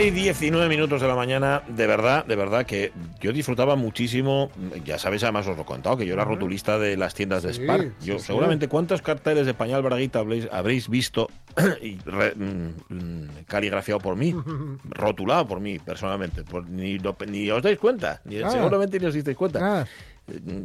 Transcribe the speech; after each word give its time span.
Las 0.00 0.06
12 0.06 0.18
y 0.18 0.22
19 0.22 0.68
minutos 0.70 1.02
de 1.02 1.08
la 1.08 1.14
mañana, 1.14 1.62
de 1.68 1.86
verdad, 1.86 2.24
de 2.24 2.34
verdad 2.34 2.64
que 2.64 2.90
yo 3.20 3.32
disfrutaba 3.32 3.76
muchísimo, 3.76 4.50
ya 4.84 4.98
sabéis, 4.98 5.22
además 5.24 5.46
os 5.46 5.56
lo 5.56 5.62
he 5.62 5.66
contado, 5.66 5.96
que 5.96 6.06
yo 6.06 6.14
era 6.14 6.24
rotulista 6.24 6.78
de 6.78 6.96
las 6.96 7.14
tiendas 7.14 7.42
de 7.42 7.52
Sí, 7.52 7.62
Spar. 7.62 7.80
Yo 8.00 8.14
sí, 8.14 8.20
sí. 8.20 8.26
seguramente 8.26 8.68
cuántos 8.68 9.02
carteles 9.02 9.46
de 9.46 9.54
pañal 9.54 9.82
braguita 9.82 10.20
habréis, 10.20 10.48
habréis 10.50 10.88
visto 10.88 11.28
y 11.82 11.98
re- 12.04 12.34
mm, 12.34 12.94
mm, 12.94 13.28
caligrafiado 13.46 14.00
por 14.00 14.16
mí, 14.16 14.34
rotulado 14.90 15.46
por 15.46 15.60
mí 15.60 15.78
personalmente, 15.78 16.42
por- 16.44 16.68
ni, 16.68 16.98
lo- 16.98 17.16
ni 17.26 17.50
os 17.50 17.62
dais 17.62 17.78
cuenta, 17.78 18.20
ni, 18.24 18.38
Ah. 18.40 18.50
seguramente 18.50 18.98
ni 18.98 19.06
os 19.06 19.14
disteis 19.14 19.36
cuenta. 19.36 19.80
Ah, 19.80 19.86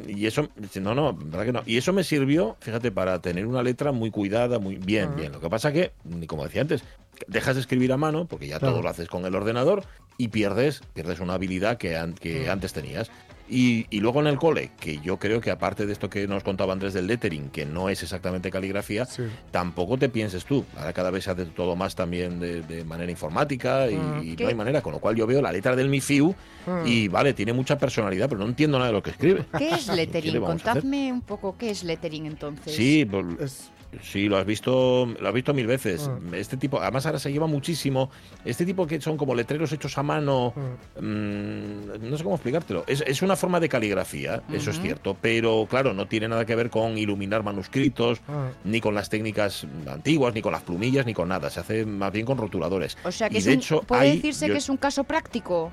Y 0.08 0.28
eso, 0.28 0.48
no, 0.80 0.94
no, 0.94 1.14
verdad 1.14 1.46
que 1.46 1.52
no. 1.52 1.64
Y 1.66 1.78
eso 1.78 1.92
me 1.92 2.04
sirvió, 2.04 2.56
fíjate, 2.60 2.92
para 2.92 3.20
tener 3.20 3.48
una 3.48 3.64
letra 3.64 3.92
muy 3.92 4.12
cuidada, 4.12 4.60
muy 4.60 4.76
bien, 4.76 5.10
Ah. 5.12 5.16
bien. 5.16 5.32
Lo 5.32 5.40
que 5.40 5.50
pasa 5.50 5.72
que, 5.74 5.92
como 6.28 6.44
decía 6.44 6.62
antes, 6.62 6.84
dejas 7.28 7.56
de 7.56 7.62
escribir 7.62 7.92
a 7.92 7.98
mano, 7.98 8.26
porque 8.28 8.48
ya 8.48 8.60
Claro. 8.60 8.76
todo 8.76 8.84
lo 8.84 8.90
haces 8.90 9.08
con 9.10 9.26
el 9.26 9.34
ordenador, 9.34 9.84
y 10.18 10.30
pierdes, 10.30 10.82
pierdes 10.94 11.20
una 11.20 11.34
habilidad 11.36 11.78
que, 11.78 11.96
an- 11.98 12.14
que 12.14 12.50
antes 12.50 12.74
tenías. 12.74 13.10
Y, 13.48 13.86
y 13.92 14.00
luego 14.00 14.22
en 14.22 14.26
el 14.28 14.38
cole, 14.40 14.72
que 14.80 15.00
yo 15.02 15.20
creo 15.20 15.40
que 15.40 15.52
aparte 15.52 15.86
de 15.86 15.94
esto 15.94 16.10
que 16.10 16.28
nos 16.28 16.42
contaba 16.44 16.74
Andrés 16.74 16.96
del 16.96 17.06
lettering, 17.06 17.50
que 17.50 17.64
no 17.64 17.90
es 17.90 18.02
exactamente 18.02 18.50
caligrafía, 18.50 19.06
sí. 19.06 19.22
tampoco 19.52 20.00
te 20.00 20.10
pienses 20.10 20.46
tú. 20.46 20.66
Ahora 20.76 20.94
cada 20.94 21.12
vez 21.12 21.26
se 21.26 21.30
hace 21.30 21.46
todo 21.46 21.76
más 21.76 21.94
también 21.94 22.40
de, 22.40 22.64
de 22.64 22.84
manera 22.84 23.12
informática 23.12 23.88
y, 23.88 23.94
Ah. 23.96 24.20
y 24.24 24.36
¿Qué? 24.36 24.44
no 24.46 24.50
hay 24.50 24.56
manera. 24.56 24.82
Con 24.82 24.94
lo 24.94 25.00
cual 25.00 25.16
yo 25.16 25.28
veo 25.28 25.44
la 25.44 25.52
letra 25.52 25.76
del 25.76 25.90
MIFIU 25.90 26.34
Ah. 26.66 26.82
y 26.88 27.08
vale, 27.08 27.34
tiene 27.36 27.54
mucha 27.54 27.78
personalidad, 27.78 28.28
pero 28.30 28.42
no 28.42 28.48
entiendo 28.48 28.80
nada 28.80 28.88
de 28.90 28.94
lo 28.94 29.04
que 29.04 29.12
escribe. 29.12 29.46
¿Qué 29.56 29.70
es 29.70 29.86
¿Qué 29.86 29.92
le 29.92 29.96
lettering? 30.08 30.30
hacer? 30.38 30.42
Contadme 30.42 31.14
un 31.14 31.22
poco 31.22 31.56
qué 31.56 31.70
es 31.70 31.84
lettering 31.84 32.26
entonces. 32.26 32.74
Sí, 32.76 33.06
pues, 33.06 33.26
Es- 33.40 33.72
sí, 34.02 34.28
lo 34.30 34.38
has 34.38 34.46
visto, 34.46 35.06
lo 35.20 35.28
has 35.28 35.34
visto 35.34 35.54
mil 35.54 35.68
veces. 35.68 36.10
Ah. 36.10 36.18
Este 36.34 36.58
tipo, 36.58 36.80
además 36.82 37.06
ahora 37.06 37.20
se 37.20 37.32
lleva 37.32 37.48
muchísimo. 37.48 38.10
Este 38.44 38.66
tipo 38.66 38.86
que 38.88 39.00
son 39.02 39.18
como 39.18 39.36
letreros 39.36 39.72
hechos 39.72 39.98
a 39.98 40.04
mano. 40.04 40.54
ah. 40.56 41.02
mm, 41.02 42.10
no 42.10 42.18
sé 42.18 42.24
cómo 42.24 42.36
explicártelo. 42.36 42.84
Es, 42.88 43.04
es 43.06 43.22
una 43.22 43.36
forma 43.36 43.60
de 43.60 43.70
caligrafía, 43.70 44.42
eso 44.52 44.72
es 44.72 44.80
cierto, 44.82 45.16
pero 45.20 45.66
claro, 45.70 45.94
no 45.94 46.08
tiene 46.08 46.28
nada 46.28 46.46
que 46.46 46.56
ver 46.56 46.70
con 46.70 46.98
iluminar 46.98 47.44
manuscritos, 47.44 48.22
Ah. 48.28 48.50
ni 48.64 48.82
con 48.82 48.96
las 48.96 49.10
técnicas 49.10 49.66
antiguas, 49.88 50.34
ni 50.34 50.42
con 50.42 50.52
las 50.52 50.64
plumillas, 50.64 51.06
ni 51.06 51.14
con 51.14 51.30
nada. 51.30 51.50
Se 51.50 51.60
hace 51.60 51.86
más 51.86 52.12
bien 52.12 52.26
con 52.26 52.38
rotuladores. 52.38 52.98
O 53.04 53.12
sea 53.12 53.30
que 53.30 53.36
Y 53.36 53.38
es 53.40 53.46
de 53.46 53.52
un- 53.54 53.58
hecho, 53.60 53.82
puede 53.82 54.02
hay- 54.04 54.16
decirse 54.18 54.48
yo- 54.48 54.54
que 54.54 54.58
es 54.60 54.70
un 54.70 54.78
caso 54.78 55.04
práctico, 55.04 55.72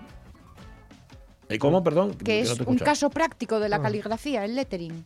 ¿Eh, 1.48 1.58
¿Cómo, 1.58 1.82
perdón? 1.84 2.14
que 2.14 2.40
es 2.40 2.58
no 2.58 2.64
un 2.66 2.78
caso 2.78 3.10
práctico 3.10 3.60
de 3.60 3.68
la 3.68 3.76
Ah. 3.76 3.82
caligrafía, 3.82 4.44
el 4.44 4.54
lettering. 4.54 5.04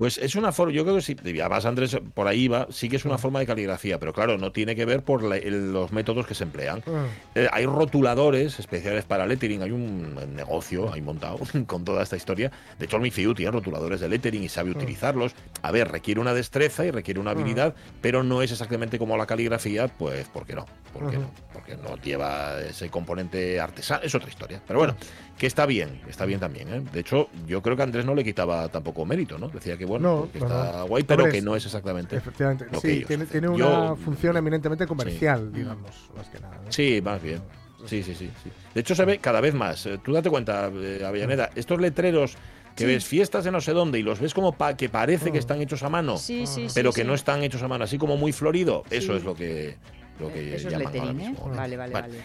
Pues 0.00 0.16
es 0.16 0.34
una 0.34 0.50
forma, 0.50 0.72
yo 0.72 0.82
creo 0.84 0.96
que 0.98 1.30
y 1.30 1.40
además 1.40 1.66
Andrés 1.66 1.94
por 2.14 2.26
ahí 2.26 2.48
va, 2.48 2.66
sí 2.70 2.88
que 2.88 2.96
es 2.96 3.04
una 3.04 3.18
forma 3.18 3.38
de 3.40 3.44
caligrafía, 3.44 4.00
pero 4.00 4.14
claro, 4.14 4.38
no 4.38 4.50
tiene 4.50 4.74
que 4.74 4.86
ver 4.86 5.02
por 5.02 5.22
la- 5.22 5.36
el- 5.36 5.74
los 5.74 5.92
métodos 5.92 6.26
que 6.26 6.34
se 6.34 6.44
emplean. 6.44 6.82
Ah. 6.86 7.04
Eh, 7.34 7.48
hay 7.52 7.66
rotuladores 7.66 8.58
especiales 8.58 9.04
para 9.04 9.26
lettering, 9.26 9.60
hay 9.62 9.72
un 9.72 10.14
negocio 10.34 10.90
ahí 10.90 11.02
montado 11.02 11.38
con 11.66 11.84
toda 11.84 12.02
esta 12.02 12.16
historia. 12.16 12.50
De 12.78 12.86
hecho, 12.86 12.96
el 12.96 13.02
MIFIU 13.02 13.34
tiene 13.34 13.52
rotuladores 13.52 14.00
de 14.00 14.08
lettering 14.08 14.42
y 14.42 14.48
sabe 14.48 14.70
utilizarlos. 14.70 15.34
A 15.60 15.70
ver, 15.70 15.88
requiere 15.92 16.18
una 16.18 16.32
destreza 16.32 16.86
y 16.86 16.90
requiere 16.90 17.20
una 17.20 17.32
habilidad, 17.32 17.74
pero 18.00 18.22
no 18.22 18.40
es 18.40 18.50
exactamente 18.52 18.98
como 18.98 19.18
la 19.18 19.26
caligrafía, 19.26 19.88
pues 19.88 20.26
¿por 20.28 20.46
qué 20.46 20.54
no? 20.54 20.64
¿Por 20.92 21.08
qué 21.10 21.16
Ujú. 21.18 21.26
no? 21.26 21.30
Porque 21.52 21.76
no 21.76 21.96
lleva 21.96 22.60
ese 22.60 22.90
componente 22.90 23.60
artesano, 23.60 24.02
es 24.02 24.14
otra 24.14 24.28
historia. 24.28 24.60
Pero 24.66 24.78
bueno, 24.80 24.96
que 25.38 25.46
está 25.46 25.66
bien, 25.66 26.00
está 26.08 26.24
bien 26.26 26.40
también. 26.40 26.68
¿eh? 26.72 26.82
De 26.92 27.00
hecho, 27.00 27.28
yo 27.46 27.62
creo 27.62 27.76
que 27.76 27.82
Andrés 27.82 28.04
no 28.04 28.14
le 28.14 28.24
quitaba 28.24 28.68
tampoco 28.68 29.04
mérito, 29.06 29.38
¿no? 29.38 29.48
Decía 29.48 29.76
que 29.76 29.84
bueno, 29.84 30.22
No, 30.26 30.32
que 30.32 30.40
no, 30.40 30.46
está 30.46 30.78
no. 30.78 30.86
guay, 30.86 31.02
pero 31.04 31.28
que 31.28 31.40
no 31.40 31.54
es 31.56 31.64
exactamente. 31.64 32.16
Efectivamente, 32.16 32.64
lo 32.66 32.80
que 32.80 32.88
sí, 32.88 32.88
ellos 32.96 33.08
tiene, 33.08 33.26
tiene 33.26 33.48
una 33.48 33.58
Yo- 33.58 33.96
función 33.96 34.36
eminentemente 34.36 34.86
comercial, 34.86 35.52
digamos, 35.52 35.90
más 36.16 36.28
que 36.28 36.40
nada. 36.40 36.60
¿no? 36.64 36.72
Sí, 36.72 37.00
más 37.02 37.22
bien. 37.22 37.40
Sí, 37.86 38.02
sí, 38.02 38.14
sí, 38.14 38.30
sí. 38.42 38.50
De 38.74 38.80
hecho, 38.82 38.94
se 38.94 39.04
ve 39.06 39.18
cada 39.18 39.40
vez 39.40 39.54
más. 39.54 39.86
Eh, 39.86 39.98
Tú 40.04 40.12
date 40.12 40.28
cuenta, 40.28 40.70
eh, 40.74 41.02
Avellaneda, 41.06 41.48
estos 41.54 41.80
letreros 41.80 42.36
que 42.76 42.84
Sí. 42.84 42.86
ves 42.86 43.04
fiestas 43.06 43.42
de 43.44 43.50
no 43.50 43.60
sé 43.62 43.72
dónde 43.72 43.98
y 43.98 44.02
los 44.02 44.20
ves 44.20 44.34
como 44.34 44.52
pa- 44.52 44.76
que 44.76 44.88
parece 44.90 45.26
que 45.32 45.38
Mm. 45.38 45.40
están 45.40 45.60
hechos 45.62 45.82
a 45.82 45.88
mano, 45.88 46.18
Sí, 46.18 46.46
sí, 46.46 46.68
sí. 46.68 46.72
pero 46.74 46.92
que 46.92 47.00
sí. 47.02 47.06
no 47.06 47.14
están 47.14 47.42
hechos 47.42 47.62
a 47.62 47.68
mano, 47.68 47.84
así 47.84 47.96
como 47.96 48.16
muy 48.18 48.32
florido. 48.32 48.84
Eso 48.90 49.12
Sí. 49.12 49.18
es 49.18 49.24
lo 49.24 49.34
que, 49.34 49.76
lo 50.20 50.32
que 50.32 50.54
Eso 50.54 50.68
es 50.68 50.76
lettering, 50.78 51.20
¿eh? 51.20 51.34
Vale, 51.56 51.76
vale, 51.76 51.92
Vale. 51.94 52.08
vale. 52.08 52.18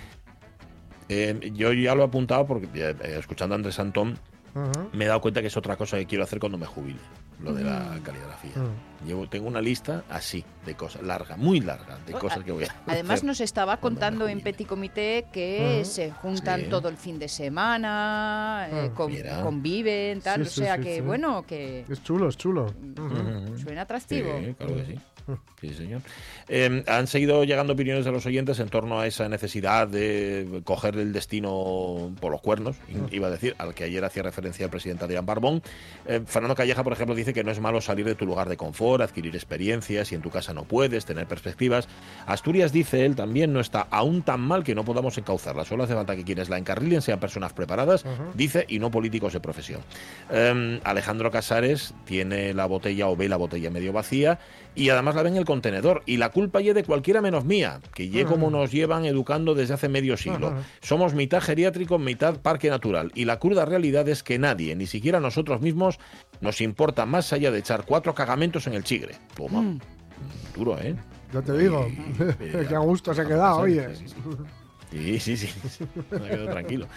Eh, 1.07 1.51
yo 1.53 1.71
ya 1.73 1.93
lo 1.95 2.01
he 2.01 2.05
apuntado 2.05 2.45
porque 2.47 2.65
eh, 2.73 2.95
eh, 3.03 3.15
escuchando 3.19 3.53
a 3.53 3.57
Andrés 3.57 3.79
Antón 3.79 4.17
me 4.93 5.03
he 5.05 5.07
dado 5.07 5.19
cuenta 5.21 5.41
que 5.41 5.47
es 5.47 5.57
otra 5.57 5.75
cosa 5.75 5.97
que 5.97 6.05
quiero 6.05 6.23
hacer 6.23 6.39
cuando 6.39 6.57
me 6.57 6.65
jubile, 6.65 6.97
lo 7.41 7.53
de 7.53 7.61
la 7.65 7.99
caligrafía. 8.03 8.53
Llevo, 9.05 9.27
tengo 9.27 9.47
una 9.49 9.59
lista 9.59 10.05
así 10.09 10.45
de 10.65 10.75
cosas, 10.75 11.03
larga, 11.03 11.35
muy 11.35 11.59
larga, 11.59 11.99
de 12.07 12.15
Oh, 12.15 12.19
cosas 12.19 12.41
que 12.43 12.53
voy 12.53 12.63
a 12.63 12.73
Además 12.87 13.15
hacer. 13.15 13.25
nos 13.25 13.41
estaba 13.41 13.77
contando 13.81 14.27
en. 14.29 14.39
Petit 14.39 14.65
Comité 14.65 15.25
que 15.33 15.83
se 15.83 16.09
juntan 16.11 16.61
Sí. 16.61 16.67
todo 16.69 16.87
el 16.87 16.95
fin 16.95 17.19
de 17.19 17.27
semana, 17.27 18.67
eh, 18.71 18.91
con- 18.95 19.11
conviven, 19.43 20.21
tal. 20.21 20.47
Sí, 20.47 20.61
o 20.61 20.63
sea 20.65 20.77
sí, 20.77 20.83
que, 20.83 20.95
sí. 20.95 21.01
bueno, 21.01 21.45
que 21.45 21.85
Es 21.89 22.01
chulo, 22.01 22.29
es 22.29 22.37
chulo. 22.37 22.67
Mm. 22.81 23.57
Suena 23.57 23.81
atractivo. 23.81 24.39
Sí, 24.39 24.53
claro 24.57 24.75
que 24.75 24.85
sí. 24.85 24.99
Sí, 25.61 25.73
señor. 25.73 26.01
Eh, 26.47 26.83
han 26.85 27.07
seguido 27.07 27.43
llegando 27.43 27.73
opiniones 27.73 28.05
de 28.05 28.11
los 28.11 28.25
oyentes 28.27 28.59
en 28.59 28.69
torno 28.69 28.99
a 28.99 29.07
esa 29.07 29.27
necesidad 29.29 29.87
de 29.87 30.61
coger 30.63 30.95
el 30.97 31.11
destino 31.11 32.13
por 32.19 32.31
los 32.31 32.41
cuernos, 32.41 32.75
i- 32.89 33.15
iba 33.15 33.27
a 33.27 33.31
decir, 33.31 33.55
al 33.57 33.73
que 33.73 33.85
ayer 33.85 34.03
hacía 34.05 34.21
referencia 34.21 34.65
el 34.65 34.69
presidente 34.69 35.05
Adrián 35.05 35.25
Barbón. 35.25 35.63
Eh, 36.05 36.21
Fernando 36.25 36.53
Calleja, 36.55 36.83
por 36.83 36.93
ejemplo, 36.93 37.15
dice 37.15 37.33
que 37.33 37.43
no 37.43 37.51
es 37.51 37.59
malo 37.59 37.81
salir 37.81 38.05
de 38.05 38.13
tu 38.13 38.25
lugar 38.27 38.47
de 38.49 38.57
confort, 38.57 39.01
adquirir 39.01 39.33
experiencias, 39.35 40.11
y 40.11 40.15
en 40.15 40.21
tu 40.21 40.29
casa 40.29 40.53
no 40.53 40.65
puedes, 40.65 41.05
tener 41.05 41.25
perspectivas. 41.25 41.87
Asturias, 42.27 42.71
dice 42.71 43.05
él, 43.05 43.15
también 43.15 43.51
no 43.51 43.59
está 43.59 43.87
aún 43.89 44.21
tan 44.21 44.41
mal 44.41 44.63
que 44.63 44.75
no 44.75 44.85
podamos 44.85 45.17
encauzarla. 45.17 45.65
Solo 45.65 45.85
hace 45.85 45.95
falta 45.95 46.15
que 46.15 46.23
quienes 46.23 46.49
la 46.49 46.57
encarrilen 46.59 47.01
sean 47.01 47.19
personas 47.19 47.53
preparadas, 47.53 48.05
dice, 48.35 48.65
y 48.67 48.77
no 48.77 48.91
políticos 48.91 49.33
de 49.33 49.39
profesión. 49.39 49.81
Eh, 50.29 50.79
Alejandro 50.83 51.31
Casares 51.31 51.95
tiene 52.05 52.53
la 52.53 52.67
botella 52.67 53.07
o 53.07 53.15
ve 53.15 53.29
la 53.29 53.37
botella 53.37 53.71
medio 53.71 53.93
vacía 53.93 54.37
y 54.75 54.89
además 54.89 55.14
la 55.15 55.23
ve 55.23 55.29
en 55.29 55.37
el 55.37 55.45
contenedor. 55.45 56.03
Y 56.05 56.17
la 56.17 56.29
culpa 56.29 56.61
ye 56.61 56.73
de 56.73 56.83
cualquiera 56.83 57.21
menos 57.21 57.45
mía, 57.45 57.81
que 57.93 58.09
ye 58.09 58.25
como 58.25 58.49
nos 58.49 58.71
llevan 58.71 59.05
educando 59.05 59.55
desde 59.55 59.73
hace 59.73 59.89
medio 59.89 60.17
siglo. 60.17 60.53
Somos 60.81 61.13
mitad 61.13 61.41
geriátrico, 61.41 61.97
mitad 61.97 62.39
parque 62.41 62.69
natural. 62.69 63.11
Y 63.15 63.25
la 63.25 63.39
cruda 63.39 63.65
realidad 63.65 64.07
es 64.09 64.23
que 64.23 64.37
nadie, 64.37 64.75
ni 64.75 64.85
siquiera 64.85 65.19
nosotros 65.19 65.61
mismos, 65.61 65.99
nos 66.41 66.61
importa 66.61 67.05
más 67.05 67.33
allá 67.33 67.51
de 67.51 67.59
echar 67.59 67.85
cuatro 67.85 68.13
cagamentos 68.13 68.67
en 68.67 68.73
el 68.73 68.83
chigre. 68.83 69.15
Toma. 69.35 69.61
Mm. 69.61 69.79
Duro, 70.55 70.77
¿eh? 70.79 70.95
Ya 71.33 71.41
te 71.41 71.57
digo. 71.57 71.87
Qué 72.39 72.75
a 72.75 72.79
gusto 72.79 73.13
se 73.13 73.21
ha 73.21 73.25
quedado, 73.25 73.59
oye. 73.59 73.95
Sí, 73.95 74.07
sí, 74.07 74.07
sí. 74.09 74.15
Sí, 74.91 75.19
sí, 75.19 75.37
sí. 75.37 75.85
Me 76.11 76.29
quedo 76.29 76.45
tranquilo. 76.47 76.87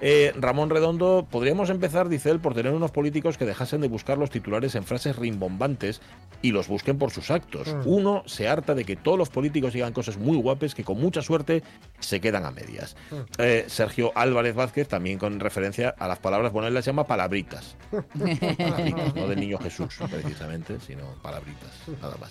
Eh, 0.00 0.32
Ramón 0.36 0.70
Redondo, 0.70 1.26
podríamos 1.30 1.70
empezar, 1.70 2.08
dice 2.08 2.30
él, 2.30 2.40
por 2.40 2.54
tener 2.54 2.72
unos 2.72 2.90
políticos 2.90 3.38
que 3.38 3.46
dejasen 3.46 3.80
de 3.80 3.88
buscar 3.88 4.18
los 4.18 4.30
titulares 4.30 4.74
en 4.74 4.84
frases 4.84 5.16
rimbombantes 5.16 6.00
y 6.42 6.52
los 6.52 6.68
busquen 6.68 6.98
por 6.98 7.10
sus 7.10 7.30
actos. 7.30 7.74
Mm. 7.74 7.80
Uno 7.86 8.22
se 8.26 8.48
harta 8.48 8.74
de 8.74 8.84
que 8.84 8.96
todos 8.96 9.18
los 9.18 9.30
políticos 9.30 9.72
digan 9.72 9.92
cosas 9.92 10.18
muy 10.18 10.36
guapes 10.36 10.74
que 10.74 10.84
con 10.84 11.00
mucha 11.00 11.22
suerte 11.22 11.62
se 11.98 12.20
quedan 12.20 12.44
a 12.44 12.50
medias. 12.50 12.96
Mm. 13.10 13.14
Eh, 13.38 13.64
Sergio 13.68 14.12
Álvarez 14.14 14.54
Vázquez, 14.54 14.88
también 14.88 15.18
con 15.18 15.40
referencia 15.40 15.94
a 15.98 16.08
las 16.08 16.18
palabras, 16.18 16.52
bueno, 16.52 16.68
él 16.68 16.74
las 16.74 16.84
llama 16.84 17.06
palabritas. 17.06 17.76
Palabritas, 17.90 19.14
no 19.14 19.28
del 19.28 19.40
niño 19.40 19.58
Jesús, 19.58 19.98
precisamente, 20.10 20.78
sino 20.80 21.04
palabritas, 21.22 21.70
nada 22.00 22.16
más. 22.20 22.30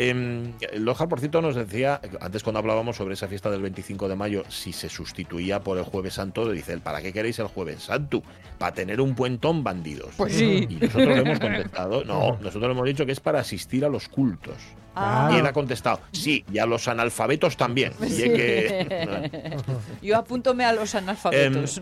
Eh, 0.00 0.58
Lojar, 0.78 1.08
por 1.08 1.18
cierto, 1.18 1.42
nos 1.42 1.56
decía, 1.56 2.00
antes 2.20 2.44
cuando 2.44 2.60
hablábamos 2.60 2.96
sobre 2.96 3.14
esa 3.14 3.26
fiesta 3.26 3.50
del 3.50 3.62
25 3.62 4.08
de 4.08 4.14
mayo, 4.14 4.44
si 4.48 4.72
se 4.72 4.88
sustituía 4.88 5.60
por 5.60 5.76
el 5.76 5.84
Jueves 5.84 6.14
Santo, 6.14 6.48
dice, 6.50 6.78
¿para 6.78 7.02
qué 7.02 7.12
queréis 7.12 7.38
el 7.40 7.46
Jueves 7.48 7.82
Santo? 7.82 8.22
Para 8.58 8.72
tener 8.74 9.00
un 9.00 9.14
puentón 9.16 9.64
bandidos. 9.64 10.14
Pues 10.16 10.34
sí. 10.34 10.66
Y 10.70 10.74
nosotros 10.76 11.08
le 11.08 11.18
hemos 11.22 11.40
contestado, 11.40 12.04
no, 12.06 12.38
nosotros 12.40 12.62
le 12.62 12.70
hemos 12.70 12.86
dicho 12.86 13.04
que 13.06 13.12
es 13.12 13.20
para 13.20 13.40
asistir 13.40 13.84
a 13.84 13.88
los 13.88 14.08
cultos. 14.08 14.54
Ah. 14.94 15.30
Y 15.32 15.36
él 15.38 15.46
ha 15.46 15.52
contestado, 15.52 16.00
sí, 16.12 16.44
y 16.52 16.58
a 16.58 16.66
los 16.66 16.88
analfabetos 16.88 17.56
también. 17.56 17.92
Y 18.00 18.08
Sí. 18.10 18.22
es 18.24 18.32
que- 18.32 19.56
Yo 20.02 20.16
apúntome 20.16 20.64
a 20.64 20.72
los 20.72 20.94
analfabetos. 20.94 21.80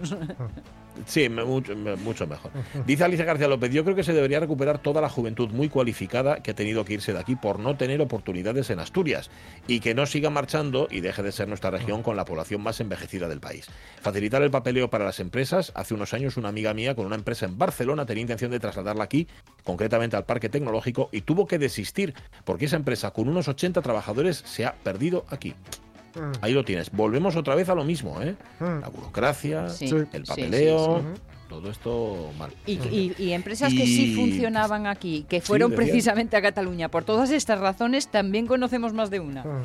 Sí, 1.05 1.29
mucho, 1.29 1.77
mucho 1.77 2.27
mejor. 2.27 2.51
Dice 2.87 3.05
Alicia 3.05 3.25
García 3.25 3.49
López, 3.49 3.71
yo 3.73 3.85
creo 3.85 3.95
que 3.95 4.03
se 4.03 4.13
debería 4.13 4.41
recuperar 4.41 4.79
toda 4.79 5.01
la 5.01 5.09
juventud 5.09 5.51
muy 5.51 5.69
cualificada 5.69 6.43
que 6.43 6.53
ha 6.53 6.55
tenido 6.55 6.85
que 6.85 6.95
irse 6.95 7.13
de 7.13 7.19
aquí 7.19 7.37
por 7.37 7.59
no 7.59 7.77
tener 7.77 8.01
oportunidades 8.01 8.71
en 8.71 8.81
Asturias 8.81 9.31
y 9.67 9.81
que 9.81 9.95
no 9.95 10.07
siga 10.07 10.31
marchando 10.31 10.89
y 10.91 11.01
deje 11.01 11.23
de 11.23 11.33
ser 11.33 11.49
nuestra 11.49 11.71
región 11.71 12.03
con 12.03 12.17
la 12.17 12.25
población 12.25 12.63
más 12.63 12.81
envejecida 12.81 13.29
del 13.29 13.41
país. 13.41 13.67
Facilitar 14.01 14.43
el 14.43 14.51
papeleo 14.51 14.91
para 14.91 15.05
las 15.05 15.21
empresas. 15.21 15.73
Hace 15.75 15.95
unos 15.95 16.15
años 16.15 16.37
una 16.37 16.49
amiga 16.49 16.75
mía 16.75 16.95
con 16.95 17.07
una 17.07 17.17
empresa 17.17 17.47
en 17.47 17.59
Barcelona 17.59 18.07
tenía 18.07 18.23
intención 18.23 18.51
de 18.51 18.61
trasladarla 18.61 19.05
aquí, 19.05 19.29
concretamente 19.65 20.17
al 20.17 20.25
Parque 20.25 20.49
Tecnológico, 20.49 21.09
y 21.13 21.23
tuvo 21.23 21.47
que 21.47 21.59
desistir 21.59 22.15
porque 22.45 22.67
esa 22.67 22.77
empresa 22.77 23.11
con 23.11 23.29
unos 23.29 23.49
80 23.49 23.83
trabajadores 23.83 24.43
se 24.45 24.65
ha 24.65 24.75
perdido 24.75 25.25
aquí. 25.29 25.55
Mm. 26.17 26.33
Ahí 26.41 26.53
lo 26.53 26.65
tienes. 26.65 26.91
Volvemos 26.91 27.37
otra 27.37 27.55
vez 27.55 27.69
a 27.69 27.75
lo 27.75 27.85
mismo, 27.85 28.21
¿eh? 28.23 28.35
Mm. 28.61 28.81
La 28.81 28.89
burocracia, 28.89 29.69
Sí, 29.69 29.85
el 29.87 30.07
sí, 30.11 30.21
papeleo, 30.27 31.01
sí, 31.15 31.21
todo 31.49 31.71
esto 31.71 32.31
mal. 32.39 32.51
Y, 32.67 32.73
y- 32.75 33.15
y 33.19 33.33
empresas 33.33 33.73
que 33.73 33.87
sí 33.87 34.15
funcionaban 34.17 34.87
aquí, 34.87 35.25
que 35.29 35.41
fueron 35.41 35.73
precisamente 35.73 36.37
a 36.37 36.43
Cataluña. 36.43 36.89
Por 36.89 37.05
todas 37.05 37.31
estas 37.31 37.61
razones, 37.61 38.09
también 38.09 38.47
conocemos 38.47 38.93
más 38.93 39.11
de 39.11 39.21
una. 39.21 39.45
Mm. 39.45 39.63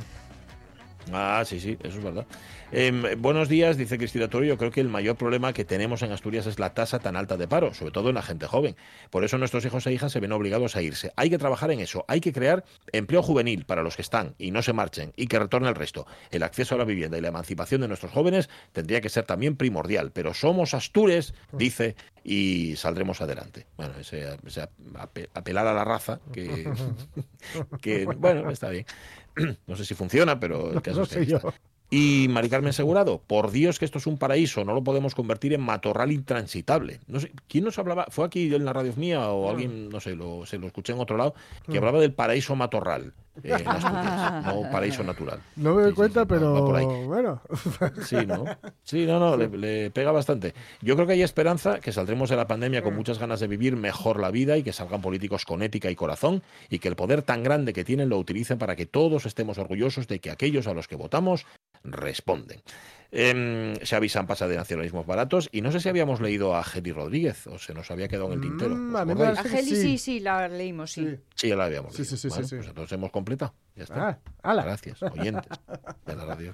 Ah, 1.14 1.44
sí, 1.46 1.60
sí, 1.60 1.78
eso 1.84 1.98
es 1.98 2.04
verdad. 2.04 2.26
Em, 2.74 3.04
buenos 3.22 3.50
días, 3.50 3.76
dice 3.76 3.98
Cristina 3.98 4.30
Toro. 4.30 4.46
Yo 4.46 4.58
creo 4.58 4.72
que 4.72 4.80
el 4.80 4.88
mayor 4.88 5.18
problema 5.18 5.52
que 5.52 5.66
tenemos 5.66 6.04
en 6.04 6.14
Asturias 6.14 6.46
es 6.46 6.58
la 6.58 6.74
tasa 6.74 7.00
tan 7.00 7.18
alta 7.18 7.36
de 7.36 7.46
paro, 7.46 7.74
sobre 7.74 7.92
todo 7.92 8.08
en 8.10 8.16
la 8.16 8.22
gente 8.22 8.48
joven. 8.48 8.78
Por 9.10 9.26
eso 9.26 9.38
nuestros 9.38 9.66
hijos 9.66 9.86
e 9.88 9.92
hijas 9.94 10.14
se 10.14 10.22
ven 10.22 10.32
obligados 10.32 10.78
a 10.78 10.82
irse. 10.82 11.12
Hay 11.18 11.30
que 11.30 11.38
trabajar 11.38 11.70
en 11.72 11.82
eso. 11.82 12.06
Hay 12.08 12.22
que 12.22 12.32
crear 12.32 12.64
empleo 12.94 13.22
juvenil 13.24 13.66
para 13.66 13.84
los 13.84 13.98
que 13.98 14.02
están 14.02 14.36
y 14.38 14.52
no 14.52 14.62
se 14.62 14.72
marchen 14.72 15.12
y 15.18 15.28
que 15.28 15.38
retorne 15.38 15.68
el 15.68 15.76
resto. 15.76 16.08
El 16.32 16.44
acceso 16.44 16.76
a 16.76 16.78
la 16.78 16.86
vivienda 16.86 17.18
y 17.18 17.22
la 17.22 17.28
emancipación 17.28 17.82
de 17.82 17.90
nuestros 17.90 18.14
jóvenes 18.14 18.50
tendría 18.72 19.02
que 19.02 19.10
ser 19.10 19.26
también 19.26 19.58
primordial. 19.58 20.12
Pero 20.12 20.34
somos 20.34 20.74
Astures, 20.74 21.34
dice, 21.52 21.98
y 22.24 22.78
saldremos 22.78 23.20
adelante. 23.20 23.68
Bueno, 23.76 23.96
ese, 24.00 24.38
ese 24.48 24.62
ape- 24.94 25.28
apelar 25.34 25.68
a 25.68 25.74
la 25.74 25.84
raza, 25.84 26.22
que, 26.32 26.72
que 27.82 28.06
bueno, 28.06 28.50
está 28.50 28.70
bien. 28.70 28.86
No 29.68 29.76
sé 29.78 29.86
si 29.86 29.94
funciona, 29.96 30.40
pero 30.42 30.74
el 30.74 30.82
caso 30.82 30.98
No 31.00 31.04
es 31.04 31.10
que 31.10 31.40
Y 31.94 32.28
Mari 32.30 32.48
Carmen 32.48 32.72
Segurado, 32.72 33.22
por 33.28 33.52
Dios 33.52 33.78
que 33.78 33.84
esto 33.84 33.98
es 33.98 34.08
un 34.08 34.18
paraíso, 34.18 34.64
no 34.64 34.74
lo 34.74 34.82
podemos 34.82 35.14
convertir 35.14 35.54
en 35.54 35.60
matorral 35.60 36.14
intransitable. 36.14 37.02
No 37.08 37.20
sé, 37.20 37.34
¿quién 37.50 37.66
nos 37.66 37.78
hablaba? 37.80 38.08
¿Fue 38.10 38.26
aquí 38.26 38.56
en 38.56 38.64
la 38.64 38.72
radio 38.72 38.94
mía 38.96 39.30
o 39.30 39.50
alguien, 39.50 39.90
no 39.90 40.00
sé, 40.00 40.16
lo, 40.16 40.46
se 40.46 40.58
lo 40.58 40.68
escuché 40.68 40.94
en 40.94 41.00
otro 41.00 41.18
lado, 41.18 41.36
que 41.70 41.78
hablaba 41.78 42.00
del 42.00 42.14
paraíso 42.14 42.56
matorral 42.56 43.14
eh, 43.44 43.56
en 43.60 43.68
Asturias, 43.68 44.46
no 44.46 44.72
paraíso 44.72 45.04
natural. 45.04 45.40
No 45.56 45.76
me 45.76 45.82
doy 45.84 45.92
sí, 45.92 45.96
cuenta, 45.96 46.22
sí, 46.24 46.28
va- 46.34 46.52
va 46.52 46.60
por 46.66 46.76
ahí. 46.76 46.86
pero 46.88 47.08
bueno. 47.08 47.42
Sí, 48.06 48.16
¿no? 48.26 48.46
Sí, 48.84 49.06
no, 49.06 49.20
no, 49.20 49.38
le, 49.38 49.48
le 49.50 49.92
pega 49.92 50.12
bastante. 50.12 50.54
Yo 50.82 50.96
creo 50.96 51.08
que 51.08 51.14
hay 51.14 51.22
esperanza 51.24 51.80
que 51.80 51.92
saldremos 51.92 52.30
de 52.30 52.36
la 52.36 52.48
pandemia 52.48 52.82
con 52.82 52.96
muchas 52.96 53.20
ganas 53.20 53.40
de 53.40 53.48
vivir 53.48 53.76
mejor 53.76 54.20
la 54.20 54.32
vida 54.32 54.58
y 54.58 54.64
que 54.64 54.74
salgan 54.74 55.02
políticos 55.02 55.46
con 55.46 55.62
ética 55.62 55.90
y 55.92 55.96
corazón 55.96 56.42
y 56.70 56.80
que 56.80 56.88
el 56.88 56.96
poder 56.96 57.22
tan 57.22 57.44
grande 57.44 57.74
que 57.74 57.84
tienen 57.84 58.10
lo 58.10 58.18
utilicen 58.18 58.58
para 58.58 58.76
que 58.76 58.86
todos 58.86 59.26
estemos 59.26 59.58
orgullosos 59.58 60.08
de 60.08 60.20
que 60.20 60.32
aquellos 60.32 60.68
a 60.68 60.74
los 60.74 60.88
que 60.88 60.96
votamos 60.96 61.46
responden. 61.84 62.62
Eh, 63.14 63.74
Xavi 63.84 64.08
Sampas 64.08 64.40
de 64.40 64.56
nacionalismos 64.56 65.06
baratos 65.06 65.50
y 65.52 65.62
no 65.62 65.72
sé 65.72 65.80
si 65.82 65.90
habíamos 65.90 66.22
leído 66.22 66.56
a 66.56 66.64
Geli 66.64 66.92
Rodríguez 66.94 67.46
o 67.48 67.60
se 67.60 67.74
nos 67.74 67.92
había 67.92 68.08
quedado 68.08 68.28
en 68.28 68.34
el 68.34 68.42
tintero. 68.42 68.76
Mm, 68.76 68.96
¿Os 68.96 69.38
a 69.38 69.42
Angeli, 69.42 69.70
sí. 69.70 69.76
sí, 69.76 69.98
sí, 69.98 70.20
la 70.22 70.48
leímos, 70.48 70.92
sí. 70.94 71.06
Sí. 71.10 71.18
Sí, 71.36 71.48
ya 71.50 71.56
la 71.58 71.66
habíamos 71.66 71.94
Sí, 71.94 72.04
leído. 72.04 72.10
sí, 72.12 72.18
sí, 72.18 72.28
Bueno, 72.30 72.44
sí, 72.44 72.50
sí. 72.50 72.56
Pues 72.56 72.68
entonces 72.70 72.92
hemos 72.94 73.12
completado. 73.12 73.54
Ya 73.82 73.84
está. 73.86 74.10
Ah, 74.44 74.52
ala. 74.52 74.64
Gracias, 74.64 75.02
oyentes 75.02 75.58
de 76.06 76.16
la 76.16 76.26
radio. 76.26 76.54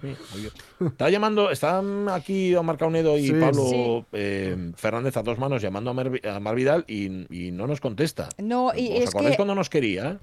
Está 0.79 1.09
llamando, 1.09 1.51
están 1.51 2.07
aquí 2.09 2.56
Omar 2.56 2.77
Caunedo 2.77 3.18
y 3.18 3.27
Sí. 3.27 3.33
Pablo 3.33 3.63
Sí. 3.69 4.06
eh, 4.13 4.71
Fernández 4.75 5.18
a 5.18 5.24
dos 5.24 5.38
manos 5.38 5.62
llamando 5.62 5.91
a, 5.91 6.39
Mar 6.39 6.56
Vidal 6.56 6.85
y, 6.88 7.27
y 7.35 7.51
no 7.51 7.68
nos 7.68 7.81
contesta. 7.81 8.29
No, 8.38 8.71
y 8.75 8.91
¿Os 8.97 9.03
es 9.03 9.09
acordáis 9.09 9.31
que 9.33 9.38
cuando 9.38 9.56
nos 9.56 9.69
quería? 9.69 10.19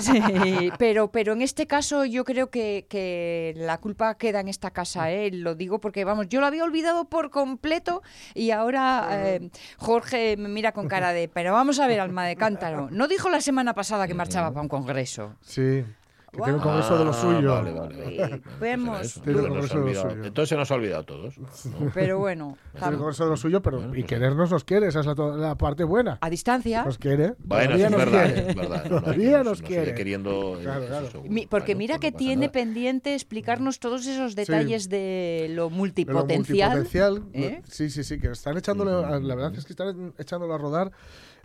Sí, 0.00 0.70
pero, 0.78 1.10
pero 1.10 1.34
en 1.34 1.42
este 1.42 1.66
caso 1.66 2.04
yo 2.04 2.24
creo 2.24 2.48
que, 2.50 2.86
que 2.88 3.52
la 3.56 3.78
culpa 3.78 4.14
queda 4.16 4.40
en 4.40 4.48
esta 4.48 4.70
casa, 4.70 5.10
¿eh? 5.10 5.30
lo 5.30 5.54
digo 5.54 5.80
porque, 5.80 6.04
vamos, 6.04 6.28
yo 6.28 6.40
lo 6.40 6.46
había 6.46 6.64
olvidado 6.64 7.04
por 7.06 7.30
completo 7.30 8.02
y 8.34 8.52
ahora 8.52 9.08
eh, 9.12 9.50
Jorge 9.76 10.36
me 10.38 10.48
mira 10.48 10.72
con 10.72 10.88
cara 10.88 11.12
de, 11.12 11.28
pero 11.28 11.52
vamos 11.52 11.78
a 11.78 11.86
ver, 11.86 12.00
alma 12.00 12.24
de 12.26 12.36
cántaro, 12.36 12.88
¿no 12.90 13.06
dijo 13.08 13.28
la 13.28 13.40
semana 13.42 13.74
pasada 13.74 14.06
que 14.06 14.14
marchaba 14.14 14.48
para 14.50 14.62
un 14.62 14.68
congreso? 14.68 15.34
Sí. 15.42 15.84
Que 16.30 16.36
tiene 16.42 16.54
un 16.54 16.60
congreso 16.60 16.98
de 16.98 17.04
lo 17.04 17.10
Ah, 17.10 17.14
suyo. 17.14 17.52
Vale, 17.54 17.72
vale, 17.72 18.40
vemos. 18.60 19.20
Tiene 19.24 19.40
un 19.40 19.44
nos 19.44 19.48
congreso 19.70 19.80
de 19.80 19.92
lo 19.94 20.00
suyo. 20.10 20.24
Entonces 20.24 20.48
se 20.50 20.56
nos 20.56 20.70
ha 20.70 20.74
olvidado 20.74 21.00
a 21.00 21.06
todos. 21.06 21.38
¿no? 21.38 21.90
Pero 21.94 22.18
bueno, 22.18 22.56
Tiene 22.72 22.88
un 22.92 22.98
congreso 22.98 23.24
de 23.24 23.30
lo 23.30 23.36
suyo, 23.36 23.62
pero 23.62 23.78
Bueno, 23.78 23.94
y 23.94 24.00
pues- 24.02 24.06
querernos 24.06 24.50
nos 24.50 24.64
quiere, 24.64 24.88
esa 24.88 25.00
es 25.00 25.06
la, 25.06 25.14
la 25.14 25.54
parte 25.56 25.84
buena. 25.84 26.18
a 26.20 26.28
distancia. 26.30 26.84
Nos 26.84 26.98
quiere. 26.98 27.34
Bueno, 27.38 27.64
todavía 27.64 27.86
es 27.86 27.90
nos 27.92 27.98
verdad, 28.00 28.24
quiere. 28.34 28.50
es 28.50 28.56
verdad. 28.56 28.84
No, 28.84 28.94
no, 28.96 29.00
Todavía 29.02 29.42
nos 29.44 29.58
sigue 29.58 29.68
quiere. 29.68 29.94
queriendo, 29.94 30.58
eh, 30.58 30.62
Claro, 30.62 30.86
claro. 30.86 31.08
Mi- 31.28 31.46
porque 31.46 31.72
Bueno, 31.74 31.78
mira 31.78 31.94
pues 31.94 32.00
que 32.02 32.10
no 32.12 32.16
tiene 32.18 32.36
nada. 32.46 32.52
pendiente 32.52 33.14
explicarnos 33.14 33.78
todos 33.80 34.06
esos 34.06 34.34
detalles 34.34 34.88
de 34.88 35.46
lo 35.50 35.64
De 35.64 35.70
lo 35.70 35.70
multipotencial. 35.70 36.70
multipotencial, 36.78 37.22
¿eh? 37.32 37.62
Sí, 37.68 37.88
sí, 37.90 38.04
sí, 38.04 38.18
que 38.20 38.28
están 38.30 38.56
echándolo, 38.58 39.00
la 39.18 39.34
verdad 39.34 39.54
es 39.56 39.64
que 39.64 39.72
están 39.72 40.12
echándolo 40.18 40.54
a 40.54 40.58
rodar 40.58 40.92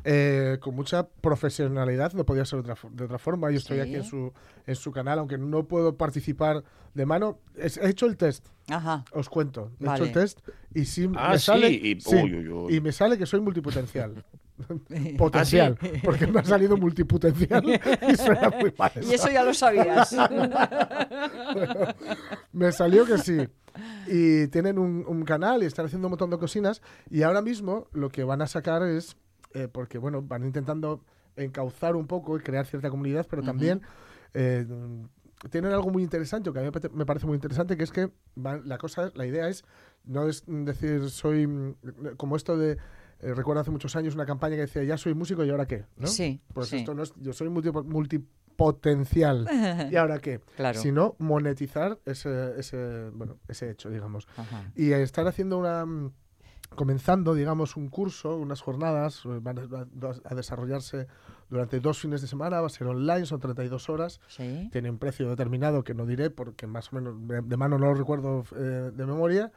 eh, 0.03 0.57
con 0.61 0.75
mucha 0.75 1.07
profesionalidad, 1.07 2.13
no 2.13 2.25
podía 2.25 2.45
ser 2.45 2.57
de 2.63 2.71
otra, 2.71 2.75
fo- 2.75 2.91
de 2.91 3.05
otra 3.05 3.17
forma. 3.19 3.49
Yo 3.51 3.57
estoy 3.57 3.77
Sí. 3.77 3.81
aquí 3.81 3.95
en 3.95 4.03
su, 4.03 4.33
en 4.67 4.75
su 4.75 4.91
canal, 4.91 5.19
aunque 5.19 5.37
no 5.37 5.63
puedo 5.67 5.95
participar 5.97 6.63
de 6.93 7.05
mano. 7.05 7.39
Es- 7.55 7.77
he 7.77 7.87
hecho 7.89 8.05
el 8.05 8.17
test, 8.17 8.45
Ajá. 8.69 9.05
os 9.13 9.29
cuento. 9.29 9.71
He 9.79 9.85
Vale. 9.85 9.95
hecho 9.97 10.03
el 10.05 10.11
test 10.13 10.39
y 10.73 10.85
sí 10.85 11.09
Ah, 11.15 11.31
me 11.31 11.39
sí, 11.39 11.45
sale, 11.45 11.69
y- 11.71 11.99
sí, 12.01 12.15
uy, 12.15 12.35
uy, 12.35 12.47
uy. 12.49 12.75
y 12.75 12.81
me 12.81 12.91
sale 12.91 13.17
que 13.17 13.25
soy 13.25 13.39
multipotencial. 13.41 14.23
Potencial, 15.17 15.77
porque 16.03 16.27
me 16.27 16.39
ha 16.39 16.43
salido 16.45 16.77
multipotencial 16.77 17.63
y 18.09 18.15
suena 18.15 18.49
muy 18.51 18.71
mal. 18.77 18.91
Y 19.01 19.13
eso 19.13 19.29
ya 19.31 19.43
lo 19.43 19.51
sabías. 19.53 20.15
Me 22.51 22.71
salió 22.71 23.05
que 23.05 23.17
sí. 23.17 23.47
Y 24.07 24.47
tienen 24.49 24.77
un, 24.77 25.03
un 25.07 25.23
canal 25.25 25.63
y 25.63 25.65
están 25.65 25.87
haciendo 25.87 26.07
un 26.07 26.11
montón 26.11 26.29
de 26.29 26.37
cocinas. 26.37 26.81
Y 27.09 27.23
ahora 27.23 27.41
mismo 27.41 27.87
lo 27.93 28.09
que 28.09 28.23
van 28.23 28.41
a 28.41 28.47
sacar 28.47 28.83
es, 28.83 29.17
eh, 29.53 29.67
porque 29.71 29.97
bueno, 29.97 30.21
van 30.21 30.43
intentando 30.43 31.03
encauzar 31.35 31.95
un 31.95 32.07
poco 32.07 32.37
y 32.37 32.41
crear 32.41 32.65
cierta 32.65 32.89
comunidad, 32.89 33.25
pero 33.29 33.41
también 33.41 33.81
eh, 34.33 34.65
tienen 35.49 35.71
algo 35.73 35.89
muy 35.89 36.03
interesante, 36.03 36.51
que 36.53 36.59
a 36.59 36.61
mí 36.63 36.69
me 36.93 37.05
parece 37.05 37.25
muy 37.25 37.35
interesante, 37.35 37.75
que 37.75 37.83
es 37.83 37.91
que 37.91 38.11
van- 38.35 38.61
la 38.67 38.77
cosa, 38.77 39.11
la 39.15 39.25
idea 39.25 39.47
es 39.49 39.63
no 40.05 40.27
es 40.27 40.43
decir 40.47 41.09
soy 41.09 41.47
mm, 41.47 41.75
como 42.17 42.35
esto 42.35 42.57
de 42.57 42.77
eh, 43.19 43.33
recuerdo 43.33 43.61
hace 43.61 43.71
muchos 43.71 43.95
años 43.95 44.15
una 44.15 44.25
campaña 44.25 44.55
que 44.55 44.61
decía 44.61 44.83
ya 44.83 44.97
soy 44.97 45.13
músico 45.13 45.43
y 45.45 45.49
ahora 45.49 45.65
qué, 45.65 45.85
¿no? 45.97 46.07
Sí, 46.07 46.41
Pues 46.53 46.67
sí. 46.69 46.77
esto 46.77 46.93
no 46.93 47.03
es, 47.03 47.13
yo 47.17 47.31
soy 47.33 47.47
multipo- 47.49 47.83
multipotencial 47.83 49.47
y 49.91 49.95
ahora 49.95 50.19
qué, 50.19 50.39
Claro. 50.55 50.79
sino 50.79 51.15
monetizar 51.19 51.99
ese, 52.05 52.59
ese, 52.59 53.09
bueno, 53.13 53.37
ese 53.47 53.69
hecho, 53.71 53.89
digamos. 53.89 54.27
Ajá. 54.37 54.71
Y 54.75 54.91
estar 54.91 55.25
haciendo 55.27 55.57
una 55.57 55.85
mm, 55.85 56.11
comenzando, 56.75 57.33
digamos, 57.33 57.75
un 57.75 57.89
curso, 57.89 58.35
unas 58.37 58.61
jornadas, 58.61 59.23
eh, 59.25 59.39
van 59.41 59.59
a, 59.59 60.35
desarrollarse 60.35 61.07
durante 61.49 61.79
dos 61.79 61.99
fines 61.99 62.21
de 62.21 62.27
semana, 62.27 62.61
va 62.61 62.67
a 62.67 62.69
ser 62.69 62.87
online, 62.87 63.25
son 63.25 63.39
32 63.39 63.89
horas, 63.89 64.19
Sí. 64.27 64.69
tiene 64.71 64.89
un 64.89 64.97
precio 64.97 65.29
determinado 65.29 65.83
que 65.83 65.93
no 65.93 66.05
diré 66.05 66.29
porque 66.29 66.67
más 66.67 66.91
o 66.91 66.95
menos 66.95 67.27
de, 67.27 67.41
de 67.41 67.57
mano 67.57 67.77
no 67.77 67.87
lo 67.87 67.93
recuerdo 67.93 68.43
eh, 68.55 68.91
de 68.93 69.05
memoria, 69.05 69.51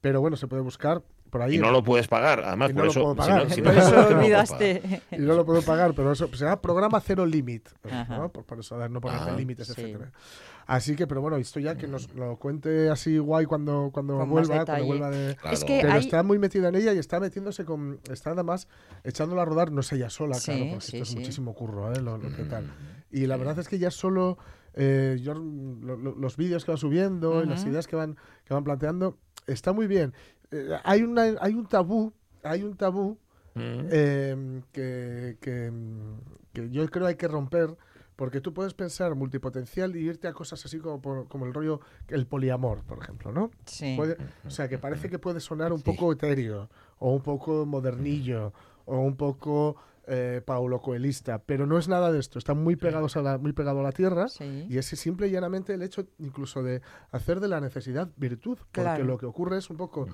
pero 0.00 0.20
bueno, 0.20 0.36
se 0.36 0.46
puede 0.46 0.62
buscar 0.62 1.02
por 1.30 1.42
ahí. 1.42 1.54
Y 1.54 1.58
no 1.58 1.70
lo 1.70 1.82
puedes 1.82 2.08
pagar, 2.08 2.40
además, 2.44 2.70
Y 2.70 2.74
por 2.74 2.78
no 2.80 2.84
lo 2.86 2.90
eso. 2.90 3.00
puedo 3.00 3.14
si 3.14 3.18
pagar. 3.30 3.44
no- 3.48 3.54
si 3.54 3.62
Por 3.62 3.74
no- 3.74 3.80
eso 3.80 3.90
no 3.90 3.96
lo 3.96 4.06
puedo 4.06 4.18
olvidaste. 4.20 5.02
y 5.12 5.16
no 5.18 5.34
lo 5.34 5.46
puedo 5.46 5.62
pagar, 5.62 5.94
pero 5.94 6.12
eso 6.12 6.28
se 6.28 6.44
llama 6.44 6.60
programa 6.60 7.00
cero. 7.00 7.24
¿no? 8.08 8.28
Por, 8.30 8.44
por 8.44 8.58
eso 8.60 8.88
no 8.88 9.00
ponerte 9.00 9.30
Ah, 9.30 9.36
límites, 9.36 9.66
sí. 9.68 9.72
etcétera. 9.80 10.12
Así 10.66 10.94
que, 10.94 11.06
pero 11.08 11.20
bueno, 11.20 11.36
esto 11.36 11.58
ya 11.58 11.76
que 11.76 11.88
nos 11.88 12.14
lo 12.14 12.36
cuente 12.36 12.90
así 12.90 13.18
guay 13.18 13.44
cuando, 13.46 13.90
cuando 13.92 14.18
Con 14.18 14.30
vuelva, 14.30 14.64
cuando 14.64 14.84
vuelva 14.86 15.10
de, 15.10 15.34
Claro. 15.36 15.54
Es 15.56 15.64
que 15.64 15.78
pero 15.82 15.94
hay- 15.94 16.00
está 16.00 16.22
muy 16.22 16.38
metida 16.38 16.68
en 16.68 16.76
ella 16.76 16.92
y 16.92 16.98
está 16.98 17.18
metiéndose 17.18 17.64
con. 17.64 17.98
Está 18.08 18.30
nada 18.30 18.44
más 18.44 18.68
echándola 19.02 19.42
a 19.42 19.44
rodar, 19.46 19.72
no 19.72 19.80
es 19.80 19.92
ella 19.92 20.10
sola, 20.10 20.34
Sí, 20.36 20.52
claro, 20.52 20.64
porque 20.72 20.86
sí, 20.86 20.96
esto 20.98 21.10
es 21.10 21.16
muchísimo 21.16 21.54
curro, 21.54 21.92
¿eh? 21.92 22.00
Lo, 22.00 22.18
lo 22.18 22.30
que 22.36 22.44
tal. 22.44 22.64
Mm. 22.66 22.70
Y 23.10 23.26
la 23.26 23.36
verdad 23.36 23.58
es 23.58 23.66
que 23.68 23.78
ya 23.78 23.90
solo. 23.90 24.38
eh, 24.74 25.18
yo, 25.20 25.34
lo- 25.34 25.96
lo- 25.96 26.14
los 26.14 26.36
vídeos 26.36 26.64
que 26.64 26.70
va 26.70 26.76
subiendo 26.78 27.42
y 27.42 27.46
las 27.46 27.64
ideas 27.64 27.88
que 27.88 27.96
van, 27.96 28.16
que 28.44 28.54
van 28.54 28.62
planteando, 28.62 29.18
está 29.48 29.72
muy 29.72 29.88
bien. 29.88 30.14
Eh, 30.50 30.68
hay, 30.84 31.02
una, 31.02 31.22
hay 31.40 31.54
un 31.54 31.66
tabú, 31.66 32.12
hay 32.42 32.62
un 32.62 32.76
tabú 32.76 33.18
Mm. 33.54 33.88
eh, 33.90 34.62
que, 34.72 35.36
que, 35.40 35.72
que 36.52 36.70
yo 36.70 36.86
creo 36.88 37.06
hay 37.08 37.16
que 37.16 37.26
romper 37.26 37.76
Porque 38.14 38.40
tú 38.42 38.52
puedes 38.54 38.74
pensar 38.74 39.14
multipotencial 39.14 39.96
y 39.96 40.00
irte 40.06 40.28
a 40.28 40.34
cosas 40.34 40.62
así 40.66 40.78
como, 40.78 41.00
por- 41.00 41.26
como 41.26 41.46
el 41.46 41.54
rollo, 41.54 41.80
el 42.08 42.26
poliamor, 42.26 42.82
por 42.84 42.98
ejemplo, 42.98 43.32
¿no? 43.32 43.50
Sí. 43.64 43.94
Puede- 43.96 44.18
o 44.46 44.50
sea, 44.50 44.68
que 44.68 44.76
parece 44.78 45.08
que 45.08 45.18
puede 45.18 45.40
sonar 45.40 45.72
un 45.72 45.80
poco 45.80 46.12
etéreo, 46.12 46.68
o 46.98 47.14
un 47.14 47.22
poco 47.22 47.64
modernillo, 47.66 48.52
o 48.84 48.98
un 49.00 49.16
poco 49.16 49.76
eh, 50.10 50.42
paulo 50.44 50.80
coelista, 50.80 51.38
pero 51.44 51.66
no 51.66 51.78
es 51.78 51.88
nada 51.88 52.10
de 52.12 52.18
esto. 52.18 52.38
Están 52.38 52.62
muy 52.62 52.76
pegados 52.76 53.16
a 53.16 53.22
la, 53.22 53.38
muy 53.38 53.52
pegado 53.52 53.80
a 53.80 53.82
la 53.82 53.92
tierra. 53.92 54.28
Sí. 54.28 54.66
Y 54.68 54.76
es 54.76 54.86
simple 54.86 55.28
y 55.28 55.30
llanamente 55.30 55.72
el 55.72 55.82
hecho 55.82 56.06
incluso 56.18 56.62
de 56.62 56.82
hacer 57.12 57.40
de 57.40 57.48
la 57.48 57.60
necesidad 57.60 58.10
virtud, 58.16 58.58
porque 58.58 58.80
Claro. 58.82 59.04
lo 59.04 59.16
que 59.18 59.26
ocurre 59.26 59.58
es 59.58 59.70
un 59.70 59.76
poco... 59.76 60.06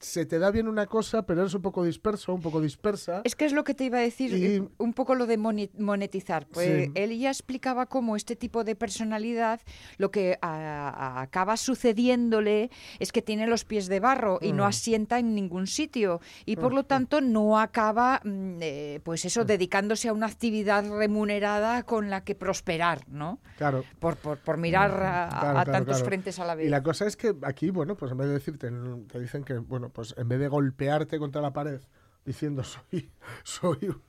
se 0.00 0.26
te 0.26 0.38
da 0.38 0.50
bien 0.50 0.68
una 0.68 0.86
cosa, 0.86 1.22
pero 1.26 1.40
eres 1.42 1.54
un 1.54 1.62
poco 1.62 1.82
disperso, 1.84 2.32
un 2.34 2.40
poco 2.40 2.60
dispersa. 2.60 3.22
Es 3.24 3.34
que 3.34 3.44
es 3.44 3.52
lo 3.52 3.64
que 3.64 3.74
te 3.74 3.84
iba 3.84 3.98
a 3.98 4.02
decir, 4.02 4.32
Y- 4.32 4.44
eh, 4.46 4.68
un 4.78 4.92
poco 4.92 5.14
lo 5.14 5.26
de 5.26 5.36
monetizar. 5.38 6.46
Pues 6.46 6.86
Sí. 6.86 6.92
él 6.94 7.18
ya 7.18 7.30
explicaba 7.30 7.86
cómo 7.86 8.14
este 8.16 8.36
tipo 8.36 8.64
de 8.64 8.76
personalidad 8.76 9.60
lo 9.96 10.10
que 10.10 10.38
a- 10.40 10.88
a- 10.88 11.22
acaba 11.22 11.56
sucediéndole 11.56 12.70
es 12.98 13.12
que 13.12 13.22
tiene 13.22 13.46
los 13.46 13.64
pies 13.64 13.88
de 13.88 14.00
barro 14.00 14.38
y 14.40 14.52
no 14.52 14.64
Mm. 14.64 14.66
asienta 14.68 15.18
en 15.18 15.34
ningún 15.34 15.66
sitio 15.66 16.20
y 16.46 16.56
por 16.56 16.72
lo 16.72 16.84
tanto 16.84 17.20
no 17.20 17.58
acaba, 17.58 18.20
mm, 18.24 18.58
eh, 18.60 19.00
pues 19.02 19.24
eso, 19.24 19.44
dedicándose 19.44 20.08
a 20.08 20.12
una 20.12 20.26
actividad 20.26 20.88
remunerada 20.88 21.82
con 21.82 22.10
la 22.10 22.22
que 22.24 22.34
prosperar, 22.34 23.00
¿no? 23.08 23.40
Claro. 23.56 23.84
Por, 23.98 24.16
por, 24.16 24.38
por 24.38 24.56
mirar 24.58 24.90
a, 24.92 25.24
a 25.26 25.28
Claro, 25.28 25.54
claro, 25.54 25.72
tantos 25.72 25.96
claro. 25.96 26.06
frentes 26.06 26.38
a 26.38 26.44
la 26.44 26.54
vez. 26.54 26.66
Y 26.66 26.70
la 26.70 26.82
cosa 26.82 27.06
es 27.06 27.16
que 27.16 27.34
aquí, 27.42 27.70
bueno, 27.70 27.96
pues 27.96 28.12
en 28.12 28.18
vez 28.18 28.28
de 28.28 28.34
decirte, 28.34 28.70
te 29.10 29.20
dicen 29.20 29.44
que, 29.44 29.54
bueno, 29.58 29.87
pues 29.90 30.14
en 30.18 30.28
vez 30.28 30.38
de 30.40 30.48
golpearte 30.48 31.18
contra 31.18 31.40
la 31.42 31.52
pared 31.52 31.80
diciendo 32.24 32.62
soy, 32.62 33.10
soy 33.42 33.78
un, 33.88 34.02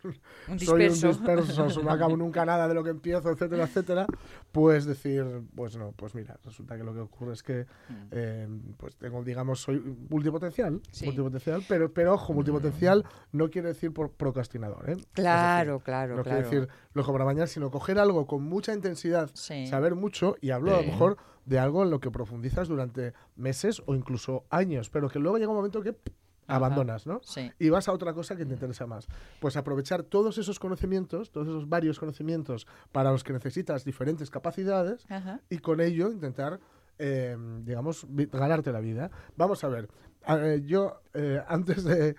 Un 0.49 0.59
soy 0.59 0.87
un 0.87 0.89
disperso. 0.93 1.81
no 1.81 1.89
acabo 1.91 2.17
nunca 2.17 2.43
nada 2.45 2.67
de 2.67 2.73
lo 2.73 2.83
que 2.83 2.89
empiezo, 2.89 3.29
etcétera, 3.29 3.63
etcétera, 3.63 4.07
pues 4.51 4.83
decir, 4.85 5.23
pues 5.55 5.77
no, 5.77 5.93
pues 5.93 6.15
mira, 6.15 6.37
resulta 6.43 6.75
que 6.75 6.83
lo 6.83 6.93
que 6.93 6.99
ocurre 6.99 7.31
es 7.33 7.43
que, 7.43 7.65
eh, 8.11 8.45
pues 8.75 8.97
tengo, 8.97 9.23
digamos, 9.23 9.61
soy 9.61 9.79
multipotencial, 10.09 10.73
Mm. 10.73 10.81
Sí. 10.91 11.05
multipotencial, 11.05 11.63
pero, 11.69 11.93
pero 11.93 12.15
ojo, 12.15 12.33
multipotencial 12.33 13.05
no 13.31 13.49
quiere 13.49 13.69
decir 13.69 13.93
por 13.93 14.11
procrastinador, 14.11 14.89
¿eh? 14.89 14.97
Claro, 15.13 15.73
decir, 15.75 15.83
claro, 15.85 16.15
no 16.17 16.23
claro. 16.23 16.41
quiere 16.49 16.57
decir 16.65 16.75
loco 16.93 17.13
para 17.13 17.23
mañana, 17.23 17.47
sino 17.47 17.71
coger 17.71 17.99
algo 17.99 18.27
con 18.27 18.43
mucha 18.43 18.73
intensidad, 18.73 19.29
Sí. 19.33 19.65
saber 19.67 19.95
mucho 19.95 20.35
y 20.41 20.49
hablo 20.49 20.75
a 20.75 20.81
lo 20.81 20.87
mejor 20.87 21.15
de 21.49 21.57
algo 21.57 21.81
en 21.83 21.89
lo 21.89 21.99
que 21.99 22.11
profundizas 22.11 22.67
durante 22.67 23.13
meses 23.35 23.81
o 23.87 23.95
incluso 23.95 24.45
años, 24.51 24.91
pero 24.91 25.09
que 25.09 25.17
luego 25.17 25.39
llega 25.39 25.49
un 25.49 25.57
momento 25.57 25.81
que 25.81 25.97
abandonas, 26.45 27.07
¿no? 27.07 27.21
Sí. 27.23 27.51
Y 27.57 27.69
vas 27.69 27.87
a 27.87 27.91
otra 27.91 28.13
cosa 28.13 28.35
que 28.35 28.45
te 28.45 28.53
interesa 28.53 28.85
más. 28.85 29.07
Pues 29.39 29.57
aprovechar 29.57 30.03
todos 30.03 30.37
esos 30.37 30.59
conocimientos, 30.59 31.31
todos 31.31 31.47
esos 31.47 31.67
varios 31.67 31.99
conocimientos 31.99 32.67
para 32.91 33.11
los 33.11 33.23
que 33.23 33.33
necesitas 33.33 33.83
diferentes 33.83 34.29
capacidades 34.29 35.05
Ajá. 35.09 35.41
y 35.49 35.57
con 35.57 35.81
ello 35.81 36.11
intentar, 36.11 36.59
eh, 36.99 37.35
digamos, 37.63 38.05
ganarte 38.09 38.71
la 38.71 38.79
vida. 38.79 39.09
Vamos 39.35 39.63
a 39.63 39.69
ver, 39.69 39.89
eh, 40.27 40.61
yo 40.65 41.01
eh, 41.15 41.41
antes 41.47 41.83
de 41.83 42.15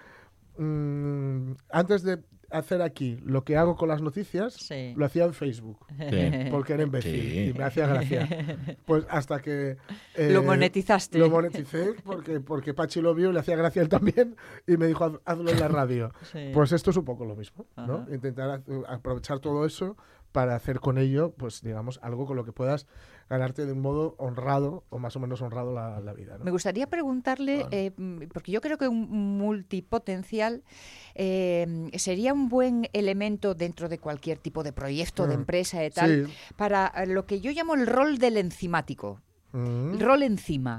mm, 0.59 1.53
antes 1.71 2.03
de 2.03 2.21
hacer 2.51 2.83
aquí 2.83 3.19
lo 3.25 3.45
que 3.45 3.57
hago 3.57 3.77
con 3.77 3.89
las 3.89 4.03
noticias, 4.03 4.55
Sí. 4.55 4.95
lo 4.97 5.05
hacía 5.07 5.25
en 5.25 5.35
Facebook. 5.35 5.79
Porque 6.51 6.75
era 6.75 6.83
imbécil 6.83 7.21
Sí. 7.21 7.51
y 7.51 7.53
me 7.59 7.65
hacía 7.65 7.87
gracia. 7.87 8.29
Pues 8.87 9.05
hasta 9.09 9.41
que... 9.41 9.77
eh, 10.17 10.31
Lo 10.33 10.43
monetizaste. 10.43 11.19
Lo 11.19 11.31
moneticé 11.31 11.95
porque, 12.05 12.41
porque 12.41 12.75
Pachi 12.75 13.01
lo 13.01 13.15
vio 13.15 13.31
y 13.31 13.33
le 13.33 13.41
hacía 13.41 13.57
gracia 13.57 13.83
a 13.83 13.85
él 13.85 13.89
también 13.89 14.37
y 14.67 14.77
me 14.77 14.87
dijo, 14.87 15.05
"Haz- 15.05 15.21
hazlo 15.25 15.51
en 15.51 15.61
la 15.61 15.69
radio. 15.69 16.13
Sí. 16.33 16.51
Pues 16.53 16.73
esto 16.73 16.91
es 16.91 16.97
un 16.97 17.05
poco 17.05 17.25
lo 17.25 17.37
mismo, 17.37 17.67
¿no? 17.77 18.07
Intentar 18.13 18.63
aprovechar 18.89 19.39
todo 19.41 19.65
eso 19.65 19.97
para 20.33 20.55
hacer 20.55 20.79
con 20.81 20.97
ello, 20.99 21.33
pues 21.37 21.61
digamos, 21.63 21.99
algo 22.03 22.25
con 22.27 22.37
lo 22.37 22.45
que 22.45 22.53
puedas 22.53 22.87
ganarte 23.31 23.65
de 23.65 23.73
un 23.73 23.81
modo 23.81 24.17
honrado 24.19 24.83
o 24.91 24.99
más 24.99 25.15
o 25.15 25.21
menos 25.21 25.41
honrado 25.41 25.73
la, 25.73 26.01
la 26.01 26.13
vida. 26.13 26.37
¿no? 26.37 26.45
Me 26.45 26.51
gustaría 26.51 26.89
preguntarle, 26.89 27.65
eh, 27.71 27.93
porque 28.35 28.51
yo 28.51 28.61
creo 28.61 28.77
que 28.77 28.89
un 28.89 29.39
multipotencial 29.39 30.65
eh, 31.15 31.89
sería 31.95 32.33
un 32.35 32.49
buen 32.49 32.89
elemento 32.93 33.55
dentro 33.55 33.89
de 33.89 33.99
cualquier 33.99 34.39
tipo 34.39 34.63
de 34.65 34.73
proyecto, 34.73 35.27
de 35.29 35.37
Mm, 35.37 35.41
empresa, 35.41 35.81
de 35.81 35.91
tal, 35.91 36.27
sí. 36.27 36.33
para 36.57 36.93
lo 37.07 37.25
que 37.25 37.41
yo 37.41 37.53
llamo 37.53 37.75
el 37.75 37.87
rol 37.87 38.19
del 38.19 38.37
enzimático. 38.37 39.21
Mm. 39.53 39.99
Rol 39.99 40.23
enzima. 40.23 40.79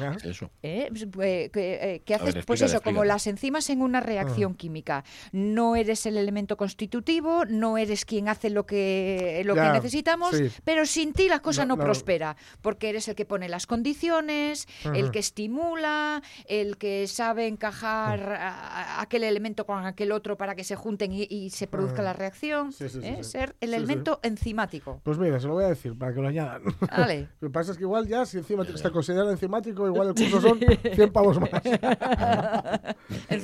Ah, 0.00 0.16
Eso. 0.24 0.50
¿eh? 0.62 0.88
Pues, 0.90 1.02
eh, 1.22 1.50
que, 1.52 2.02
eh, 2.06 2.14
haces 2.14 2.34
ver, 2.34 2.44
pues 2.44 2.62
eso 2.62 2.80
como 2.82 3.04
las 3.04 3.26
enzimas 3.26 3.70
en 3.70 3.80
una 3.82 4.00
reacción 4.00 4.54
química 4.54 5.04
no 5.32 5.76
eres 5.76 6.04
el 6.06 6.16
elemento 6.16 6.56
constitutivo 6.56 7.44
no 7.44 7.78
eres 7.78 8.04
quien 8.04 8.28
hace 8.28 8.50
lo 8.50 8.66
que 8.66 9.42
lo 9.44 9.54
Ya, 9.54 9.66
que 9.68 9.72
necesitamos 9.78 10.34
sí. 10.36 10.48
pero 10.64 10.84
sin 10.86 11.12
ti 11.12 11.28
la 11.28 11.40
cosa 11.40 11.64
No, 11.64 11.76
no, 11.76 11.76
no. 11.76 11.84
prospera 11.84 12.36
porque 12.60 12.88
eres 12.88 13.06
el 13.08 13.14
que 13.14 13.24
pone 13.24 13.48
las 13.48 13.66
condiciones 13.66 14.66
el 14.94 15.10
que 15.12 15.18
estimula 15.20 16.22
el 16.46 16.76
que 16.76 17.06
sabe 17.06 17.46
encajar 17.46 18.32
a- 18.32 18.48
a- 18.98 19.00
aquel 19.02 19.22
elemento 19.24 19.64
con 19.66 19.84
aquel 19.86 20.12
otro 20.12 20.36
para 20.36 20.54
que 20.54 20.64
se 20.64 20.74
junten 20.76 21.12
y, 21.12 21.26
y 21.30 21.50
se 21.50 21.66
produzca 21.66 21.94
Ujú. 21.96 22.02
la 22.02 22.12
reacción 22.14 22.72
Sí, 22.72 22.88
sí, 22.88 23.00
¿eh? 23.02 23.22
ser 23.22 23.54
el 23.60 23.74
elemento 23.74 24.18
enzimático 24.22 25.00
Pues 25.04 25.18
mira, 25.18 25.38
se 25.40 25.46
lo 25.46 25.54
voy 25.54 25.64
a 25.64 25.68
decir 25.68 25.96
para 25.96 26.12
que 26.14 26.20
lo 26.20 26.28
añadan. 26.28 26.62
vale 26.90 27.28
Lo 27.40 27.48
que 27.48 27.52
pasa 27.52 27.72
es 27.72 27.78
que 27.78 27.84
igual 27.84 28.07
ya, 28.08 28.26
si 28.26 28.38
encima 28.38 28.64
está 28.64 28.90
considerado 28.90 29.30
enzimático, 29.30 29.86
igual 29.86 30.08
el 30.08 30.14
curso 30.14 30.40
son 30.40 30.58
100 30.94 31.12
pavos 31.12 31.38
más. 31.40 31.50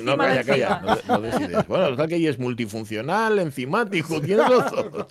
No, 0.02 0.16
calla, 0.16 0.44
calla. 0.44 0.82
No, 1.06 1.14
no 1.16 1.20
decides. 1.20 1.66
Bueno, 1.68 1.88
total 1.90 2.08
que 2.08 2.28
es 2.28 2.38
multifuncional, 2.38 3.38
enzimático, 3.38 4.20
tienes 4.20 4.46
todo. 4.46 5.06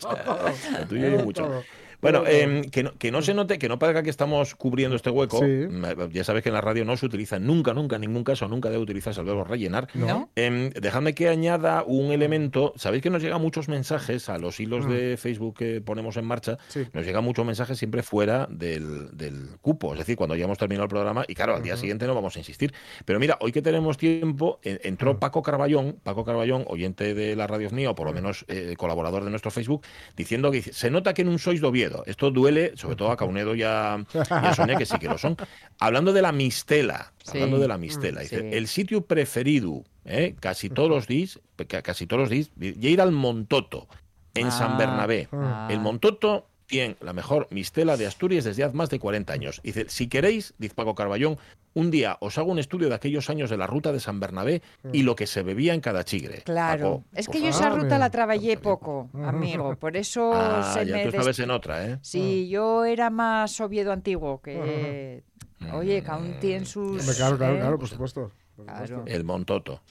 Lo 0.79 0.87
tuyo 0.87 1.05
hay 1.05 1.13
Todo, 1.15 1.23
mucho. 1.25 1.43
todo. 1.43 1.63
Bueno, 2.03 2.23
em, 2.27 2.61
que, 2.69 2.83
no, 2.83 2.93
que 2.97 3.11
no 3.11 3.21
se 3.21 3.33
note, 3.33 3.57
que 3.57 3.67
no 3.67 3.79
parezca 3.79 4.03
que 4.03 4.09
estamos 4.11 4.53
cubriendo 4.55 4.95
este 4.95 5.09
hueco. 5.09 5.39
Sí. 5.39 5.45
Mm, 5.45 6.11
Ya 6.11 6.23
sabes 6.23 6.43
que 6.43 6.49
en 6.49 6.55
la 6.55 6.61
radio 6.61 6.85
no 6.85 6.95
se 6.97 7.05
utiliza 7.05 7.39
nunca, 7.39 7.73
nunca, 7.73 7.95
en 7.95 8.01
ningún 8.01 8.23
caso, 8.23 8.47
nunca 8.47 8.69
debe 8.69 8.83
utilizarse 8.83 9.19
el 9.21 9.25
verbo 9.25 9.43
rellenar. 9.43 9.87
¿No? 9.93 10.29
Em, 10.35 10.69
dejadme 10.69 11.13
que 11.15 11.29
añada 11.29 11.83
un 11.87 12.11
elemento. 12.11 12.73
Sabéis 12.75 13.01
que 13.01 13.09
nos 13.09 13.21
llegan 13.23 13.41
muchos 13.41 13.67
mensajes 13.69 14.29
a 14.29 14.37
los 14.37 14.59
hilos 14.59 14.87
de 14.87 15.17
Facebook 15.17 15.57
que 15.57 15.81
ponemos 15.81 16.17
en 16.17 16.25
marcha. 16.25 16.53
Mm. 16.53 16.57
Sí. 16.67 16.87
Nos 16.93 17.05
llegan 17.05 17.23
muchos 17.23 17.45
mensajes 17.45 17.77
siempre 17.77 18.03
fuera 18.03 18.47
del, 18.49 19.15
del 19.17 19.49
cupo. 19.61 19.93
Es 19.93 19.99
decir, 19.99 20.15
cuando 20.15 20.35
ya 20.35 20.45
hemos 20.45 20.57
terminado 20.57 20.83
el 20.83 20.89
programa. 20.89 21.25
Y 21.27 21.33
claro, 21.35 21.55
al 21.55 21.63
día 21.63 21.77
siguiente 21.77 22.05
no 22.05 22.13
vamos 22.15 22.35
a 22.35 22.39
insistir. 22.39 22.73
Pero 23.05 23.19
mira, 23.19 23.37
hoy 23.41 23.51
que 23.51 23.61
tenemos 23.61 23.97
tiempo, 23.97 24.59
Mm. 24.63 24.69
entró 24.83 25.19
Paco 25.19 25.41
Carballón, 25.41 25.97
Paco 26.03 26.23
Carballón, 26.25 26.65
oyente 26.67 27.13
de 27.13 27.35
la 27.35 27.47
radio 27.47 27.69
mía, 27.71 27.89
o 27.91 27.95
por 27.95 28.07
lo 28.07 28.13
menos 28.13 28.45
eh, 28.47 28.75
colaborador 28.77 29.23
de 29.23 29.29
nuestro 29.29 29.51
Facebook, 29.51 29.83
diciendo 30.17 30.51
que 30.51 30.57
dice, 30.57 30.73
se 30.73 30.89
nota 30.91 31.13
que 31.13 31.23
no 31.23 31.37
sois 31.37 31.61
de 31.61 31.67
Oviedo. 31.67 31.92
Esto 32.05 32.31
duele, 32.31 32.73
sobre 32.75 32.95
todo 32.95 33.11
a 33.11 33.17
Caunedo 33.17 33.53
y 33.55 33.63
a, 33.63 34.03
y 34.13 34.17
a 34.29 34.53
Sonia, 34.55 34.75
que 34.77 34.85
sí 34.85 34.97
que 34.97 35.07
lo 35.07 35.17
son. 35.17 35.37
Hablando 35.79 36.13
de 36.13 36.21
la 36.21 36.31
mistela, 36.31 37.13
Sí. 37.23 37.31
hablando 37.37 37.59
de 37.59 37.67
la 37.67 37.77
mistela, 37.77 38.21
dice, 38.21 38.39
Sí. 38.41 38.47
el 38.57 38.67
sitio 38.67 39.05
preferido, 39.05 39.83
¿eh? 40.05 40.35
casi 40.39 40.69
todos 40.69 40.89
los 40.89 41.07
días, 41.07 41.39
ca- 41.67 41.81
casi 41.81 42.07
todos 42.07 42.21
los 42.21 42.29
días, 42.29 42.51
y 42.59 42.87
ir 42.87 43.01
al 43.01 43.11
Montoto, 43.11 43.87
en 44.33 44.51
San 44.51 44.73
Ah, 44.73 44.77
Bernabé. 44.77 45.27
ah. 45.31 45.67
El 45.69 45.79
Montoto 45.79 46.47
tiene 46.73 46.95
la 47.01 47.13
mejor 47.13 47.47
mistela 47.51 47.95
de 47.97 48.07
Asturias 48.07 48.43
desde 48.43 48.63
hace 48.63 48.75
más 48.75 48.89
de 48.89 48.99
40 48.99 49.31
años. 49.31 49.61
Dice, 49.63 49.85
si 49.89 50.07
queréis, 50.07 50.53
dice 50.57 50.73
Paco 50.73 50.95
Carballón, 50.95 51.37
un 51.75 51.91
día 51.91 52.17
os 52.19 52.37
hago 52.37 52.51
un 52.51 52.59
estudio 52.59 52.89
de 52.89 52.95
aquellos 52.95 53.29
años 53.29 53.49
de 53.49 53.57
la 53.57 53.67
ruta 53.67 53.91
de 53.91 53.99
San 53.99 54.19
Bernabé 54.19 54.61
y 54.91 55.03
lo 55.03 55.15
que 55.15 55.27
se 55.27 55.43
bebía 55.43 55.73
en 55.73 55.81
cada 55.81 56.03
chigre. 56.03 56.41
Claro, 56.43 56.99
Paco, 56.99 57.03
es 57.13 57.27
que 57.29 57.41
yo 57.41 57.49
esa 57.49 57.69
ruta 57.69 57.97
la 57.97 58.09
trabajé 58.09 58.57
poco, 58.57 59.09
amigo, 59.13 59.75
por 59.75 59.95
eso 59.97 60.31
Ah, 60.33 60.71
se 60.73 60.85
ya 60.85 60.95
me 60.95 61.03
tú 61.03 61.05
des- 61.11 61.13
estabas 61.15 61.39
en 61.39 61.51
otra, 61.51 61.85
¿eh? 61.87 61.99
Sí, 62.01 62.49
yo 62.49 62.85
era 62.85 63.09
más 63.09 63.59
Oviedo 63.61 63.91
antiguo, 63.91 64.41
que... 64.41 65.23
Oye, 65.73 66.03
que 66.03 66.11
aún 66.11 66.35
tiene 66.41 66.65
sus... 66.65 67.03
Claro, 67.15 67.37
claro, 67.37 67.55
¿eh? 67.55 67.59
claro, 67.59 67.79
por 67.79 67.87
supuesto. 67.87 68.31
por 68.55 68.65
Claro. 68.65 68.85
supuesto. 68.87 69.11
El 69.15 69.23
Montoto. 69.23 69.81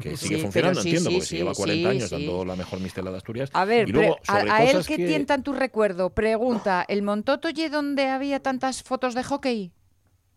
Que 0.00 0.16
sigue 0.16 0.38
funcionando, 0.38 0.80
sí, 0.82 0.88
entiendo, 0.88 1.10
sí, 1.10 1.16
porque 1.16 1.26
se 1.26 1.36
lleva 1.36 1.54
sí, 1.54 1.62
40 1.62 1.90
sí, 1.90 1.96
años 1.96 2.10
dando 2.10 2.44
la 2.44 2.56
mejor 2.56 2.80
mistela 2.80 3.10
de 3.10 3.16
Asturias. 3.16 3.50
A 3.52 3.64
ver, 3.64 3.88
y 3.88 3.92
luego, 3.92 4.18
a- 4.28 4.64
él 4.64 4.78
que, 4.86 4.96
que 4.96 5.06
tiene 5.06 5.24
tanto 5.24 5.52
recuerdo, 5.52 6.10
pregunta, 6.10 6.84
¿el 6.88 7.02
Montoto 7.02 7.48
y 7.50 7.68
donde 7.68 8.08
había 8.08 8.40
tantas 8.40 8.82
fotos 8.82 9.14
de 9.14 9.22
hockey? 9.24 9.72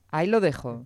Ahí 0.09 0.27
lo 0.27 0.39
dejo. 0.39 0.85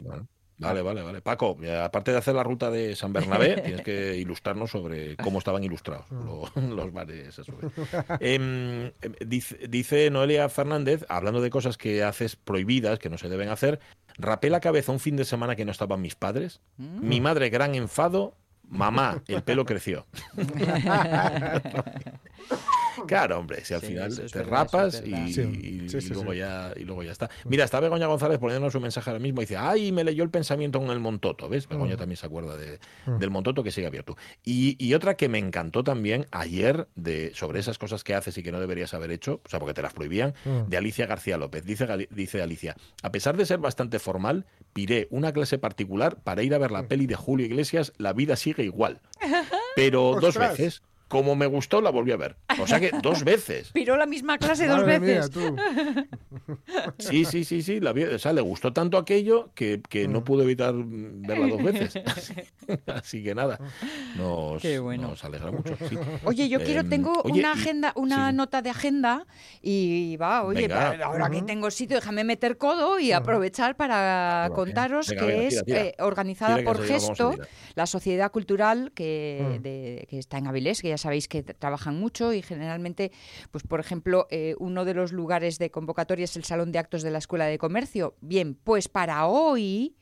Bueno. 0.00 0.28
Vale, 0.58 0.80
vale, 0.80 1.02
vale. 1.02 1.20
Paco, 1.20 1.58
eh, 1.62 1.76
aparte 1.78 2.12
de 2.12 2.18
hacer 2.18 2.34
la 2.34 2.42
ruta 2.42 2.70
de 2.70 2.96
San 2.96 3.12
Bernabé, 3.12 3.60
tienes 3.64 3.82
que 3.82 4.16
ilustrarnos 4.16 4.70
sobre 4.70 5.14
cómo 5.16 5.38
estaban 5.38 5.62
ilustrados 5.64 6.06
lo- 6.10 6.50
los 6.74 6.92
bares 6.92 7.38
azules. 7.38 7.70
Em, 8.20 8.86
em, 8.86 8.92
dice, 9.26 9.58
dice 9.68 10.10
Noelia 10.10 10.48
Fernández, 10.48 11.04
hablando 11.08 11.40
de 11.42 11.50
cosas 11.50 11.76
que 11.76 12.02
haces 12.02 12.36
prohibidas, 12.36 12.98
que 12.98 13.10
no 13.10 13.18
se 13.18 13.28
deben 13.28 13.50
hacer, 13.50 13.80
rapé 14.16 14.48
la 14.48 14.60
cabeza 14.60 14.92
un 14.92 15.00
fin 15.00 15.16
de 15.16 15.26
semana 15.26 15.56
que 15.56 15.64
no 15.66 15.72
estaban 15.72 16.00
mis 16.00 16.14
padres, 16.14 16.60
Mm. 16.78 17.06
mi 17.08 17.20
madre 17.20 17.50
gran 17.50 17.74
enfado, 17.74 18.34
mamá, 18.68 19.22
el 19.28 19.42
pelo 19.42 19.64
creció. 19.66 20.06
Claro, 23.06 23.38
hombre, 23.38 23.64
si 23.64 23.74
al 23.74 23.80
Sí, 23.80 23.88
final 23.88 24.14
te 24.16 24.22
verdad, 24.38 24.50
rapas 24.50 25.02
y. 25.04 25.32
Sí. 25.32 25.40
y- 25.42 25.88
Sí, 25.88 25.98
y 25.98 26.08
luego 26.14 26.32
sí. 26.32 26.38
Ya, 26.38 26.72
y 26.76 26.84
luego 26.84 27.02
ya 27.02 27.12
está. 27.12 27.30
Mira, 27.44 27.64
está 27.64 27.78
Begoña 27.80 28.06
González 28.06 28.38
poniéndonos 28.38 28.74
un 28.74 28.82
mensaje 28.82 29.10
ahora 29.10 29.20
mismo. 29.20 29.40
Dice, 29.40 29.56
ay, 29.56 29.92
me 29.92 30.02
leyó 30.04 30.24
el 30.24 30.30
pensamiento 30.30 30.78
con 30.80 30.90
el 30.90 30.98
Montoto. 31.00 31.48
¿Ves? 31.48 31.68
Begoña 31.68 31.94
Mm. 31.94 31.98
también 31.98 32.16
se 32.16 32.26
acuerda 32.26 32.56
de- 32.56 32.78
Mm. 33.06 33.18
del 33.18 33.30
Montoto 33.30 33.62
que 33.62 33.70
sigue 33.70 33.86
abierto. 33.86 34.16
Y, 34.44 34.76
y 34.84 34.94
otra 34.94 35.16
que 35.16 35.28
me 35.28 35.38
encantó 35.38 35.84
también 35.84 36.26
ayer 36.32 36.88
de, 36.96 37.32
sobre 37.34 37.60
esas 37.60 37.78
cosas 37.78 38.02
que 38.04 38.14
haces 38.14 38.36
y 38.38 38.42
que 38.42 38.50
no 38.52 38.60
deberías 38.60 38.94
haber 38.94 39.10
hecho, 39.10 39.40
o 39.44 39.48
sea, 39.48 39.58
porque 39.60 39.74
te 39.74 39.82
las 39.82 39.92
prohibían, 39.92 40.34
Mm. 40.44 40.68
de 40.68 40.76
Alicia 40.76 41.06
García 41.06 41.36
López. 41.36 41.64
Dice, 41.64 41.86
dice 42.10 42.42
Alicia, 42.42 42.76
a 43.02 43.12
pesar 43.12 43.36
de 43.36 43.46
ser 43.46 43.58
bastante 43.58 43.98
formal, 43.98 44.46
piré 44.72 45.06
una 45.10 45.32
clase 45.32 45.58
particular 45.58 46.18
para 46.22 46.42
ir 46.42 46.54
a 46.54 46.58
ver 46.58 46.70
la 46.70 46.82
Mm. 46.82 46.88
peli 46.88 47.06
de 47.06 47.14
Julio 47.14 47.46
Iglesias, 47.46 47.92
La 47.98 48.12
vida 48.12 48.36
sigue 48.36 48.62
igual. 48.64 49.00
Pero 49.74 50.16
dos 50.20 50.36
veces. 50.36 50.82
Como 51.08 51.36
me 51.36 51.46
gustó, 51.46 51.80
la 51.80 51.90
volví 51.90 52.10
a 52.12 52.16
ver. 52.16 52.36
O 52.60 52.66
sea 52.66 52.80
que 52.80 52.90
dos 53.02 53.22
veces. 53.24 53.70
Piró 53.72 53.96
la 53.96 54.06
misma 54.06 54.38
clase 54.38 54.66
dos 54.66 54.78
Madre 54.80 54.98
mía, 55.00 55.14
veces. 55.20 55.30
tú. 55.30 55.56
Sí, 56.98 57.24
sí, 57.24 57.44
sí, 57.44 57.62
sí. 57.62 57.80
La 57.80 57.92
vi, 57.92 58.04
o 58.04 58.18
sea, 58.18 58.32
le 58.32 58.40
gustó 58.40 58.72
tanto 58.72 58.98
aquello 58.98 59.50
que, 59.54 59.80
que 59.88 60.08
no 60.08 60.24
pudo 60.24 60.42
evitar 60.42 60.74
verla 60.76 61.46
dos 61.48 61.62
veces. 61.62 61.94
Así, 62.86 63.22
que 63.22 63.34
nada, 63.34 63.58
nos, 64.16 64.60
Qué 64.62 64.78
bueno. 64.78 65.08
nos 65.08 65.24
alegra 65.24 65.50
mucho. 65.50 65.76
sí. 65.88 65.96
Oye, 66.24 66.48
yo 66.48 66.58
quiero, 66.60 66.80
Em, 66.80 66.88
tengo 66.90 67.22
oye, 67.24 67.40
una 67.40 67.52
agenda, 67.52 67.92
una 67.96 68.30
sí. 68.30 68.36
nota 68.36 68.62
de 68.62 68.70
agenda 68.70 69.26
y 69.62 70.16
va, 70.16 70.44
oye, 70.44 70.62
Venga. 70.62 71.04
ahora 71.04 71.30
que 71.30 71.42
tengo 71.42 71.70
sitio, 71.70 71.96
déjame 71.96 72.24
meter 72.24 72.56
codo 72.58 72.98
y 72.98 73.12
aprovechar 73.12 73.76
para 73.76 74.42
Venga, 74.44 74.54
contaros 74.54 75.08
venga, 75.08 75.20
que 75.26 75.26
venga, 75.32 75.42
es 75.44 75.50
tira, 75.50 75.64
tira. 75.64 75.80
eh, 75.82 75.94
organizada 76.00 76.56
Tira 76.56 76.72
por 76.72 76.82
Gesto, 76.84 77.34
la 77.74 77.86
sociedad 77.86 78.30
cultural 78.30 78.92
que, 78.94 79.44
Mm. 79.58 79.62
de- 79.62 80.06
que 80.08 80.18
está 80.18 80.38
en 80.38 80.46
Avilés, 80.46 80.80
que 80.82 80.88
ya 80.88 80.95
sabéis 80.98 81.28
que 81.28 81.42
trabajan 81.42 81.98
mucho 81.98 82.32
y 82.32 82.42
generalmente, 82.42 83.12
pues 83.50 83.64
por 83.64 83.80
ejemplo, 83.80 84.26
eh, 84.30 84.54
uno 84.58 84.84
de 84.84 84.94
los 84.94 85.12
lugares 85.12 85.58
de 85.58 85.70
convocatoria 85.70 86.24
es 86.24 86.36
el 86.36 86.44
Salón 86.44 86.72
de 86.72 86.78
Actos 86.78 87.02
de 87.02 87.10
la 87.10 87.18
Escuela 87.18 87.46
de 87.46 87.58
Comercio. 87.58 88.16
Bien, 88.20 88.54
pues 88.54 88.88
para 88.88 89.26
hoy, 89.26 89.96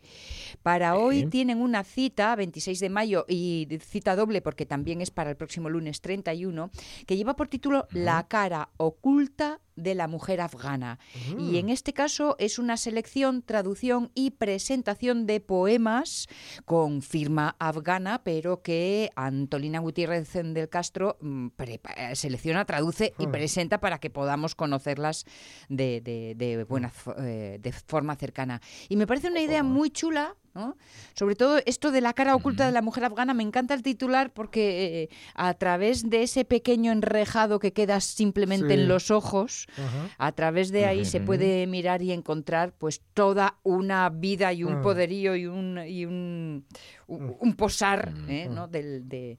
para 0.62 0.92
Sí. 0.92 0.98
hoy 1.00 1.26
tienen 1.26 1.60
una 1.60 1.84
cita, 1.84 2.34
26 2.36 2.80
de 2.80 2.88
mayo, 2.90 3.24
y 3.28 3.68
cita 3.80 4.16
doble 4.16 4.40
porque 4.42 4.66
también 4.66 5.00
es 5.00 5.10
para 5.10 5.30
el 5.30 5.36
próximo 5.36 5.68
lunes 5.70 6.00
31, 6.00 6.70
que 7.06 7.16
lleva 7.16 7.36
por 7.36 7.48
título 7.48 7.86
La 7.92 8.26
cara 8.28 8.70
oculta 8.76 9.60
de 9.76 9.94
la 9.94 10.08
mujer 10.08 10.40
afgana. 10.40 10.98
Y 11.38 11.58
en 11.58 11.68
este 11.68 11.92
caso 11.92 12.36
es 12.38 12.58
una 12.58 12.76
selección, 12.76 13.42
traducción 13.42 14.10
y 14.14 14.30
presentación 14.32 15.26
de 15.26 15.40
poemas 15.40 16.26
con 16.64 17.02
firma 17.02 17.56
afgana, 17.58 18.22
pero 18.24 18.62
que 18.62 19.10
Antolina 19.16 19.78
Gutiérrez 19.80 20.32
del 20.32 20.68
Castro 20.68 21.16
mm, 21.20 21.48
eh, 21.96 22.16
selecciona, 22.16 22.64
traduce 22.64 23.12
y 23.18 23.26
Hmm. 23.26 23.32
presenta 23.32 23.80
para 23.80 23.98
que 23.98 24.10
podamos 24.10 24.54
conocerlas 24.54 25.24
de, 25.68 26.00
de- 26.00 26.34
de 26.36 26.64
buena 26.64 26.90
fo- 26.90 27.14
eh, 27.18 27.58
de 27.60 27.72
forma 27.72 28.14
cercana. 28.16 28.60
Y 28.88 28.96
me 28.96 29.06
parece 29.06 29.28
una 29.28 29.40
idea 29.40 29.62
muy 29.62 29.90
chula. 29.90 30.34
¿No? 30.54 30.76
Sobre 31.14 31.34
todo 31.34 31.58
esto 31.66 31.90
de 31.90 32.00
la 32.00 32.12
cara 32.12 32.34
oculta 32.36 32.64
de 32.66 32.72
la 32.72 32.80
mujer 32.82 33.04
afgana, 33.04 33.34
me 33.34 33.42
encanta 33.42 33.74
el 33.74 33.82
titular 33.82 34.32
porque 34.32 35.02
eh, 35.02 35.08
a 35.34 35.54
través 35.54 36.08
de 36.08 36.22
ese 36.22 36.44
pequeño 36.44 36.92
enrejado 36.92 37.58
que 37.58 37.72
queda 37.72 38.00
simplemente 38.00 38.68
Sí. 38.68 38.74
en 38.74 38.88
los 38.88 39.10
ojos, 39.10 39.66
Ajá. 39.76 40.10
a 40.18 40.32
través 40.32 40.70
de 40.70 40.86
ahí 40.86 41.04
se 41.04 41.20
puede 41.20 41.66
mirar 41.66 42.02
y 42.02 42.12
encontrar 42.12 42.72
pues 42.72 43.00
toda 43.14 43.56
una 43.64 44.08
vida 44.10 44.52
y 44.52 44.62
un 44.64 44.78
Mm. 44.78 44.82
poderío 44.82 45.34
y 45.36 45.46
un, 45.46 45.78
y 45.86 46.04
un, 46.04 46.64
un- 47.08 47.36
un 47.40 47.54
posar 47.54 48.12
Mm. 48.14 48.30
¿eh? 48.30 48.48
¿no? 48.50 48.68
Del, 48.68 49.08
de, 49.08 49.38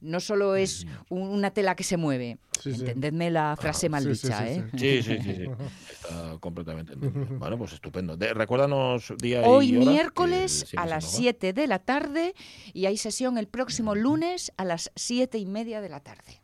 no 0.00 0.20
solo 0.20 0.56
es 0.56 0.86
un- 1.08 1.28
una 1.28 1.50
tela 1.50 1.74
que 1.74 1.84
se 1.84 1.96
mueve, 1.96 2.38
Sí, 2.60 2.72
sí. 2.74 2.80
entendedme 2.80 3.30
la 3.30 3.56
frase 3.58 3.88
mal 3.88 4.02
Sí, 4.04 4.14
sí, 4.14 4.26
dicha, 4.26 4.46
sí, 4.46 4.52
¿eh? 4.52 4.64
Sí, 4.76 5.02
sí, 5.02 5.18
sí, 5.22 5.34
sí. 5.36 5.44
Está 5.92 6.38
completamente 6.40 6.92
entendido. 6.92 7.38
Bueno, 7.38 7.56
pues 7.58 7.72
estupendo. 7.72 8.16
De- 8.16 8.34
recuérdanos 8.34 9.12
día 9.18 9.40
Hoy 9.42 9.70
y 9.72 9.76
hora, 9.76 9.90
miércoles 9.90 10.66
a 10.76 10.86
las 10.86 11.04
nos 11.04 11.14
va. 11.14 11.18
7 11.18 11.52
de 11.52 11.66
la 11.66 11.78
tarde 11.78 12.34
y 12.72 12.86
hay 12.86 12.96
sesión 12.96 13.38
el 13.38 13.46
próximo 13.48 13.94
lunes 13.94 14.52
a 14.56 14.64
las 14.64 14.90
7 14.96 15.38
y 15.38 15.46
media 15.46 15.80
de 15.80 15.88
la 15.88 16.00
tarde. 16.00 16.40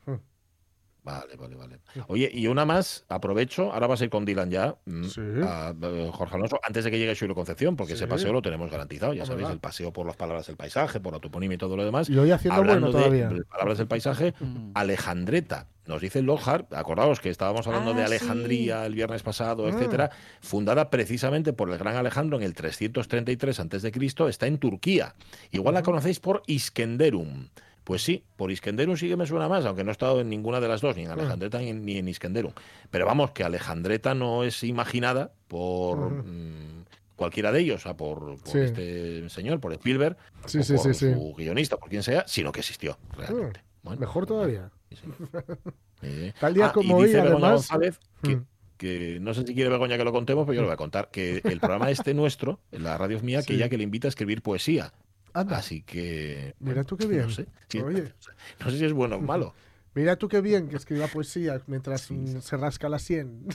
Vale, 1.07 1.37
vale, 1.37 1.55
vale. 1.55 1.79
Oye, 2.09 2.29
y 2.35 2.49
una 2.49 2.65
más, 2.65 3.05
aprovecho, 3.09 3.73
ahora 3.73 3.87
vas 3.87 4.01
a 4.01 4.05
ir 4.05 4.11
con 4.11 4.25
Dylan 4.25 4.51
ya, 4.51 4.75
mm, 4.87 5.05
Sí. 5.05 5.21
a, 5.45 5.73
eh, 5.81 6.11
Jorge 6.13 6.35
Alonso, 6.35 6.59
antes 6.65 6.83
de 6.85 6.91
que 6.91 6.99
llegue 6.99 7.15
Xulo 7.15 7.33
Concepción, 7.37 7.77
porque 7.77 7.93
ese 7.93 8.09
paseo 8.09 8.33
lo 8.33 8.43
tenemos 8.43 8.69
garantizado, 8.73 9.14
ya 9.14 9.25
sabéis, 9.25 9.49
el 9.49 9.61
paseo 9.61 9.92
por 9.92 10.05
las 10.05 10.16
palabras 10.16 10.49
del 10.49 10.57
paisaje, 10.57 10.99
por 10.99 11.12
la 11.12 11.21
toponimia 11.21 11.55
y 11.55 11.59
todo 11.59 11.77
lo 11.77 11.85
demás. 11.85 12.11
Y 12.11 12.19
hoy 12.19 12.33
haciendo 12.33 12.61
Hablando 12.61 12.90
bueno 12.90 13.09
de 13.09 13.21
todavía. 13.21 13.45
palabras 13.49 13.79
del 13.79 13.87
paisaje. 13.87 14.35
Alejandreta, 14.75 15.69
nos 15.87 16.01
dice 16.01 16.23
Lohar, 16.23 16.66
acordaos 16.73 17.21
que 17.21 17.31
estábamos 17.31 17.66
hablando 17.69 17.95
de 17.95 18.03
Ah, 18.03 18.07
Alejandría 18.07 18.85
el 18.85 18.95
viernes 18.95 19.23
pasado, 19.23 19.66
Ah. 19.66 19.71
etcétera, 19.71 20.11
fundada 20.40 20.90
precisamente 20.90 21.53
por 21.53 21.71
el 21.71 21.79
gran 21.79 21.97
Alejandro 21.97 22.37
en 22.37 22.42
el 22.42 22.55
333 22.55 23.61
a.C., 23.61 24.29
está 24.29 24.47
en 24.49 24.59
Turquía. 24.59 25.14
Igual 25.53 25.75
la 25.75 25.83
conocéis 25.83 26.19
por 26.21 26.42
Iskenderun. 26.47 27.51
Pues 27.87 28.03
sí, 28.03 28.25
por 28.35 28.51
Iskenderun 28.51 28.96
sí 28.96 29.09
que 29.09 29.16
me 29.16 29.27
suena 29.29 29.49
más, 29.49 29.64
aunque 29.64 29.85
no 29.85 29.90
he 29.90 29.92
estado 29.92 30.20
en 30.20 30.29
ninguna 30.29 30.59
de 30.59 30.66
las 30.66 30.81
dos, 30.81 30.96
ni 30.96 31.05
en 31.05 31.12
Alejandreta 31.12 31.59
ni 31.61 31.68
en, 31.68 31.85
ni 31.85 31.99
en 31.99 32.09
Iskenderun. 32.09 32.53
Pero 32.90 33.07
vamos, 33.07 33.31
que 33.31 33.44
Alejandreta 33.44 34.12
no 34.12 34.42
es 34.42 34.64
imaginada 34.64 35.31
por 35.46 36.25
mm, 36.27 36.85
cualquiera 37.14 37.53
de 37.53 37.61
ellos, 37.61 37.77
o 37.77 37.83
sea, 37.85 37.96
por, 37.96 38.38
por 38.40 38.49
Sí. 38.49 38.59
este 38.59 39.29
señor, 39.31 39.61
por 39.61 39.72
Spielberg, 39.72 40.16
Sí, 40.46 40.59
o 40.59 40.62
sí, 40.64 40.75
por 40.75 40.94
su 40.96 41.35
guionista, 41.38 41.77
por 41.77 41.88
quien 41.88 42.03
sea, 42.03 42.25
sino 42.27 42.51
que 42.51 42.59
existió 42.59 42.99
realmente. 43.16 43.61
Bueno, 43.85 44.01
Mejor 44.01 44.27
todavía. 44.27 44.68
Sí, 44.90 44.96
sí. 44.96 45.09
Eh, 46.03 46.35
Tal 46.38 46.53
día 46.55 46.66
ah, 46.66 46.72
como 46.72 46.96
hoy, 46.96 47.14
además- 47.14 47.53
González 47.70 47.99
que, 48.22 48.37
Mm. 48.37 48.44
que 48.77 49.18
no 49.20 49.33
sé 49.33 49.46
si 49.46 49.55
quiere 49.55 49.70
Begoña 49.70 49.96
que 49.96 50.05
lo 50.05 50.12
contemos, 50.12 50.44
pero 50.44 50.55
yo 50.55 50.61
lo 50.61 50.66
voy 50.66 50.75
a 50.75 50.77
contar, 50.77 51.09
que 51.11 51.40
el 51.42 51.59
programa 51.61 51.90
este 51.90 52.12
nuestro, 52.12 52.59
en 52.70 52.83
la 52.83 52.99
radio 52.99 53.16
es 53.16 53.22
mía, 53.22 53.38
que 53.42 53.55
Sí. 53.55 53.59
ya 53.59 53.68
que 53.70 53.79
le 53.79 53.85
invita 53.85 54.07
a 54.09 54.11
escribir 54.11 54.42
poesía. 54.42 54.92
Anda. 55.40 55.59
Así 55.59 55.83
que... 55.83 56.55
Mira 56.61 56.85
tú 56.85 56.96
qué 56.96 57.05
no 57.05 57.11
bien. 57.11 57.31
sé, 57.31 57.46
si- 57.68 57.79
Oye. 57.81 58.12
no 58.61 58.70
sé 58.70 58.79
si 58.79 58.85
es 58.85 58.92
bueno 58.92 59.16
o 59.16 59.20
malo. 59.20 59.55
Mira 59.96 60.14
tú 60.16 60.28
qué 60.28 60.40
bien 60.42 60.68
que 60.68 60.76
escriba 60.76 61.06
poesía 61.09 61.61
mientras 61.66 62.11
mm, 62.11 62.40
se 62.40 62.56
rasca 62.59 62.88
la 62.88 62.98
sien. 62.98 63.46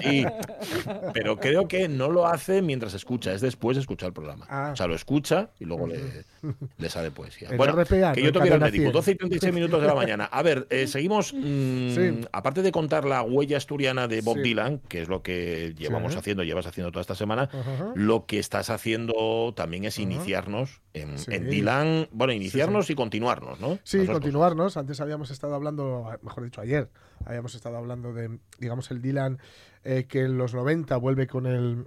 Sí, 0.00 0.24
pero 1.12 1.36
creo 1.38 1.68
que 1.68 1.88
no 1.88 2.08
lo 2.10 2.26
hace 2.26 2.62
mientras 2.62 2.94
escucha, 2.94 3.32
es 3.32 3.40
después 3.40 3.76
de 3.76 3.80
escuchar 3.80 4.08
el 4.08 4.12
programa. 4.12 4.46
Ah. 4.48 4.70
O 4.72 4.76
sea, 4.76 4.86
lo 4.86 4.94
escucha 4.94 5.50
y 5.58 5.64
luego 5.64 5.86
le, 5.86 6.24
le 6.78 6.88
sale 6.88 7.10
poesía. 7.10 7.48
En 7.50 7.56
Bueno, 7.56 7.72
RPA, 7.74 8.12
que 8.12 8.20
no 8.20 8.22
yo 8.22 8.26
en 8.28 8.32
tengo 8.32 8.40
que 8.42 8.46
ir 8.46 8.52
al 8.54 8.60
médico, 8.60 8.82
100. 8.84 8.92
12 8.92 9.10
y 9.10 9.14
36 9.16 9.52
minutos 9.52 9.80
de 9.82 9.86
la 9.88 9.94
mañana. 9.94 10.24
A 10.26 10.42
ver, 10.42 10.66
eh, 10.70 10.86
seguimos, 10.86 11.34
mm, 11.34 11.90
Sí. 11.94 12.20
aparte 12.32 12.62
de 12.62 12.72
contar 12.72 13.04
la 13.04 13.22
huella 13.22 13.56
asturiana 13.56 14.06
de 14.08 14.20
Bob 14.20 14.36
Sí. 14.36 14.42
Dylan, 14.42 14.78
que 14.88 15.02
es 15.02 15.08
lo 15.08 15.22
que 15.22 15.74
llevamos 15.76 16.12
Sí. 16.12 16.18
haciendo, 16.18 16.44
llevas 16.44 16.66
haciendo 16.66 16.90
toda 16.92 17.00
esta 17.00 17.14
semana, 17.14 17.48
Ajá. 17.52 17.92
lo 17.94 18.26
que 18.26 18.38
estás 18.38 18.70
haciendo 18.70 19.52
también 19.56 19.84
es 19.84 19.98
iniciarnos 19.98 20.80
en, 20.94 21.18
Sí. 21.18 21.32
en 21.34 21.50
Dylan, 21.50 22.08
bueno, 22.12 22.32
iniciarnos 22.32 22.90
y 22.90 22.94
continuarnos, 22.94 23.60
¿no? 23.60 23.78
Sí, 23.82 23.98
Las 23.98 24.06
Antes 24.60 25.00
habíamos 25.00 25.30
estado 25.30 25.54
hablando, 25.54 26.06
mejor 26.22 26.44
dicho, 26.44 26.60
ayer, 26.60 26.90
habíamos 27.24 27.54
estado 27.54 27.76
hablando 27.76 28.12
de, 28.12 28.38
digamos, 28.58 28.90
el 28.90 29.00
Dylan 29.02 29.38
eh, 29.84 30.04
que 30.08 30.20
en 30.24 30.36
los 30.38 30.54
90 30.54 30.96
vuelve 30.98 31.26
con 31.26 31.46
el 31.46 31.86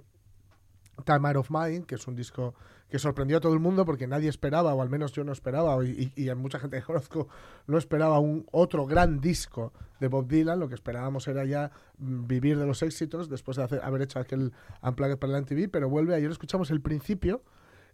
Time 1.04 1.28
Out 1.28 1.36
of 1.36 1.50
Mind, 1.50 1.86
que 1.86 1.94
es 1.96 2.06
un 2.06 2.16
disco 2.16 2.54
que 2.88 2.98
sorprendió 2.98 3.36
a 3.38 3.40
todo 3.40 3.52
el 3.52 3.58
mundo 3.60 3.84
porque 3.84 4.06
nadie 4.06 4.28
esperaba, 4.28 4.72
o 4.74 4.80
al 4.80 4.88
menos 4.88 5.12
yo 5.12 5.24
no 5.24 5.32
esperaba, 5.32 5.84
y, 5.84 6.12
y- 6.16 6.30
y 6.30 6.34
mucha 6.34 6.58
gente 6.58 6.78
que 6.78 6.84
conozco 6.84 7.28
no 7.66 7.78
esperaba 7.78 8.18
un 8.20 8.46
otro 8.52 8.86
gran 8.86 9.20
disco 9.20 9.72
de 10.00 10.08
Bob 10.08 10.26
Dylan. 10.28 10.58
Lo 10.60 10.68
que 10.68 10.74
esperábamos 10.76 11.26
era 11.28 11.44
ya 11.44 11.70
mm, 11.98 12.26
vivir 12.26 12.58
de 12.58 12.66
los 12.66 12.82
éxitos 12.82 13.28
después 13.28 13.56
de 13.56 13.64
hacer- 13.64 13.80
haber 13.82 14.02
hecho 14.02 14.18
aquel 14.20 14.52
Unplugged 14.82 15.18
para 15.18 15.32
la 15.32 15.38
MTV, 15.40 15.68
pero 15.70 15.88
vuelve. 15.88 16.14
Ayer 16.14 16.30
escuchamos 16.30 16.70
el 16.70 16.80
principio 16.80 17.42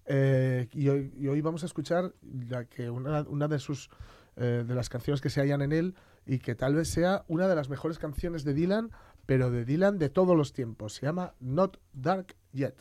eh, 0.04 0.68
y, 0.72 0.88
hoy, 0.88 1.12
y 1.16 1.26
hoy 1.28 1.40
vamos 1.40 1.62
a 1.62 1.66
escuchar 1.66 2.12
la 2.48 2.64
que 2.66 2.90
una, 2.90 3.22
una 3.22 3.48
de 3.48 3.58
sus 3.58 3.88
eh, 4.36 4.64
de 4.66 4.74
las 4.74 4.88
canciones 4.88 5.20
que 5.20 5.30
se 5.30 5.40
hallan 5.40 5.62
en 5.62 5.72
él 5.72 5.94
y 6.26 6.38
que 6.38 6.54
tal 6.54 6.74
vez 6.74 6.88
sea 6.88 7.24
una 7.28 7.48
de 7.48 7.54
las 7.54 7.68
mejores 7.68 7.98
canciones 7.98 8.44
de 8.44 8.54
Dylan, 8.54 8.90
pero 9.26 9.50
de 9.50 9.64
Dylan 9.64 9.98
de 9.98 10.08
todos 10.08 10.36
los 10.36 10.52
tiempos. 10.52 10.94
Se 10.94 11.06
llama 11.06 11.34
Not 11.40 11.78
Dark 11.92 12.34
Yet. 12.52 12.74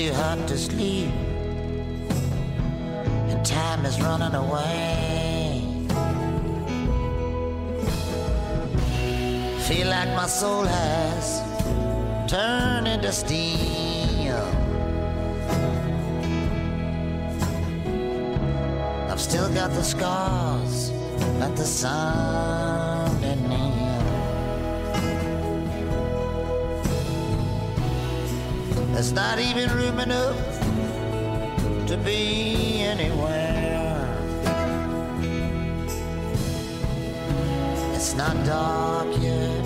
Too 0.00 0.14
hot 0.14 0.48
to 0.48 0.56
sleep, 0.56 1.10
and 3.30 3.44
time 3.44 3.84
is 3.84 4.00
running 4.00 4.34
away. 4.34 5.62
Feel 9.68 9.88
like 9.88 10.08
my 10.20 10.26
soul 10.26 10.64
has 10.64 11.24
turned 12.30 12.88
into 12.88 13.12
steel. 13.12 14.42
I've 19.10 19.20
still 19.20 19.52
got 19.52 19.70
the 19.72 19.84
scars 19.84 20.92
that 21.40 21.54
the 21.56 21.66
sun 21.66 22.69
There's 29.00 29.14
not 29.14 29.38
even 29.38 29.70
room 29.78 29.98
enough 29.98 30.36
to 31.86 31.96
be 32.04 32.82
anywhere. 32.82 34.04
It's 37.94 38.14
not 38.14 38.36
dark 38.44 39.08
yet, 39.22 39.64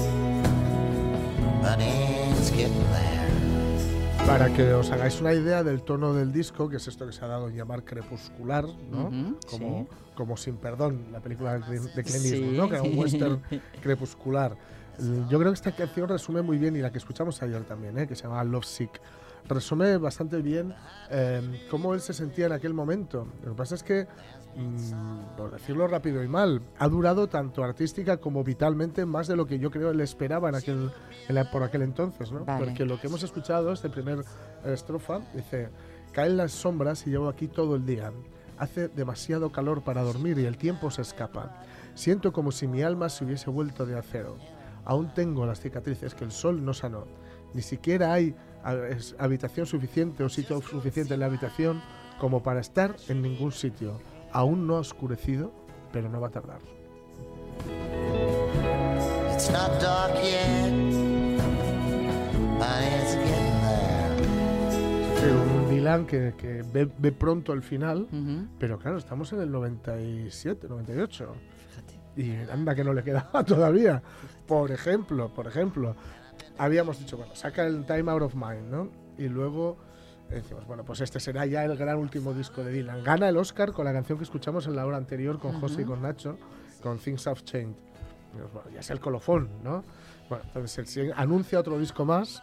but 1.60 1.80
it's 1.80 2.50
getting 2.52 2.78
there. 2.92 4.24
Para 4.24 4.52
que 4.54 4.72
os 4.72 4.92
hagáis 4.92 5.20
una 5.20 5.34
idea 5.34 5.64
del 5.64 5.82
tono 5.82 6.14
del 6.14 6.30
disco, 6.32 6.68
que 6.68 6.76
es 6.76 6.86
esto 6.86 7.04
que 7.04 7.12
se 7.12 7.24
ha 7.24 7.26
dado 7.26 7.48
en 7.48 7.56
llamar 7.56 7.82
crepuscular, 7.82 8.64
¿no? 8.88 9.10
Como, 9.50 9.88
sí. 9.90 9.96
como 10.14 10.36
Sin 10.36 10.58
Perdón, 10.58 11.08
la 11.10 11.18
película 11.18 11.54
de 11.54 11.60
Clint 11.62 11.92
de 11.92 12.04
Clint 12.04 12.22
Sí. 12.22 12.34
Eastwood, 12.36 12.56
¿no? 12.56 12.68
Que 12.68 12.74
era 12.76 12.84
un 12.84 12.96
western 13.00 13.42
crepuscular. 13.82 14.56
Yo 15.28 15.40
creo 15.40 15.50
que 15.50 15.56
esta 15.56 15.72
canción 15.72 16.08
resume 16.08 16.42
muy 16.42 16.56
bien, 16.56 16.76
y 16.76 16.78
la 16.78 16.92
que 16.92 16.98
escuchamos 16.98 17.42
ayer 17.42 17.64
también, 17.64 17.98
¿eh? 17.98 18.06
que 18.06 18.14
se 18.14 18.22
llama 18.22 18.44
Love 18.44 18.64
Sick, 18.64 19.00
resume 19.48 19.96
bastante 19.98 20.40
bien 20.42 20.74
eh, 21.10 21.66
cómo 21.70 21.94
él 21.94 22.00
se 22.00 22.12
sentía 22.12 22.46
en 22.46 22.52
aquel 22.52 22.74
momento. 22.74 23.26
Lo 23.42 23.50
que 23.52 23.56
pasa 23.56 23.74
es 23.74 23.82
que, 23.82 24.06
mm, 24.56 25.36
por 25.36 25.50
decirlo 25.52 25.86
rápido 25.86 26.22
y 26.22 26.28
mal, 26.28 26.62
ha 26.78 26.88
durado 26.88 27.26
tanto 27.28 27.62
artística 27.62 28.16
como 28.18 28.42
vitalmente 28.44 29.04
más 29.06 29.26
de 29.28 29.36
lo 29.36 29.46
que 29.46 29.58
yo 29.58 29.70
creo 29.70 29.90
él 29.90 30.00
esperaba 30.00 30.48
en 30.48 30.54
aquel, 30.54 30.90
en 31.28 31.34
la- 31.34 31.50
por 31.50 31.62
aquel 31.62 31.82
entonces, 31.82 32.32
¿no? 32.32 32.44
Vale. 32.44 32.64
Porque 32.66 32.84
lo 32.84 32.98
que 33.00 33.06
hemos 33.08 33.22
escuchado, 33.22 33.72
este 33.72 33.90
primer 33.90 34.20
eh, 34.20 34.72
estrofa, 34.72 35.20
dice, 35.34 35.68
caen 36.12 36.36
las 36.36 36.52
sombras 36.52 37.06
y 37.06 37.10
llevo 37.10 37.28
aquí 37.28 37.48
todo 37.48 37.76
el 37.76 37.84
día. 37.84 38.12
Hace 38.56 38.88
demasiado 38.88 39.50
calor 39.50 39.82
para 39.82 40.02
dormir 40.02 40.38
y 40.38 40.44
el 40.46 40.56
tiempo 40.56 40.90
se 40.90 41.02
escapa. 41.02 41.60
Siento 41.94 42.32
como 42.32 42.52
si 42.52 42.66
mi 42.68 42.82
alma 42.82 43.08
se 43.08 43.24
hubiese 43.24 43.50
vuelto 43.50 43.84
de 43.84 43.98
acero. 43.98 44.36
Aún 44.84 45.12
tengo 45.12 45.44
las 45.44 45.60
cicatrices 45.60 46.14
que 46.14 46.24
el 46.24 46.30
sol 46.30 46.64
no 46.64 46.72
sanó. 46.72 47.04
Ni 47.52 47.62
siquiera 47.62 48.12
hay 48.12 48.34
habitación 49.18 49.66
suficiente 49.66 50.24
o 50.24 50.28
sitio 50.28 50.60
suficiente 50.62 51.14
en 51.14 51.20
la 51.20 51.26
habitación 51.26 51.82
como 52.18 52.42
para 52.42 52.60
estar 52.60 52.96
en 53.08 53.22
ningún 53.22 53.52
sitio. 53.52 54.00
Aún 54.32 54.66
no 54.66 54.76
ha 54.76 54.80
oscurecido, 54.80 55.52
pero 55.92 56.08
no 56.08 56.20
va 56.20 56.28
a 56.28 56.30
tardar. 56.30 56.60
It's 59.32 59.50
not 59.50 59.80
dark 59.80 60.14
yet, 60.22 60.70
but 62.58 62.82
it's 62.82 63.14
getting 63.16 63.60
there. 63.62 64.14
Sí, 65.20 65.26
un 65.26 65.70
Dylan 65.70 66.06
que, 66.06 66.34
que 66.36 66.62
ve, 66.62 66.88
ve 66.98 67.12
pronto 67.12 67.52
el 67.52 67.62
final, 67.62 68.08
pero 68.58 68.78
claro, 68.78 68.98
estamos 68.98 69.32
en 69.32 69.40
el 69.40 69.50
97, 69.50 70.68
98. 70.68 71.34
Fíjate. 71.68 72.00
Y 72.16 72.50
anda 72.50 72.74
que 72.74 72.84
no 72.84 72.92
le 72.92 73.02
quedaba 73.02 73.44
todavía. 73.46 74.02
Por 74.46 74.70
ejemplo, 74.70 75.32
por 75.34 75.46
ejemplo, 75.46 75.96
habíamos 76.58 76.98
dicho, 76.98 77.16
bueno, 77.16 77.34
saca 77.34 77.66
el 77.66 77.84
Time 77.84 78.10
Out 78.10 78.22
of 78.22 78.34
Mind, 78.34 78.70
¿no? 78.70 78.88
Y 79.18 79.28
luego 79.28 79.76
decimos, 80.30 80.66
bueno, 80.66 80.84
pues 80.84 81.00
este 81.00 81.20
será 81.20 81.46
ya 81.46 81.64
el 81.64 81.76
gran 81.76 81.98
último 81.98 82.32
disco 82.32 82.64
de 82.64 82.72
Dylan. 82.72 83.04
Gana 83.04 83.28
el 83.28 83.36
Oscar 83.36 83.72
con 83.72 83.84
la 83.84 83.92
canción 83.92 84.18
que 84.18 84.24
escuchamos 84.24 84.66
en 84.66 84.76
la 84.76 84.86
hora 84.86 84.96
anterior 84.96 85.38
con 85.38 85.60
José 85.60 85.82
y 85.82 85.84
con 85.84 86.02
Nacho, 86.02 86.38
con 86.82 86.98
Things 86.98 87.26
Have 87.26 87.42
Changed. 87.42 87.76
Bueno, 88.52 88.70
ya 88.70 88.80
es 88.80 88.90
el 88.90 89.00
colofón, 89.00 89.48
¿no? 89.62 89.84
Bueno, 90.28 90.44
entonces 90.46 90.96
él 90.96 91.12
anuncia 91.16 91.60
otro 91.60 91.78
disco 91.78 92.04
más 92.04 92.42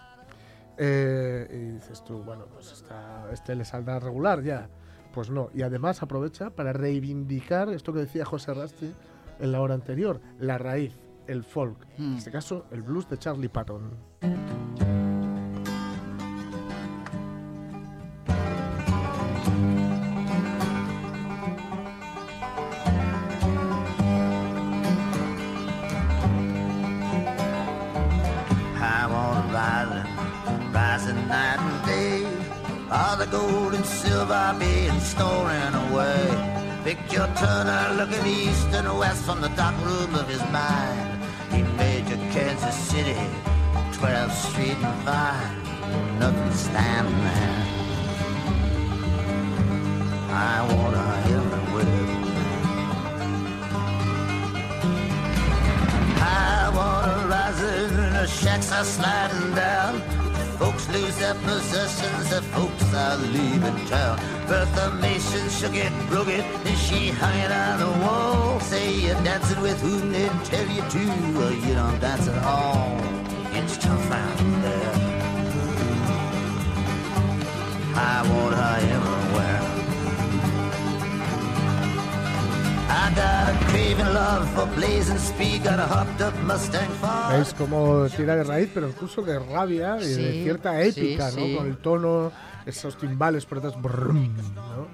eh, 0.78 1.47
y 1.52 1.74
dices 1.74 2.04
tú, 2.04 2.24
bueno, 2.24 2.45
pues 2.45 2.71
está, 2.71 3.30
este 3.32 3.56
le 3.56 3.65
saldrá 3.65 4.00
regular 4.00 4.41
ya. 4.41 4.69
Pues 5.13 5.30
no, 5.30 5.50
y 5.54 5.62
además 5.63 6.02
aprovecha 6.02 6.52
para 6.52 6.71
reivindicar 6.71 7.69
esto 7.69 7.91
que 7.91 8.00
decía 8.00 8.24
José 8.24 8.54
Rasti 8.54 8.93
en 9.39 9.52
la 9.52 9.60
hora 9.60 9.74
anterior, 9.74 10.21
la 10.39 10.58
raíz, 10.58 10.97
el 11.32 11.44
folk, 11.44 11.86
en 11.98 12.13
Mm. 12.13 12.17
este 12.17 12.32
caso 12.32 12.65
el 12.72 12.82
blues 12.82 13.08
de 13.10 13.17
Charlie 13.17 13.50
Patton. 13.50 13.91
I 28.84 29.08
want 29.12 29.48
to 29.48 29.54
rise 29.54 30.06
and 30.48 30.74
rising 30.74 31.28
night 31.28 31.60
and 31.60 31.86
day. 31.86 32.26
All 32.91 33.15
the 33.17 33.28
gold 33.28 33.74
and 33.74 33.86
silver 33.86 34.56
being 34.60 34.91
away. 35.89 36.24
Picture 36.84 37.30
Turner 37.38 37.94
looking 37.96 38.26
east 38.26 38.67
and 38.74 38.88
west 38.98 39.24
from 39.24 39.39
the 39.41 39.50
dark 39.50 39.76
room 39.86 40.15
of 40.15 40.28
his 40.28 40.41
mind. 40.52 41.11
Kansas 42.32 42.76
City, 42.76 43.13
12th 43.91 44.32
Street 44.32 44.78
and 44.82 45.04
Vine. 45.04 46.17
Nothing 46.17 46.54
standing 46.54 47.24
there. 47.26 47.65
I 50.30 50.62
want 50.72 50.96
to 50.96 51.06
everywhere. 51.36 52.12
I 56.22 56.72
wanna 56.74 57.28
rise 57.28 57.60
and 57.60 58.15
the 58.15 58.28
shacks 58.28 58.72
are 58.72 58.86
sliding 58.86 59.54
down. 59.54 60.00
Folks 60.58 60.88
lose 60.88 61.17
their 61.17 61.36
possessions, 61.36 62.30
the 62.30 62.41
folks 62.54 62.94
are 62.94 63.17
leaving 63.17 63.86
town. 63.88 64.40
Bertha 64.52 64.92
Mason 65.00 65.50
shook 65.50 65.76
it, 65.76 65.94
broke 66.10 66.28
it, 66.28 66.44
and 66.44 66.78
she 66.78 67.08
hung 67.08 67.38
it 67.40 67.54
on 67.54 67.80
the 67.80 68.06
wall. 68.06 68.60
Say 68.60 68.96
you're 68.96 69.16
dancing 69.24 69.62
with 69.62 69.80
whom 69.80 70.12
they 70.12 70.28
tell 70.44 70.68
you 70.68 70.82
to, 70.82 71.04
or 71.42 71.52
you 71.54 71.74
don't 71.74 71.98
dance 72.02 72.28
at 72.28 72.44
all. 72.44 73.00
It's 73.54 73.78
tough 73.78 74.12
out 74.12 74.38
there. 74.62 74.94
I 77.96 78.28
want 78.28 78.56
her 78.56 78.78
everywhere. 78.92 79.61
¿Veis 87.32 87.54
cómo 87.58 88.08
tira 88.16 88.36
de 88.36 88.44
raíz, 88.44 88.70
pero 88.74 88.88
incluso 88.88 89.22
de 89.22 89.40
rabia 89.40 89.98
y 89.98 90.06
de 90.08 90.32
Sí, 90.34 90.44
cierta 90.44 90.82
épica, 90.82 91.30
sí, 91.32 91.40
¿no? 91.40 91.46
sí. 91.46 91.56
Con 91.58 91.68
el 91.68 91.78
tono, 91.78 92.32
esos 92.66 92.98
timbales 92.98 93.46
por 93.46 93.62
detrás. 93.62 93.82
brum, 93.82 94.30
¿no? 94.56 94.88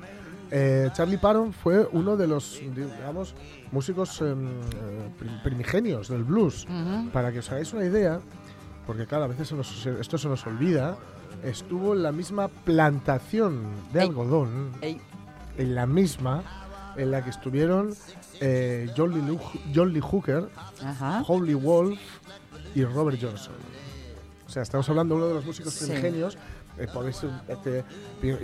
Eh, 0.50 0.90
Charlie 0.94 1.18
Patton 1.18 1.52
fue 1.52 1.86
uno 1.92 2.16
de 2.16 2.26
los, 2.28 2.62
digamos, 2.74 3.36
músicos 3.72 4.22
em, 4.22 4.48
eh, 4.48 5.10
prim- 5.20 5.44
primigenios 5.44 6.08
del 6.08 6.24
blues. 6.24 6.66
Ujú. 6.66 7.10
Para 7.10 7.32
que 7.34 7.40
os 7.40 7.52
hagáis 7.52 7.74
una 7.74 7.84
idea, 7.84 8.20
porque 8.86 9.06
claro, 9.06 9.26
a 9.26 9.28
veces 9.28 9.50
se 9.50 9.56
nos- 9.56 9.86
esto 9.86 10.18
se 10.18 10.30
nos 10.30 10.48
olvida, 10.48 10.96
estuvo 11.44 11.94
en 11.94 12.04
la 12.04 12.14
misma 12.14 12.48
plantación 12.48 13.62
de 13.92 14.00
Ey. 14.02 14.08
algodón, 14.08 14.72
Ey, 14.82 15.02
en 15.58 15.76
la 15.76 15.86
misma 15.86 16.44
en 16.98 17.12
la 17.12 17.24
que 17.24 17.30
estuvieron 17.30 17.94
eh, 18.42 18.90
John, 18.96 19.14
Lee 19.14 19.22
Lu- 19.26 19.40
John 19.74 19.94
Lee 19.94 20.02
Hooker, 20.02 20.50
Ajá. 20.84 21.24
Holy 21.28 21.54
Wolf 21.54 22.00
y 22.76 22.84
Robert 22.84 23.20
Johnson. 23.22 23.54
O 24.46 24.50
sea, 24.50 24.64
estamos 24.64 24.88
hablando 24.90 25.16
de 25.16 25.20
uno 25.22 25.28
de 25.30 25.34
los 25.36 25.46
músicos 25.46 25.74
Sí. 25.74 25.86
primigenios. 25.86 26.38
Eh, 26.78 26.88
podéis 26.94 27.24
eh, 27.24 27.30
este, 27.48 27.84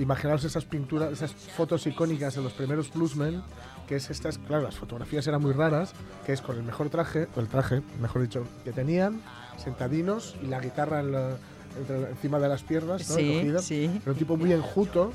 imaginaros 0.01 0.43
esas 0.43 0.65
pinturas, 0.65 1.11
esas 1.11 1.31
fotos 1.33 1.85
icónicas 1.85 2.33
de 2.35 2.41
los 2.41 2.53
primeros 2.53 2.91
bluesmen, 2.91 3.43
que 3.87 3.97
es 3.97 4.09
estas, 4.09 4.39
claro, 4.39 4.63
las 4.63 4.75
fotografías 4.75 5.27
eran 5.27 5.41
muy 5.41 5.53
raras, 5.53 5.93
que 6.25 6.33
es 6.33 6.41
con 6.41 6.55
el 6.57 6.63
mejor 6.63 6.89
traje, 6.89 7.27
o 7.35 7.39
el 7.39 7.47
traje, 7.47 7.81
mejor 8.01 8.23
dicho, 8.23 8.43
que 8.63 8.71
tenían, 8.71 9.21
sentadinos 9.63 10.35
y 10.41 10.47
la 10.47 10.59
guitarra 10.59 11.01
en 11.01 11.11
la- 11.11 11.37
entre- 11.77 12.09
encima 12.09 12.39
de 12.39 12.49
las 12.49 12.63
piernas, 12.63 13.07
¿no? 13.09 13.15
Sí, 13.15 13.53
sí. 13.61 13.99
Era 14.01 14.11
un 14.13 14.17
tipo 14.17 14.35
muy 14.35 14.51
enjuto, 14.51 15.11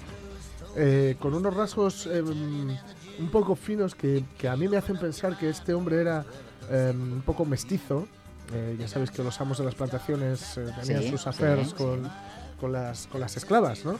eh, 0.77 1.17
con 1.19 1.35
unos 1.35 1.55
rasgos 1.55 2.07
em, 2.07 2.77
un 3.19 3.31
poco 3.31 3.55
finos 3.57 3.95
que, 3.95 4.25
que 4.39 4.49
a 4.49 4.57
mí 4.57 4.69
me 4.69 4.77
hacen 4.77 4.97
pensar 4.99 5.37
que 5.39 5.49
este 5.49 5.75
hombre 5.75 6.01
era 6.01 6.25
em, 6.71 7.13
un 7.15 7.23
poco 7.23 7.45
mestizo. 7.45 8.07
Eh, 8.53 8.77
ya 8.79 8.89
sabéis 8.89 9.11
que 9.11 9.23
los 9.23 9.39
amos 9.41 9.59
de 9.59 9.65
las 9.65 9.75
plantaciones 9.75 10.57
eh, 10.57 10.67
tenían 10.81 11.03
Sí, 11.03 11.11
sus 11.11 11.27
affairs 11.27 11.69
sí. 11.69 11.75
con, 11.75 12.09
con, 12.61 12.73
las, 12.73 13.07
con 13.09 13.21
las 13.21 13.37
esclavas, 13.37 13.85
¿no? 13.85 13.99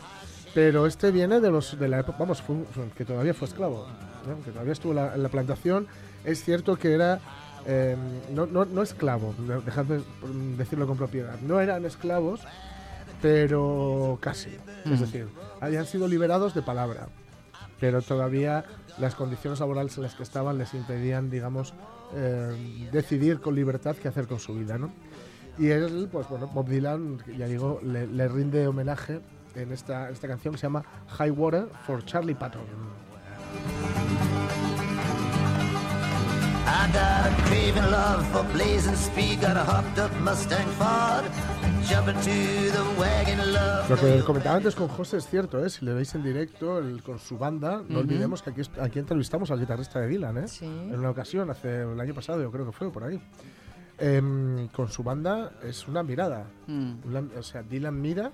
Pero 0.55 0.87
este 0.87 1.11
viene 1.11 1.41
de 1.41 1.51
los 1.51 1.79
de 1.79 1.89
la 1.89 1.99
época, 2.01 2.17
vamos, 2.19 2.41
fue 2.41 2.57
un- 2.57 2.67
fue- 2.67 2.89
que 2.97 3.05
todavía 3.05 3.35
fue 3.35 3.47
esclavo, 3.49 3.87
¿no? 4.27 4.43
que 4.43 4.51
todavía 4.51 4.73
estuvo 4.73 4.95
la- 4.95 5.15
en 5.15 5.23
la 5.23 5.29
plantación. 5.29 5.87
Es 6.25 6.43
cierto 6.43 6.77
que 6.77 6.93
era 6.95 7.21
em, 7.67 7.99
no, 8.35 8.47
no, 8.47 8.65
no 8.65 8.83
esclavo, 8.83 9.35
de- 9.47 9.61
dejadme 9.61 9.99
mm, 9.99 10.57
decirlo 10.57 10.87
con 10.87 10.97
propiedad. 10.97 11.39
No 11.43 11.61
eran 11.61 11.85
esclavos, 11.85 12.41
pero 13.21 14.19
casi. 14.21 14.51
Es 14.85 14.99
Mm. 15.01 15.05
decir, 15.05 15.29
habían 15.61 15.87
sido 15.87 16.09
liberados 16.09 16.55
de 16.55 16.63
palabra, 16.63 17.09
pero 17.81 18.03
todavía 18.03 18.65
las 18.99 19.15
condiciones 19.15 19.61
laborales 19.61 19.97
en 19.97 20.05
las 20.05 20.15
que 20.15 20.23
estaban 20.23 20.59
les 20.59 20.75
impedían, 20.75 21.31
digamos, 21.31 21.75
eh, 22.15 22.89
decidir 22.93 23.41
con 23.41 23.55
libertad 23.55 23.97
qué 23.97 24.09
hacer 24.09 24.27
con 24.27 24.39
su 24.39 24.55
vida, 24.55 24.79
¿no? 24.79 24.91
Y 25.59 25.69
él, 25.69 26.09
pues 26.11 26.29
bueno, 26.29 26.47
Bob 26.47 26.69
Dylan, 26.69 27.19
ya 27.37 27.47
digo, 27.47 27.81
le, 27.83 28.29
rinde 28.29 28.67
homenaje 28.69 29.21
en 29.55 29.73
esta, 29.73 30.09
esta 30.09 30.29
canción 30.29 30.55
que 30.55 30.59
se 30.59 30.67
llama 30.67 30.85
High 31.09 31.31
Water 31.31 31.67
for 31.85 32.05
Charlie 32.05 32.35
Patton. 32.35 32.63
Jumping 41.89 42.15
to 42.15 42.73
the 42.73 43.01
wagon 43.01 43.53
love. 43.53 43.89
Lo 43.91 43.97
que 43.97 44.23
comentaba 44.25 44.57
antes 44.57 44.75
con 44.75 44.89
José 44.89 45.19
es 45.19 45.27
cierto, 45.29 45.65
¿eh? 45.65 45.71
si 45.71 45.85
le 45.85 45.95
veis 45.95 46.15
en 46.15 46.23
directo 46.23 46.79
el- 46.79 47.03
con 47.03 47.19
su 47.19 47.39
banda, 47.39 47.79
no 47.79 47.85
Ujú. 47.85 47.99
olvidemos 48.01 48.43
que 48.43 48.51
aquí, 48.51 48.63
aquí 48.81 48.99
entrevistamos 48.99 49.51
al 49.51 49.61
guitarrista 49.61 50.01
de 50.01 50.09
Dylan, 50.09 50.39
¿eh? 50.39 50.49
Sí. 50.49 50.65
en 50.67 50.99
una 50.99 51.11
ocasión, 51.11 51.51
hace 51.51 51.83
el 51.83 52.01
año 52.01 52.15
pasado, 52.15 52.41
yo 52.43 52.51
creo 52.51 52.67
que 52.67 52.73
fue 52.73 52.91
por 52.93 53.05
ahí. 53.05 53.21
Em, 53.99 54.69
con 54.69 54.89
su 54.89 55.03
banda 55.03 55.53
es 55.63 55.89
una 55.89 56.03
mirada. 56.03 56.47
Mm. 56.67 56.93
Una- 57.05 57.25
o 57.39 57.43
sea, 57.43 57.63
Dylan 57.63 58.01
mira 58.01 58.31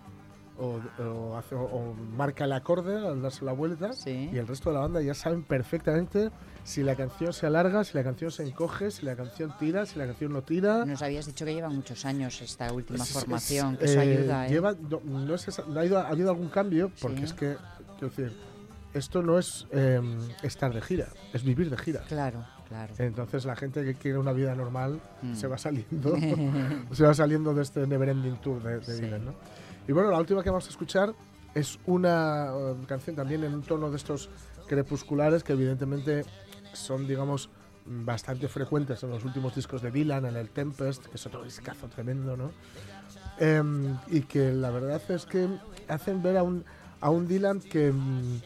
o, 0.58 0.80
o 1.02 1.36
hace- 1.36 1.54
o- 1.54 1.94
marca 2.16 2.44
el 2.44 2.52
acorde 2.52 2.96
al 2.96 3.20
darse 3.22 3.44
la 3.44 3.52
vuelta 3.52 3.92
Sí. 3.92 4.30
y 4.32 4.36
el 4.38 4.46
resto 4.46 4.70
de 4.70 4.74
la 4.74 4.80
banda 4.82 5.02
ya 5.02 5.14
saben 5.14 5.42
perfectamente 5.42 6.30
si 6.62 6.82
la 6.82 6.94
canción 6.94 7.32
se 7.32 7.46
alarga, 7.46 7.84
si 7.84 7.96
la 7.96 8.04
canción 8.04 8.30
se 8.30 8.44
encoge, 8.44 8.90
si 8.90 9.04
la 9.04 9.16
canción 9.16 9.52
tira, 9.58 9.84
si 9.84 9.98
la 9.98 10.06
canción 10.06 10.32
no 10.32 10.42
tira. 10.42 10.84
Nos 10.84 11.02
habías 11.02 11.26
dicho 11.26 11.44
que 11.44 11.54
lleva 11.54 11.68
muchos 11.68 12.04
años 12.04 12.40
esta 12.40 12.72
última 12.72 13.02
Es- 13.02 13.10
es- 13.10 13.12
formación, 13.12 13.76
que 13.76 13.84
eh, 13.84 13.88
eso 13.90 14.00
ayuda, 14.00 14.46
¿eh? 14.46 14.50
lleva- 14.50 14.74
no, 14.74 15.00
no 15.04 15.34
es 15.34 15.48
esa- 15.48 15.64
ha, 15.76 15.84
ido, 15.84 15.98
ha 15.98 16.08
habido 16.08 16.30
algún 16.30 16.48
cambio 16.48 16.90
porque 17.00 17.18
Sí. 17.18 17.24
es 17.24 17.32
que, 17.34 17.56
quiero 17.98 18.08
decir, 18.14 18.32
esto 18.94 19.22
no 19.22 19.38
es 19.38 19.66
em, 19.72 20.18
estar 20.42 20.72
de 20.72 20.80
gira, 20.80 21.08
es 21.32 21.42
vivir 21.42 21.68
de 21.68 21.76
gira. 21.76 22.00
Claro, 22.08 22.46
claro. 22.68 22.94
Entonces 22.98 23.44
la 23.44 23.56
gente 23.56 23.84
que 23.84 23.94
quiere 23.96 24.18
una 24.18 24.32
vida 24.32 24.54
normal 24.54 25.00
Mm. 25.20 25.34
se 25.34 25.48
va 25.48 25.58
saliendo, 25.58 26.14
se 26.92 27.02
va 27.04 27.12
saliendo 27.12 27.52
de 27.54 27.62
este 27.62 27.86
Neverending 27.88 28.36
Tour 28.36 28.62
de, 28.62 28.78
de 28.78 28.84
Sí. 28.84 29.02
Dylan, 29.02 29.24
¿no? 29.24 29.34
Y 29.86 29.92
bueno, 29.92 30.10
la 30.10 30.18
última 30.18 30.42
que 30.42 30.50
vamos 30.50 30.66
a 30.66 30.70
escuchar 30.70 31.14
es 31.54 31.78
una 31.86 32.46
eh, 32.54 32.74
canción 32.86 33.16
también 33.16 33.44
en 33.44 33.54
un 33.54 33.62
tono 33.62 33.90
de 33.90 33.96
estos 33.96 34.30
crepusculares 34.66 35.44
que 35.44 35.52
evidentemente 35.52 36.24
son, 36.72 37.06
digamos, 37.06 37.50
bastante 37.86 38.48
frecuentes 38.48 39.02
en 39.02 39.10
los 39.10 39.24
últimos 39.24 39.54
discos 39.54 39.82
de 39.82 39.90
Dylan, 39.90 40.24
en 40.24 40.36
el 40.36 40.48
Tempest, 40.50 41.04
que 41.06 41.16
es 41.16 41.26
otro 41.26 41.44
discazo 41.44 41.86
tremendo, 41.88 42.36
¿no? 42.36 42.50
Em, 43.38 43.96
y 44.08 44.22
que 44.22 44.52
la 44.52 44.70
verdad 44.70 45.02
es 45.10 45.26
que 45.26 45.48
hacen 45.88 46.22
ver 46.22 46.38
a 46.38 46.42
un, 46.42 46.64
a 47.00 47.10
un 47.10 47.28
Dylan 47.28 47.60
que, 47.60 47.92
mm, 47.92 48.40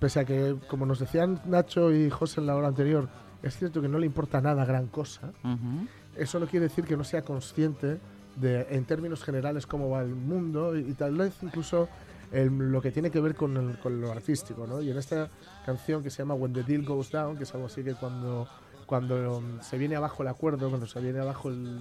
pese 0.00 0.20
a 0.20 0.24
que, 0.24 0.56
como 0.68 0.86
nos 0.86 0.98
decían 1.00 1.40
Nacho 1.44 1.92
y 1.92 2.08
José 2.08 2.40
en 2.40 2.46
la 2.46 2.56
hora 2.56 2.68
anterior, 2.68 3.08
es 3.42 3.56
cierto 3.56 3.82
que 3.82 3.88
no 3.88 3.98
le 3.98 4.06
importa 4.06 4.40
nada 4.40 4.64
gran 4.64 4.86
cosa, 4.86 5.32
Ujú. 5.44 5.86
eso 6.16 6.40
no 6.40 6.46
quiere 6.46 6.68
decir 6.68 6.84
que 6.84 6.96
no 6.96 7.04
sea 7.04 7.22
consciente 7.22 7.98
de, 8.40 8.66
en 8.70 8.84
términos 8.84 9.22
generales, 9.24 9.66
cómo 9.66 9.90
va 9.90 10.02
el 10.02 10.14
mundo 10.14 10.76
y, 10.76 10.80
y 10.90 10.92
tal 10.94 11.16
vez 11.16 11.34
incluso 11.42 11.88
el- 12.32 12.48
lo 12.70 12.80
que 12.82 12.90
tiene 12.90 13.10
que 13.10 13.20
ver 13.20 13.34
con, 13.34 13.56
el- 13.56 13.78
con 13.78 14.00
lo 14.00 14.10
artístico, 14.12 14.66
¿no? 14.66 14.80
Y 14.82 14.90
en 14.90 14.98
esta 14.98 15.28
canción 15.64 16.02
que 16.02 16.10
se 16.10 16.18
llama 16.18 16.34
When 16.34 16.52
the 16.52 16.62
Deal 16.62 16.84
Goes 16.84 17.10
Down, 17.10 17.36
que 17.36 17.44
es 17.44 17.54
algo 17.54 17.66
así 17.66 17.82
que 17.82 17.94
cuando, 17.94 18.46
cuando 18.86 19.42
se 19.62 19.78
viene 19.78 19.96
abajo 19.96 20.22
el 20.22 20.28
acuerdo, 20.28 20.68
cuando 20.68 20.86
se 20.86 21.00
viene 21.00 21.20
abajo 21.20 21.48
el, 21.50 21.78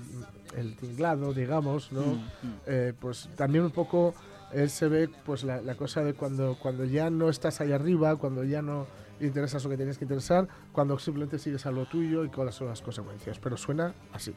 el 0.56 0.76
tinglado, 0.76 1.34
digamos, 1.34 1.92
¿no? 1.92 2.02
Mm, 2.02 2.14
mm. 2.16 2.54
Eh, 2.66 2.94
pues 3.00 3.30
también 3.36 3.64
un 3.66 3.72
poco 3.72 4.14
él 4.54 4.70
se 4.70 4.88
ve 4.88 5.10
pues 5.26 5.44
la, 5.44 5.62
la 5.62 5.76
cosa 5.76 6.04
de 6.04 6.14
cuando, 6.14 6.58
cuando 6.62 6.86
ya 6.86 7.10
no 7.10 7.30
estás 7.30 7.60
ahí 7.60 7.72
arriba, 7.74 8.16
cuando 8.16 8.44
ya 8.46 8.62
no 8.62 8.88
interesas 9.20 9.64
lo 9.64 9.70
que 9.70 9.76
tienes 9.78 9.98
que 9.98 10.06
interesar, 10.06 10.48
cuando 10.72 10.98
simplemente 11.00 11.40
sigues 11.40 11.66
a 11.66 11.72
lo 11.72 11.86
tuyo 11.88 12.24
y 12.24 12.30
cuáles 12.30 12.56
son 12.56 12.68
las 12.68 12.82
consecuencias. 12.82 13.40
Pero 13.40 13.58
suena 13.58 13.94
así. 14.14 14.34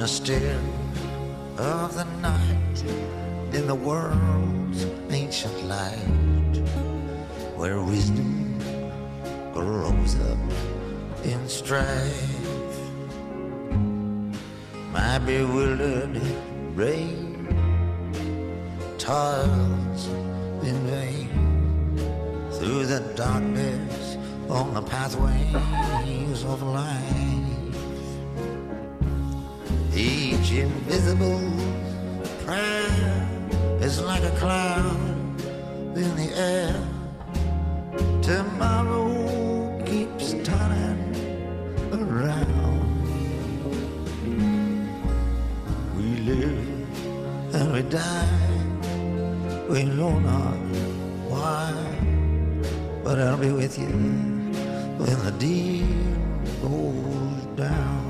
The 0.00 0.08
still 0.08 0.60
of 1.58 1.94
the 1.94 2.04
night, 2.22 2.82
in 3.52 3.66
the 3.66 3.74
world's 3.74 4.86
ancient 5.10 5.62
light, 5.64 6.56
where 7.54 7.82
wisdom 7.82 8.58
grows 9.52 10.18
up 10.20 10.38
in 11.22 11.46
strife. 11.46 12.80
My 14.90 15.18
bewildered 15.18 16.18
brain 16.74 17.46
toils 18.96 20.06
in 20.64 20.78
vain 20.86 21.28
through 22.52 22.86
the 22.86 23.00
darkness 23.16 24.16
on 24.48 24.72
the 24.72 24.80
pathways 24.80 26.42
of 26.44 26.62
life. 26.62 27.39
Invisible 30.60 31.40
prayer 32.44 33.28
is 33.80 34.00
like 34.02 34.22
a 34.22 34.30
cloud 34.36 34.96
in 35.96 36.10
the 36.16 36.30
air. 36.36 36.76
Tomorrow 38.22 39.82
keeps 39.86 40.34
turning 40.44 41.00
around. 41.92 43.06
We 45.96 46.08
live 46.30 47.54
and 47.54 47.72
we 47.72 47.82
die. 47.82 48.28
We 49.68 49.84
know 49.84 50.18
not 50.18 50.58
why, 51.30 51.72
but 53.02 53.18
I'll 53.18 53.38
be 53.38 53.52
with 53.52 53.78
you 53.78 53.94
when 55.00 55.18
the 55.24 55.32
deal 55.38 55.86
goes 56.60 57.46
down. 57.56 58.09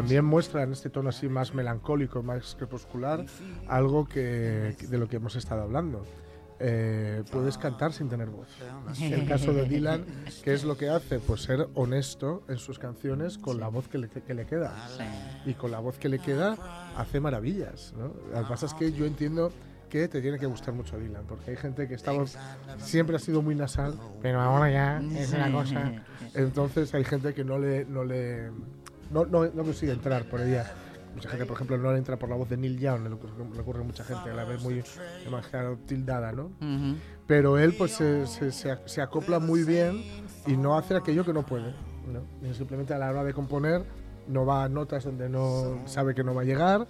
También 0.00 0.24
muestra 0.24 0.62
en 0.62 0.72
este 0.72 0.88
tono 0.88 1.10
así 1.10 1.28
más 1.28 1.52
melancólico, 1.52 2.22
más 2.22 2.54
crepuscular, 2.56 3.26
algo 3.68 4.08
que, 4.08 4.74
de 4.88 4.98
lo 4.98 5.08
que 5.08 5.16
hemos 5.16 5.36
estado 5.36 5.60
hablando. 5.60 6.06
Eh, 6.58 7.22
puedes 7.30 7.58
cantar 7.58 7.92
sin 7.92 8.08
tener 8.08 8.30
voz. 8.30 8.48
El 8.98 9.28
caso 9.28 9.52
de 9.52 9.66
Dylan, 9.66 10.06
¿qué 10.42 10.54
es 10.54 10.64
lo 10.64 10.78
que 10.78 10.88
hace? 10.88 11.18
Pues 11.18 11.42
ser 11.42 11.68
honesto 11.74 12.44
en 12.48 12.56
sus 12.56 12.78
canciones 12.78 13.36
con 13.36 13.60
la 13.60 13.68
voz 13.68 13.88
que 13.88 13.98
le, 13.98 14.08
que 14.08 14.32
le 14.32 14.46
queda. 14.46 14.74
Y 15.44 15.52
con 15.52 15.70
la 15.70 15.80
voz 15.80 15.98
que 15.98 16.08
le 16.08 16.18
queda 16.18 16.56
hace 16.96 17.20
maravillas. 17.20 17.92
¿no? 17.98 18.14
Lo 18.32 18.42
que 18.42 18.48
pasa 18.48 18.64
es 18.64 18.72
que 18.72 18.92
yo 18.92 19.04
entiendo 19.04 19.52
que 19.90 20.08
te 20.08 20.22
tiene 20.22 20.38
que 20.38 20.46
gustar 20.46 20.72
mucho 20.72 20.98
Dylan, 20.98 21.24
porque 21.26 21.50
hay 21.50 21.56
gente 21.58 21.86
que 21.88 21.94
estaba, 21.94 22.24
siempre 22.78 23.16
ha 23.16 23.18
sido 23.18 23.42
muy 23.42 23.54
nasal, 23.54 23.98
pero 24.22 24.40
ahora 24.40 24.70
ya 24.70 25.02
es 25.18 25.32
una 25.34 25.52
cosa. 25.52 25.92
Entonces 26.32 26.94
hay 26.94 27.04
gente 27.04 27.34
que 27.34 27.44
no 27.44 27.58
le, 27.58 27.84
no 27.84 28.04
le 28.04 28.50
no, 29.10 29.24
no, 29.26 29.44
no 29.46 29.62
consigue 29.64 29.92
entrar 29.92 30.24
por 30.24 30.40
ella. 30.40 30.72
Mucha 31.14 31.28
gente, 31.28 31.44
por 31.44 31.56
ejemplo, 31.56 31.76
no 31.76 31.94
entra 31.96 32.16
por 32.16 32.28
la 32.28 32.36
voz 32.36 32.48
de 32.48 32.56
Neil 32.56 32.78
Young, 32.78 33.02
le 33.02 33.10
ocurre- 33.10 33.80
a 33.80 33.82
mucha 33.84 34.04
gente, 34.04 34.32
la 34.32 34.44
ve 34.44 34.58
muy 34.58 34.82
demasiado 35.24 35.76
tildada, 35.78 36.30
¿no? 36.32 36.52
Pero 37.26 37.58
él 37.58 37.74
pues 37.76 37.92
se, 37.92 38.26
se- 38.52 39.00
acopla 39.02 39.40
muy 39.40 39.64
bien 39.64 40.02
y 40.46 40.56
no 40.56 40.78
hace 40.78 40.94
aquello 40.96 41.24
que 41.24 41.32
no 41.32 41.44
puede, 41.44 41.74
¿no? 42.12 42.48
Y 42.48 42.54
simplemente 42.54 42.94
a 42.94 42.98
la 42.98 43.10
hora 43.10 43.24
de 43.24 43.34
componer 43.34 43.84
no 44.28 44.46
va 44.46 44.62
a 44.64 44.68
notas 44.68 45.02
donde 45.04 45.28
no 45.28 45.80
sabe 45.86 46.14
que 46.14 46.22
no 46.22 46.32
va 46.34 46.42
a 46.42 46.44
llegar 46.44 46.86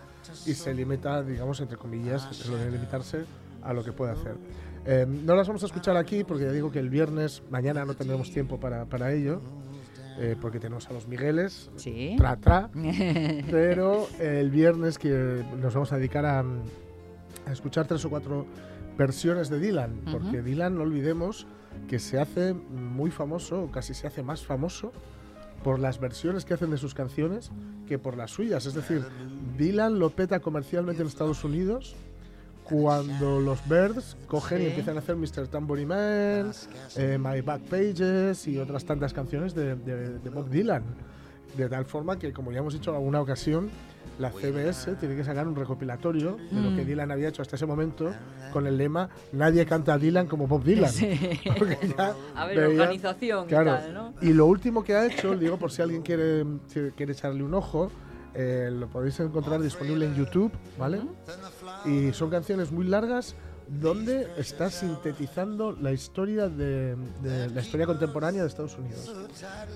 y 0.47 0.53
se 0.53 0.75
limita, 0.75 1.23
digamos, 1.23 1.59
entre 1.61 1.79
comillas, 1.79 2.47
lo 2.49 2.57
de 2.59 2.71
limitarse 2.71 3.25
a 3.63 3.73
lo 3.73 3.83
que 3.83 3.93
puede 3.93 4.13
hacer. 4.13 4.37
Eh, 4.85 5.07
no 5.09 5.35
las 5.35 5.47
vamos 5.47 5.63
a 5.63 5.67
escuchar 5.67 5.97
aquí 5.97 6.25
porque 6.25 6.45
ya 6.45 6.53
digo 6.53 6.71
que 6.71 6.79
el 6.79 6.91
viernes, 6.91 7.43
mañana 7.51 7.85
no 7.87 7.95
tendremos 7.95 8.31
tiempo 8.31 8.61
para, 8.61 8.85
para 8.85 9.13
ello, 9.13 9.41
eh, 10.21 10.37
porque 10.41 10.61
tenemos 10.61 10.89
a 10.89 10.93
los 10.93 11.09
Migueles, 11.09 11.71
Sí. 11.77 12.15
tra, 12.19 12.37
tra, 12.37 12.71
pero 13.51 14.07
el 14.19 14.51
viernes 14.51 14.99
que 14.99 15.45
nos 15.61 15.75
vamos 15.75 15.93
a 15.93 15.97
dedicar 15.97 16.25
a, 16.27 16.41
a 16.41 17.53
escuchar 17.53 17.87
tres 17.87 18.05
o 18.05 18.11
cuatro 18.11 18.47
versiones 18.99 19.49
de 19.49 19.59
Dylan, 19.59 20.03
porque. 20.13 20.43
Dylan, 20.43 20.75
no 20.77 20.83
olvidemos, 20.83 21.47
que 21.89 21.99
se 21.99 22.19
hace 22.21 22.53
muy 22.55 23.11
famoso, 23.11 23.71
casi 23.73 23.95
se 23.95 24.07
hace 24.07 24.23
más 24.23 24.45
famoso, 24.45 24.93
por 25.65 25.79
las 25.79 26.01
versiones 26.01 26.45
que 26.45 26.55
hacen 26.55 26.71
de 26.71 26.77
sus 26.79 26.95
canciones 26.95 27.51
que 27.87 27.99
por 27.99 28.17
las 28.17 28.31
suyas. 28.31 28.65
Es 28.67 28.75
decir, 28.75 29.05
Dylan 29.59 29.99
lo 29.99 30.11
peta 30.11 30.41
comercialmente 30.41 31.03
en 31.03 31.09
Estados 31.09 31.45
Unidos 31.45 31.97
cuando 32.71 33.41
los 33.41 33.59
Birds 33.69 34.17
cogen 34.29 34.59
y 34.59 34.65
Sí. 34.65 34.69
empiezan 34.69 34.97
a 34.97 35.01
hacer 35.01 35.17
Mr. 35.17 35.49
Tambourine 35.49 35.87
Man, 35.89 36.53
eh, 36.97 37.19
My 37.19 37.41
Back 37.41 37.63
Pages 37.63 38.47
y 38.47 38.59
otras 38.59 38.85
tantas 38.85 39.13
canciones 39.13 39.55
de, 39.55 39.75
de- 39.77 40.19
de 40.19 40.31
Bob 40.31 40.49
Dylan. 40.49 40.85
De 41.57 41.69
tal 41.69 41.85
forma 41.85 42.17
que, 42.17 42.33
como 42.33 42.53
ya 42.53 42.61
hemos 42.61 42.75
dicho 42.75 42.91
en 42.91 42.97
alguna 42.97 43.21
ocasión, 43.21 43.71
la 44.21 44.31
CBS 44.31 44.95
tiene 45.01 45.17
que 45.17 45.25
sacar 45.25 45.49
un 45.49 45.57
recopilatorio 45.57 46.37
de 46.53 46.61
lo 46.61 46.77
que 46.77 46.85
Dylan 46.85 47.11
había 47.11 47.29
hecho 47.29 47.43
hasta 47.43 47.57
ese 47.57 47.67
momento 47.67 48.13
con 48.53 48.67
el 48.67 48.77
lema 48.77 49.09
Nadie 49.33 49.65
canta 49.67 49.95
a 49.95 49.99
Dylan 49.99 50.27
como 50.29 50.47
Bob 50.47 50.63
Dylan. 50.63 50.93
Ya 51.97 52.15
A 52.37 52.47
ver, 52.47 52.57
veía- 52.57 52.83
organización 52.83 53.45
y 53.47 53.49
claro. 53.49 53.73
tal, 53.79 53.95
¿no? 53.95 54.15
Y 54.23 54.33
lo 54.33 54.47
último 54.47 54.85
que 54.85 54.95
ha 54.95 55.07
hecho, 55.07 55.35
digo 55.37 55.57
por 55.59 55.73
si 55.73 55.83
alguien 55.83 56.03
quiere, 56.03 56.45
quiere 56.97 57.13
echarle 57.13 57.43
un 57.43 57.55
ojo, 57.55 57.91
eh, 58.35 58.71
lo 58.73 58.89
podéis 58.89 59.19
encontrar 59.21 59.61
disponible 59.61 60.07
en 60.07 60.15
YouTube, 60.15 60.53
¿vale? 60.79 61.01
Y 61.87 62.13
son 62.13 62.31
canciones 62.31 62.71
muy 62.73 62.85
largas 62.87 63.35
donde 63.69 64.27
está 64.37 64.69
sintetizando 64.71 65.73
la 65.73 65.93
historia 65.93 66.49
de, 66.49 66.97
de 67.23 67.49
la 67.51 67.61
historia 67.61 67.87
contemporánea 67.87 68.43
de 68.43 68.49
Estados 68.49 68.77
Unidos, 68.77 69.13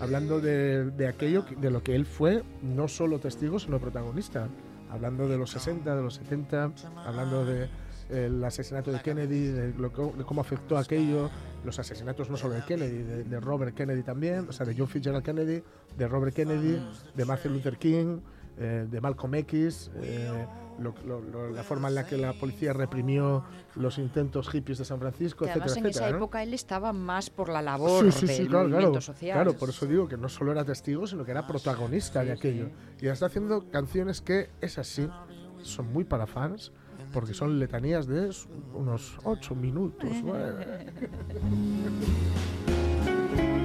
hablando 0.00 0.40
de, 0.40 0.90
de 0.90 1.06
aquello 1.06 1.44
que- 1.46 1.54
de 1.56 1.70
lo 1.70 1.82
que 1.82 1.94
él 1.94 2.04
fue 2.04 2.42
no 2.62 2.88
solo 2.88 3.20
testigo 3.20 3.58
sino 3.60 3.78
protagonista, 3.78 4.48
hablando 4.90 5.28
de 5.28 5.38
los 5.38 5.50
60, 5.50 5.94
de 5.94 6.02
los 6.02 6.14
70, 6.14 6.72
hablando 7.06 7.44
de 7.44 7.68
el 8.10 8.44
asesinato 8.44 8.92
de 8.92 9.00
Kennedy, 9.00 9.46
de, 9.46 9.72
lo 9.78 9.88
de 9.88 10.24
cómo 10.24 10.40
afectó 10.42 10.76
aquello, 10.76 11.30
los 11.64 11.78
asesinatos 11.78 12.28
no 12.28 12.36
solo 12.36 12.54
de 12.54 12.62
Kennedy, 12.62 12.98
de, 12.98 13.24
de 13.24 13.40
Robert 13.40 13.74
Kennedy 13.74 14.02
también, 14.02 14.46
o 14.48 14.52
sea, 14.52 14.66
de 14.66 14.74
John 14.76 14.88
Fitzgerald 14.88 15.24
Kennedy, 15.24 15.62
de 15.96 16.08
Robert 16.08 16.34
Kennedy, 16.34 16.78
de 17.14 17.24
Martin 17.24 17.52
Luther 17.54 17.78
King, 17.78 18.18
eh, 18.58 18.86
de 18.90 19.00
Malcolm 19.00 19.34
X, 19.36 19.90
eh, 19.96 20.46
lo- 20.78 20.94
lo- 21.06 21.20
lo- 21.20 21.50
la 21.50 21.62
forma 21.62 21.88
en 21.88 21.94
la 21.94 22.06
que 22.06 22.16
la 22.16 22.32
policía 22.32 22.72
reprimió 22.72 23.44
los 23.76 23.98
intentos 23.98 24.48
hippies 24.48 24.78
de 24.78 24.84
San 24.84 24.98
Francisco, 24.98 25.44
Que 25.44 25.52
además 25.52 25.68
etcétera, 25.72 25.86
en 25.86 25.90
esa 25.90 25.98
etcétera, 26.00 26.18
¿no? 26.18 26.24
época 26.24 26.42
él 26.42 26.54
estaba 26.54 26.92
más 26.92 27.30
por 27.30 27.48
la 27.48 27.62
labor 27.62 28.04
Sí, 28.04 28.10
sí, 28.12 28.26
sí, 28.28 28.38
del 28.42 28.48
claro, 28.48 28.64
movimiento 28.68 28.90
claro. 28.92 29.00
social. 29.02 29.36
Claro, 29.36 29.56
por 29.56 29.68
eso 29.70 29.86
digo 29.86 30.08
que 30.08 30.16
no 30.16 30.28
solo 30.28 30.50
era 30.52 30.64
testigo, 30.64 31.06
sino 31.06 31.24
que 31.24 31.30
era 31.30 31.46
protagonista 31.46 32.24
de 32.24 32.32
aquello. 32.32 32.70
Y 33.00 33.06
está 33.06 33.26
haciendo 33.26 33.70
canciones 33.70 34.20
que, 34.20 34.50
es 34.60 34.78
así, 34.78 35.08
son 35.62 35.92
muy 35.92 36.02
para 36.04 36.26
fans, 36.26 36.72
porque 37.12 37.34
son 37.34 37.58
letanías 37.60 38.06
de 38.08 38.30
unos 38.74 39.16
ocho 39.24 39.54
minutos. 39.54 40.10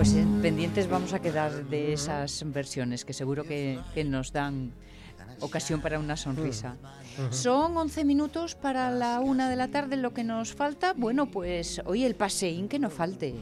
Pues 0.00 0.14
eh, 0.14 0.26
pendientes 0.40 0.88
vamos 0.88 1.12
a 1.12 1.18
quedar 1.18 1.66
de 1.68 1.92
esas 1.92 2.42
versiones 2.46 3.04
que 3.04 3.12
seguro 3.12 3.44
que, 3.44 3.78
que 3.92 4.02
nos 4.02 4.32
dan 4.32 4.72
ocasión 5.40 5.82
para 5.82 5.98
una 5.98 6.16
sonrisa. 6.16 6.78
Son 7.28 7.76
11 7.76 8.06
minutos 8.06 8.54
para 8.54 8.90
la 8.90 9.20
una 9.20 9.50
de 9.50 9.56
la 9.56 9.68
tarde 9.68 9.98
lo 9.98 10.14
que 10.14 10.24
nos 10.24 10.54
falta. 10.54 10.94
Bueno, 10.94 11.26
pues 11.26 11.82
hoy 11.84 12.04
el 12.04 12.14
paseín 12.14 12.66
que 12.66 12.78
no 12.78 12.88
falte. 12.88 13.34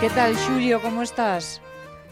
¿Qué 0.00 0.08
tal, 0.10 0.34
Julio? 0.36 0.80
¿Cómo 0.80 1.02
estás? 1.02 1.60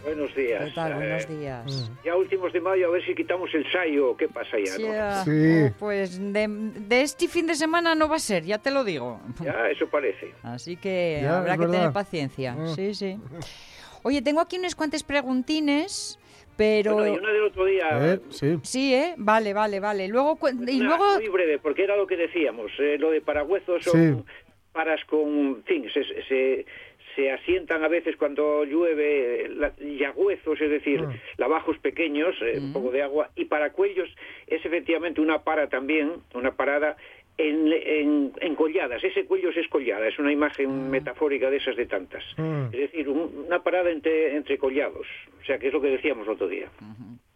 Buenos 0.02 0.34
días. 0.34 0.64
¿Qué 0.64 0.70
tal? 0.72 0.94
Buenos 0.94 1.24
Eh, 1.24 1.36
días. 1.36 1.90
Ya 2.04 2.16
últimos 2.16 2.52
de 2.52 2.60
mayo, 2.60 2.88
a 2.88 2.90
ver 2.90 3.04
si 3.04 3.14
quitamos 3.14 3.52
el 3.54 3.70
sayo. 3.72 4.16
¿Qué 4.16 4.28
pasa 4.28 4.56
ya? 4.58 4.78
no? 4.78 5.24
Sí. 5.24 5.30
oh, 5.64 5.72
Pues 5.78 6.18
de, 6.32 6.46
de 6.48 7.02
este 7.02 7.28
fin 7.28 7.46
de 7.46 7.54
semana 7.54 7.94
no 7.94 8.08
va 8.08 8.16
a 8.16 8.20
ser, 8.20 8.44
ya 8.44 8.58
te 8.58 8.70
lo 8.70 8.82
digo. 8.84 9.20
Ya, 9.42 9.68
eso 9.70 9.88
parece. 9.88 10.32
Así 10.42 10.76
que 10.76 11.20
Ya, 11.22 11.38
habrá 11.38 11.56
que 11.56 11.66
tener 11.66 11.92
paciencia. 11.92 12.54
Mm. 12.54 12.74
Sí, 12.74 12.94
sí. 12.94 13.18
Oye, 14.02 14.22
tengo 14.22 14.40
aquí 14.40 14.58
unos 14.58 14.74
cuantos 14.74 15.02
preguntines, 15.02 16.18
pero... 16.56 16.94
Bueno, 16.94 17.14
y 17.14 17.18
una 17.18 17.32
del 17.32 17.42
otro 17.44 17.64
día. 17.64 17.88
Eh, 18.14 18.20
sí. 18.30 18.58
Sí, 18.62 18.94
¿eh? 18.94 19.14
Vale, 19.16 19.52
vale, 19.54 19.80
vale. 19.80 20.06
Luego, 20.08 20.38
y 20.66 20.80
una 20.80 20.88
luego... 20.88 21.14
Muy 21.16 21.28
breve, 21.28 21.58
porque 21.58 21.84
era 21.84 21.96
lo 21.96 22.06
que 22.06 22.16
decíamos. 22.16 22.70
eh, 22.78 22.96
lo 22.98 23.10
de 23.10 23.20
paragüezos 23.20 23.82
son 23.84 24.18
Sí. 24.18 24.24
paras 24.72 25.00
con. 25.06 25.28
En 25.28 25.64
fin, 25.64 25.86
se, 25.92 26.04
se, 26.28 26.66
se 27.16 27.32
asientan 27.32 27.82
a 27.82 27.88
veces 27.88 28.14
cuando 28.16 28.64
llueve, 28.64 29.46
eh, 29.46 29.48
la- 29.48 29.72
yagüezos, 29.78 30.60
es 30.60 30.70
decir, 30.70 31.02
Mm. 31.02 31.14
lavajos 31.38 31.78
pequeños, 31.78 32.36
eh, 32.42 32.58
un 32.60 32.72
poco 32.72 32.90
de 32.92 33.02
agua. 33.02 33.30
Y 33.34 33.46
paracuellos 33.46 34.08
es 34.46 34.64
efectivamente 34.64 35.20
una 35.20 35.42
para 35.42 35.68
también, 35.68 36.12
una 36.34 36.52
parada. 36.54 36.96
En, 37.38 37.70
en, 37.70 38.32
en 38.40 38.54
colladas, 38.54 39.04
ese 39.04 39.26
cuello 39.26 39.50
es 39.50 39.68
collada, 39.68 40.08
es 40.08 40.18
una 40.18 40.32
imagen 40.32 40.88
metafórica 40.90 41.50
de 41.50 41.58
esas 41.58 41.76
de 41.76 41.84
tantas. 41.84 42.24
Mm. 42.38 42.66
Es 42.72 42.80
decir, 42.80 43.10
un- 43.10 43.44
una 43.46 43.62
parada 43.62 43.90
entre, 43.90 44.34
entre 44.34 44.56
collados, 44.56 45.06
o 45.42 45.44
sea, 45.44 45.58
que 45.58 45.66
es 45.66 45.72
lo 45.74 45.82
que 45.82 45.88
decíamos 45.88 46.26
el 46.26 46.32
otro 46.32 46.48
día. 46.48 46.68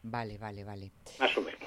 Vale, 0.02 0.38
vale, 0.38 0.64
vale. 0.64 0.90
más 1.18 1.36
o 1.36 1.42
menos. 1.42 1.60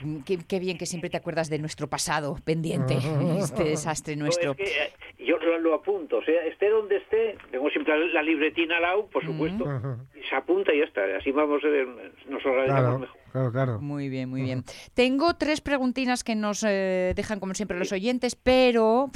Mm, 0.00 0.20
Qué, 0.22 0.38
qué 0.48 0.58
bien 0.58 0.78
que 0.78 0.86
siempre 0.86 1.10
te 1.10 1.16
acuerdas 1.16 1.48
de 1.48 1.58
nuestro 1.58 1.88
pasado 1.88 2.36
pendiente, 2.44 2.96
este 3.38 3.64
desastre 3.64 4.16
No, 4.16 4.24
nuestro. 4.24 4.52
es 4.52 4.56
que, 4.56 4.64
eh, 4.64 5.24
yo 5.26 5.38
lo, 5.38 5.58
lo 5.58 5.74
apunto, 5.74 6.18
o 6.18 6.22
sea, 6.24 6.44
esté 6.44 6.68
donde 6.70 6.96
esté, 6.96 7.36
tengo 7.50 7.68
siempre 7.70 7.96
la 8.12 8.22
libretina 8.22 8.76
al 8.76 8.82
lado, 8.82 9.06
por 9.06 9.24
supuesto, 9.24 9.64
Ujú. 9.64 9.96
y 10.18 10.22
se 10.28 10.34
apunta 10.34 10.72
y 10.74 10.78
ya 10.78 10.84
está, 10.84 11.02
así 11.18 11.30
vamos, 11.32 11.62
eh, 11.64 11.86
nos 12.28 12.44
organizamos 12.44 12.66
Claro, 12.82 12.98
mejor. 12.98 13.16
Claro, 13.32 13.52
claro. 13.52 13.80
Muy 13.80 14.08
bien, 14.08 14.28
muy 14.28 14.42
bien. 14.42 14.64
Tengo 14.94 15.34
tres 15.34 15.60
preguntinas 15.60 16.24
que 16.24 16.34
nos 16.34 16.64
eh, 16.66 17.12
dejan 17.16 17.40
como 17.40 17.54
siempre 17.54 17.78
los 17.78 17.92
oyentes, 17.92 18.36
pero 18.36 19.10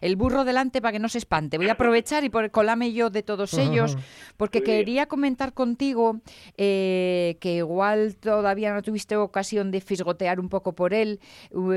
el 0.00 0.16
burro 0.16 0.44
delante 0.44 0.80
para 0.80 0.92
que 0.92 0.98
no 0.98 1.08
se 1.08 1.18
espante. 1.18 1.58
Voy 1.58 1.68
a 1.68 1.72
aprovechar 1.72 2.24
y 2.24 2.30
por 2.30 2.50
colame 2.50 2.92
yo 2.92 3.10
de 3.10 3.22
todos 3.22 3.54
ellos, 3.54 3.96
porque 4.36 4.60
Muy 4.60 4.66
bien. 4.66 4.78
quería 4.78 5.06
comentar 5.06 5.52
contigo 5.52 6.20
eh, 6.56 7.36
que 7.40 7.56
igual 7.56 8.16
todavía 8.16 8.72
no 8.72 8.82
tuviste 8.82 9.16
ocasión 9.16 9.70
de 9.70 9.80
fisgotear 9.80 10.40
un 10.40 10.48
poco 10.48 10.74
por 10.74 10.94
él, 10.94 11.20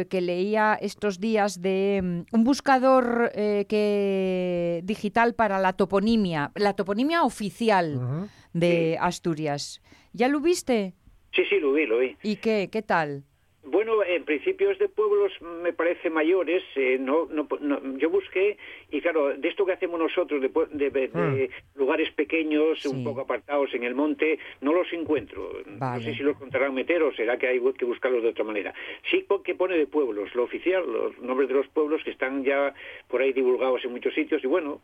que 0.10 0.22
leía 0.22 0.78
estos 0.82 1.20
días 1.20 1.62
de 1.62 2.02
mm, 2.04 2.36
un 2.36 2.44
buscador 2.44 3.32
eh, 3.36 3.66
que 3.68 4.82
digital 4.84 5.34
para 5.34 5.60
la 5.60 5.74
toponimia, 5.74 6.52
la 6.56 6.74
toponimia 6.74 7.24
oficial 7.24 8.30
de 8.54 8.98
Asturias. 9.00 9.82
¿Ya 10.14 10.28
lo 10.28 10.40
viste? 10.40 10.96
Sí, 11.36 11.44
sí, 11.46 11.60
lo 11.60 11.74
vi, 11.74 11.86
lo 11.86 11.98
vi. 12.00 12.16
¿Y 12.24 12.38
qué? 12.38 12.70
¿Qué 12.72 12.82
tal? 12.82 13.24
Bueno, 13.68 14.04
en 14.04 14.24
principio 14.26 14.70
es 14.70 14.78
de 14.78 14.88
pueblos, 14.90 15.34
me 15.42 15.74
parece, 15.74 16.12
mayores. 16.12 16.62
eh, 16.76 16.98
no, 17.00 17.26
no, 17.32 17.48
no- 17.62 17.98
yo 17.98 18.12
busqué, 18.12 18.58
y 18.92 19.02
claro, 19.02 19.36
de 19.36 19.48
esto 19.50 19.66
que 19.66 19.72
hacemos 19.74 20.00
nosotros, 20.00 20.40
de, 20.40 20.50
de- 20.72 20.90
de- 20.92 21.08
de 21.08 21.50
lugares 21.74 22.12
pequeños, 22.12 22.80
Sí. 22.80 22.88
un 22.90 23.04
poco 23.04 23.22
apartados 23.22 23.74
en 23.74 23.84
el 23.84 23.96
monte, 23.96 24.38
no 24.62 24.72
los 24.72 24.94
encuentro. 24.94 25.52
Vale. 25.66 25.98
No 25.98 26.04
sé 26.12 26.16
si 26.16 26.22
los 26.22 26.38
contarán 26.38 26.76
meter 26.76 27.02
o 27.02 27.12
será 27.16 27.38
que 27.40 27.48
hay 27.48 27.60
que 27.74 27.86
buscarlos 27.86 28.22
de 28.22 28.30
otra 28.30 28.44
manera. 28.44 28.72
Sí 29.10 29.26
que 29.44 29.56
pone 29.56 29.76
de 29.78 29.88
pueblos, 29.88 30.34
lo 30.36 30.44
oficial, 30.44 30.84
los 30.86 31.18
nombres 31.20 31.50
de 31.50 31.56
los 31.56 31.68
pueblos 31.70 32.04
que 32.04 32.12
están 32.12 32.44
ya 32.44 32.72
por 33.08 33.22
ahí 33.24 33.34
divulgados 33.34 33.84
en 33.84 33.92
muchos 33.94 34.14
sitios, 34.14 34.44
y 34.44 34.48
bueno, 34.48 34.80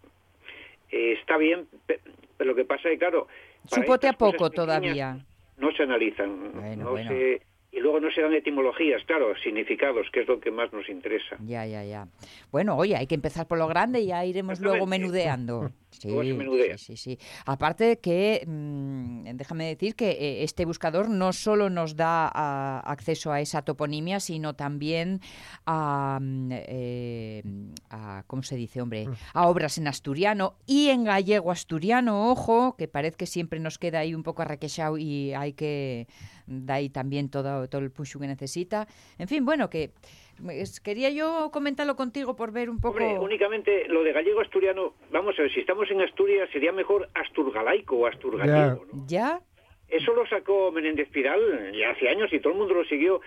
eh, 0.90 1.14
está 1.20 1.38
bien, 1.38 1.68
pe- 1.86 2.00
pero 2.36 2.50
lo 2.50 2.56
que 2.56 2.66
pasa 2.66 2.90
es 2.90 2.94
que, 2.96 2.98
claro... 3.00 3.28
para 3.70 3.84
Supote 3.84 4.08
a 4.08 4.14
poco 4.14 4.50
todavía. 4.50 5.20
No 5.62 5.72
se 5.72 5.84
analizan, 5.84 6.52
Bueno, 6.54 6.84
no 6.86 6.92
bueno. 6.92 7.10
se- 7.12 7.42
y 7.74 7.80
luego 7.80 8.02
no 8.02 8.12
se 8.12 8.22
dan 8.22 8.34
etimologías, 8.34 9.02
claro, 9.06 9.34
significados, 9.42 10.06
que 10.12 10.20
es 10.22 10.28
lo 10.28 10.42
que 10.42 10.52
más 10.52 10.74
nos 10.74 10.90
interesa. 10.90 11.38
Ya, 11.46 11.66
ya, 11.66 11.86
ya. 11.86 12.06
Bueno, 12.52 12.76
oye, 12.76 12.98
hay 12.98 13.08
que 13.08 13.16
empezar 13.16 13.48
por 13.48 13.58
lo 13.58 13.68
grande 13.68 14.02
y 14.02 14.08
ya 14.08 14.26
iremos 14.26 14.60
luego 14.60 14.86
menudeando. 14.86 15.72
Sí, 15.92 16.10
sí, 16.10 16.78
sí, 16.78 16.98
sí. 16.98 17.20
Aparte 17.46 17.84
de 17.84 18.00
que, 18.00 18.44
mm, 18.48 19.36
déjame 19.36 19.68
decir 19.68 19.96
que 19.96 20.12
eh, 20.12 20.44
este 20.44 20.66
buscador 20.66 21.10
no 21.10 21.34
solo 21.34 21.70
nos 21.70 21.96
da 21.96 22.32
ah, 22.34 22.82
acceso 22.86 23.32
a 23.32 23.42
esa 23.42 23.62
toponimia, 23.62 24.20
sino 24.20 24.56
también 24.56 25.22
a, 25.66 26.18
mm, 26.22 26.50
eh, 26.52 27.44
a, 27.90 28.24
¿cómo 28.28 28.44
se 28.44 28.56
dice, 28.56 28.82
hombre? 28.82 29.08
A 29.34 29.48
obras 29.48 29.78
en 29.78 29.88
asturiano 29.88 30.56
y 30.66 30.90
en 30.90 31.04
gallego 31.04 31.52
asturiano, 31.52 32.32
ojo, 32.32 32.76
que 32.78 32.88
parece 32.88 33.18
que 33.18 33.28
siempre 33.28 33.60
nos 33.60 33.78
queda 33.78 34.00
ahí 34.00 34.16
un 34.16 34.24
poco 34.24 34.42
arrequechado 34.42 34.98
y 34.98 35.34
hay 35.34 35.54
que 35.54 36.08
dar 36.48 36.78
ahí 36.78 36.90
también 36.90 37.30
todo, 37.30 37.68
todo 37.70 37.82
el 37.82 37.92
push 37.92 38.18
que 38.18 38.28
necesita. 38.28 38.88
En 39.18 39.28
fin, 39.28 39.46
bueno, 39.46 39.70
que 39.70 39.94
quería 40.84 41.10
yo 41.10 41.50
comentarlo 41.52 41.96
contigo 41.96 42.36
por 42.36 42.52
ver 42.52 42.70
un 42.70 42.80
poco... 42.80 42.98
Hombre, 42.98 43.20
únicamente 43.20 43.88
lo 43.88 44.04
de 44.04 44.14
gallego 44.14 44.42
asturiano, 44.42 44.94
vamos 45.12 45.38
a 45.38 45.44
ver, 45.44 45.54
si 45.54 45.60
estamos 45.60 45.90
en 45.92 46.02
Asturias 46.02 46.50
sería 46.52 46.72
mejor 46.72 47.10
asturgalaico 47.14 47.98
o 47.98 48.08
asturgallego, 48.08 48.86
¿no? 48.92 49.04
¿Ya? 49.08 49.42
Eso 49.92 50.14
lo 50.14 50.26
sacó 50.26 50.72
Menéndez 50.72 51.10
Pidal 51.10 51.74
ya 51.74 51.90
hace 51.90 52.08
años 52.08 52.32
y 52.32 52.40
todo 52.40 52.54
el 52.54 52.60
mundo 52.60 52.74
lo 52.74 52.86
siguió. 52.86 53.20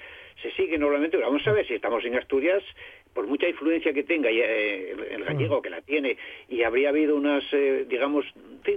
Se 0.42 0.50
sigue 0.52 0.78
normalmente. 0.78 1.18
Pero 1.18 1.30
vamos 1.30 1.46
a 1.46 1.52
ver 1.52 1.66
si 1.66 1.74
estamos 1.74 2.02
en 2.06 2.16
Asturias, 2.16 2.62
por 3.14 3.26
mucha 3.26 3.48
influencia 3.48 3.92
que 3.92 4.02
tenga 4.02 4.30
y, 4.30 4.40
eh, 4.40 4.90
el, 5.10 5.24
gallego 5.24 5.62
que 5.62 5.70
la 5.70 5.80
tiene, 5.82 6.16
y 6.48 6.62
habría 6.64 6.88
habido 6.90 7.14
unas, 7.16 7.44
eh, 7.52 7.86
digamos, 7.88 8.26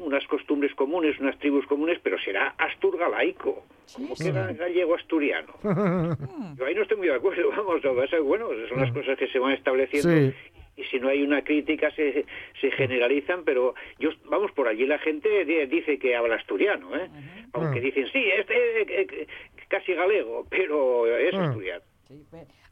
unas 0.02 0.26
costumbres 0.28 0.74
comunes, 0.76 1.20
unas 1.20 1.38
tribus 1.40 1.66
comunes, 1.66 2.00
pero 2.04 2.20
será 2.20 2.54
asturgalaico. 2.58 3.66
¿Cómo 3.96 4.16
que 4.16 4.28
era 4.28 4.52
gallego 4.54 4.96
asturiano? 4.96 5.54
Yo 6.58 6.66
ahí 6.66 6.76
no 6.76 6.84
estoy 6.84 6.98
muy 6.98 7.08
de 7.08 7.16
acuerdo, 7.16 7.50
vamos, 7.58 7.84
lo 7.84 7.96
que 7.96 8.04
es 8.16 8.22
bueno, 8.24 8.48
son 8.70 8.80
las 8.82 8.92
cosas 8.92 9.18
que 9.18 9.28
se 9.28 9.40
van 9.40 9.54
estableciendo 9.54 10.10
Sí. 10.10 10.34
y 10.78 10.84
si 10.86 11.00
no 11.00 11.08
hay 11.08 11.24
una 11.24 11.42
crítica 11.44 11.90
se, 11.92 12.26
se 12.62 12.70
generalizan, 12.72 13.44
pero 13.44 13.74
yo 13.98 14.12
vamos 14.26 14.52
por 14.52 14.68
allí 14.68 14.86
la 14.86 15.00
gente 15.00 15.44
di- 15.46 15.66
dice 15.66 15.98
que 15.98 16.16
habla 16.16 16.36
asturiano, 16.36 16.96
¿eh? 16.96 17.10
aunque 17.54 17.82
dicen 17.82 18.06
sí, 18.14 18.20
este 18.38 18.82
eh, 18.84 19.08
eh, 19.12 19.28
casi 19.70 19.94
galego, 19.96 20.46
pero 20.50 21.08
es 21.18 21.34
asturiano. 21.34 21.84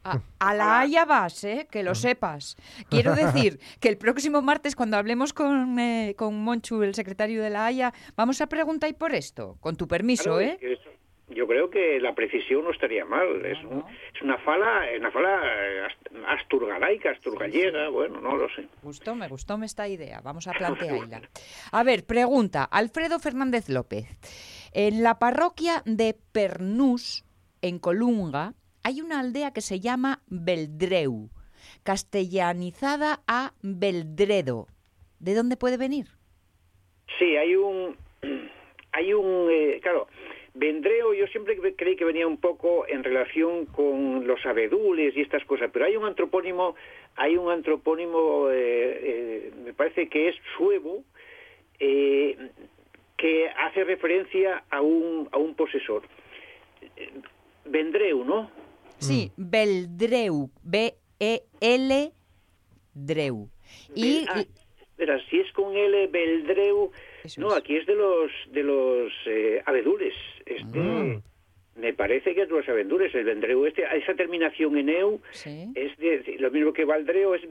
A, 0.05 0.21
a 0.39 0.53
la 0.53 0.79
Haya 0.79 1.03
vas, 1.05 1.43
¿eh? 1.43 1.67
que 1.71 1.81
lo 1.83 1.95
sepas. 1.95 2.55
Quiero 2.89 3.15
decir 3.15 3.59
que 3.79 3.89
el 3.89 3.97
próximo 3.97 4.41
martes, 4.41 4.75
cuando 4.75 4.97
hablemos 4.97 5.33
con, 5.33 5.79
eh, 5.79 6.13
con 6.17 6.35
Monchu, 6.43 6.83
el 6.83 6.93
secretario 6.93 7.41
de 7.41 7.49
la 7.49 7.65
Haya, 7.65 7.91
vamos 8.15 8.39
a 8.41 8.47
preguntar 8.47 8.89
y 8.89 8.93
por 8.93 9.15
esto, 9.15 9.57
con 9.59 9.75
tu 9.75 9.87
permiso, 9.87 10.23
Claro, 10.25 10.39
¿eh? 10.41 10.51
es 10.53 10.57
que 10.59 10.73
eso- 10.73 10.89
yo 11.27 11.47
creo 11.47 11.71
que 11.71 11.99
la 11.99 12.13
precisión 12.13 12.63
no 12.65 12.69
estaría 12.71 13.03
mal. 13.03 13.43
Es, 13.43 13.57
un- 13.63 13.83
es 14.13 14.21
una 14.21 14.37
fala, 14.37 14.81
una 14.99 15.09
fala 15.09 15.41
eh, 15.43 15.81
ast- 15.87 16.23
asturgalaica, 16.39 17.09
asturgallega, 17.09 17.89
bueno, 17.89 18.21
no 18.21 18.37
lo 18.37 18.47
sé. 18.49 18.67
Gustó, 18.83 19.15
me 19.15 19.27
gustó 19.27 19.57
esta 19.63 19.87
idea. 19.87 20.21
Vamos 20.21 20.47
a 20.47 20.51
plantearla. 20.53 21.21
A 21.71 21.83
ver, 21.83 22.05
pregunta. 22.05 22.63
Alfredo 22.65 23.17
Fernández 23.19 23.69
López. 23.69 24.05
En 24.71 25.01
la 25.01 25.17
parroquia 25.17 25.81
de 25.85 26.15
Pernús, 26.31 27.25
en 27.63 27.79
Colunga, 27.79 28.53
hay 28.85 29.01
una 29.01 29.19
aldea 29.19 29.51
que 29.51 29.61
se 29.61 29.79
llama 29.79 30.21
Beldreu, 30.27 31.29
castellanizada 31.81 33.21
a 33.27 33.53
Beldredo. 33.63 34.67
¿De 35.19 35.33
dónde 35.33 35.57
puede 35.57 35.77
venir? 35.77 36.05
Sí, 37.17 37.35
hay 37.35 37.55
un, 37.55 37.97
hay 38.91 39.11
un, 39.13 39.49
eh, 39.51 39.79
claro, 39.81 40.07
Vendreo 40.53 41.15
yo 41.15 41.25
siempre 41.27 41.57
cre- 41.57 41.73
creí 41.75 41.95
que 41.95 42.05
venía 42.05 42.27
un 42.27 42.37
poco 42.37 42.87
en 42.87 43.03
relación 43.03 43.65
con 43.65 44.27
los 44.27 44.45
abedules 44.45 45.17
y 45.17 45.21
estas 45.21 45.43
cosas, 45.45 45.71
pero 45.73 45.85
hay 45.85 45.95
un 45.97 46.05
antropónimo, 46.05 46.75
hay 47.15 47.37
un 47.37 47.51
antropónimo, 47.51 48.49
eh, 48.51 48.99
eh, 49.01 49.51
me 49.65 49.73
parece 49.73 50.07
que 50.09 50.29
es 50.29 50.35
suevo, 50.57 51.03
eh, 51.79 52.37
que 53.17 53.49
hace 53.49 53.83
referencia 53.83 54.63
a 54.69 54.81
un, 54.81 55.27
a 55.31 55.37
un 55.37 55.55
posesor. 55.55 56.03
Eh, 56.95 57.09
Vendreu, 57.65 58.23
¿no? 58.23 58.51
Sí, 58.99 59.31
Beldreu, 59.37 60.49
B-E-L 60.63 62.11
Dreu. 62.93 63.49
Y 63.93 64.25
Ah, 64.29 64.43
espera, 64.81 65.19
si 65.29 65.39
es 65.39 65.51
con 65.53 65.75
L, 65.75 66.07
Beldreu, 66.07 66.91
Eso 67.23 67.41
no, 67.41 67.49
es. 67.49 67.55
aquí 67.57 67.75
es 67.75 67.85
de 67.85 67.95
los 67.95 68.31
de 68.51 68.63
los 68.63 69.11
eh, 69.25 69.61
abedules. 69.65 70.13
Este, 70.45 70.79
Ah. 70.79 71.21
Me 71.77 71.91
parece 71.93 72.33
que 72.33 72.43
es 72.43 72.47
de 72.47 72.55
los 72.55 72.69
abedules, 72.69 73.13
el 73.13 73.25
Vendreu. 73.25 73.65
Este, 73.65 73.83
esa 73.97 74.13
terminación 74.15 74.77
en 74.77 74.87
eu 74.87 75.19
Sí. 75.31 75.67
es 75.75 75.97
de, 75.97 76.37
lo 76.39 76.49
mismo 76.49 76.71
que 76.71 76.85
Valdreo, 76.85 77.35
es 77.35 77.41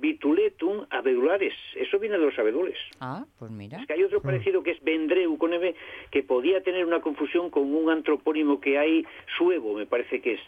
Vituletum 0.00 0.86
abedulares. 0.90 1.52
Eso 1.74 1.98
viene 1.98 2.16
de 2.16 2.24
los 2.26 2.38
abedules. 2.38 2.78
Ah, 3.00 3.26
pues 3.36 3.50
mira. 3.50 3.80
Es 3.80 3.86
que 3.88 3.94
hay 3.94 4.04
otro 4.04 4.22
parecido 4.22 4.62
que 4.62 4.70
es 4.70 4.80
Vendreu 4.84 5.36
con 5.38 5.52
M, 5.54 5.74
que 6.12 6.22
podía 6.22 6.62
tener 6.62 6.86
una 6.86 7.00
confusión 7.00 7.50
con 7.50 7.74
un 7.74 7.90
antropónimo 7.90 8.60
que 8.60 8.78
hay 8.78 9.04
suevo, 9.36 9.74
me 9.74 9.86
parece 9.86 10.20
que 10.20 10.34
es. 10.34 10.40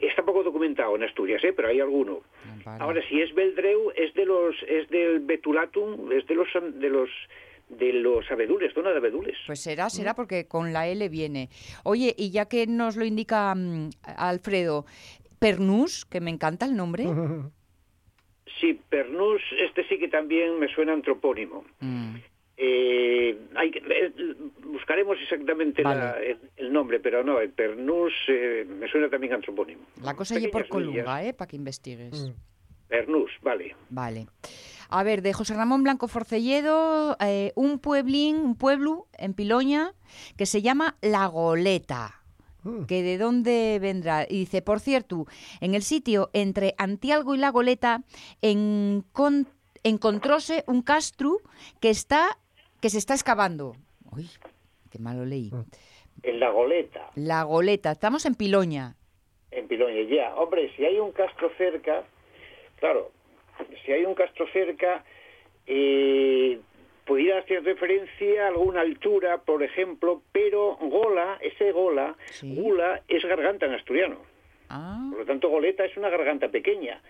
Está 0.00 0.22
poco 0.22 0.42
documentado 0.42 0.96
en 0.96 1.04
Asturias, 1.04 1.42
¿eh? 1.44 1.52
pero 1.52 1.68
hay 1.68 1.80
alguno. 1.80 2.20
Vale. 2.64 2.82
Ahora, 2.82 3.02
si 3.08 3.20
es 3.20 3.34
Beldreu, 3.34 3.92
es 3.96 4.12
de 4.14 4.24
los, 4.26 4.56
es 4.68 4.88
del 4.88 5.20
Betulatum, 5.20 6.12
es 6.12 6.26
de 6.26 6.34
los, 6.34 6.48
de 6.54 6.88
los, 6.88 7.10
de 7.68 7.92
los 7.92 8.30
abedules, 8.30 8.72
zona 8.74 8.90
de 8.90 8.98
abedules. 8.98 9.36
Pues 9.46 9.60
será, 9.60 9.90
será 9.90 10.14
porque 10.14 10.46
con 10.46 10.72
la 10.72 10.88
L 10.88 11.08
viene. 11.08 11.48
Oye, 11.84 12.14
y 12.16 12.30
ya 12.30 12.46
que 12.46 12.66
nos 12.66 12.96
lo 12.96 13.04
indica 13.04 13.54
mm, 13.54 13.90
Alfredo, 14.16 14.84
Pernús, 15.38 16.04
que 16.04 16.20
me 16.20 16.30
encanta 16.30 16.66
el 16.66 16.76
nombre. 16.76 17.04
Sí, 18.60 18.78
Pernús, 18.88 19.42
este 19.58 19.86
sí 19.88 19.98
que 19.98 20.08
también 20.08 20.58
me 20.58 20.68
suena 20.68 20.92
antropónimo. 20.92 21.64
Mm, 21.80 22.16
hay 23.62 23.70
que- 23.70 23.78
eh, 23.78 24.12
buscaremos 24.66 25.16
exactamente 25.22 25.82
Vale. 25.82 26.00
la- 26.00 26.20
el, 26.20 26.38
el 26.56 26.72
nombre, 26.72 27.00
pero 27.00 27.22
no, 27.24 27.38
el 27.40 27.50
Pernús 27.50 28.12
eh, 28.28 28.64
me 28.68 28.88
suena 28.90 29.08
también 29.08 29.32
antropónimo. 29.34 29.82
La 30.02 30.14
cosa 30.14 30.34
allí 30.36 30.48
por. 30.48 30.68
Colunga, 30.68 31.24
¿eh? 31.24 31.32
Para 31.32 31.48
que 31.48 31.56
investigues. 31.56 32.28
Mm. 32.28 32.32
Pernús, 32.88 33.30
vale. 33.42 33.74
Vale. 33.88 34.26
A 34.90 35.02
ver, 35.02 35.22
de 35.22 35.32
José 35.32 35.54
Ramón 35.54 35.82
Blanco 35.82 36.08
Forcelledo, 36.08 37.16
eh, 37.20 37.52
un 37.54 37.78
pueblín, 37.78 38.36
un 38.36 38.56
pueblo 38.56 39.06
en 39.16 39.32
Piloña 39.32 39.92
que 40.36 40.44
se 40.44 40.60
llama 40.60 40.96
La 41.00 41.26
Goleta. 41.26 42.18
Mm. 42.64 42.84
que 42.84 43.02
de 43.02 43.18
dónde 43.18 43.78
vendrá. 43.80 44.24
Y 44.28 44.38
dice, 44.38 44.62
por 44.62 44.78
cierto, 44.78 45.26
en 45.60 45.74
el 45.74 45.82
sitio 45.82 46.30
entre 46.32 46.74
Antialgo 46.78 47.34
y 47.34 47.38
La 47.38 47.50
Goleta 47.50 48.04
encon- 48.40 49.48
encontróse 49.82 50.62
un 50.68 50.82
castro 50.82 51.38
que 51.80 51.90
está 51.90 52.38
que 52.82 52.90
se 52.90 52.98
está 52.98 53.14
excavando. 53.14 53.76
Uy, 54.10 54.28
qué 54.90 54.98
malo 54.98 55.24
leí. 55.24 55.50
En 56.24 56.40
la 56.40 56.50
goleta, 56.50 57.10
La 57.14 57.44
Goleta, 57.44 57.92
estamos 57.92 58.26
en 58.26 58.34
Piloña. 58.34 58.96
en 59.52 59.68
Piloña, 59.68 60.02
ya. 60.02 60.34
Hombre, 60.34 60.70
si 60.76 60.84
hay 60.84 60.98
un 60.98 61.12
castro 61.12 61.50
cerca, 61.56 62.02
claro, 62.80 63.10
si 63.86 63.92
hay 63.92 64.04
un 64.04 64.14
castro 64.14 64.46
cerca, 64.52 65.04
eh, 65.66 66.58
pudiera 67.06 67.38
hacer 67.40 67.62
referencia 67.64 68.44
a 68.44 68.48
alguna 68.48 68.80
altura, 68.80 69.38
por 69.42 69.62
ejemplo, 69.62 70.22
pero 70.32 70.76
gola, 70.80 71.38
ese 71.40 71.70
gola, 71.72 72.16
Sí. 72.26 72.54
gula 72.54 73.02
es 73.08 73.24
garganta 73.24 73.66
en 73.66 73.74
asturiano. 73.74 74.16
Ah, 74.68 75.06
Por 75.10 75.20
lo 75.20 75.26
tanto, 75.26 75.48
goleta 75.50 75.84
es 75.84 75.96
una 75.96 76.08
garganta 76.08 76.48
pequeña. 76.48 77.00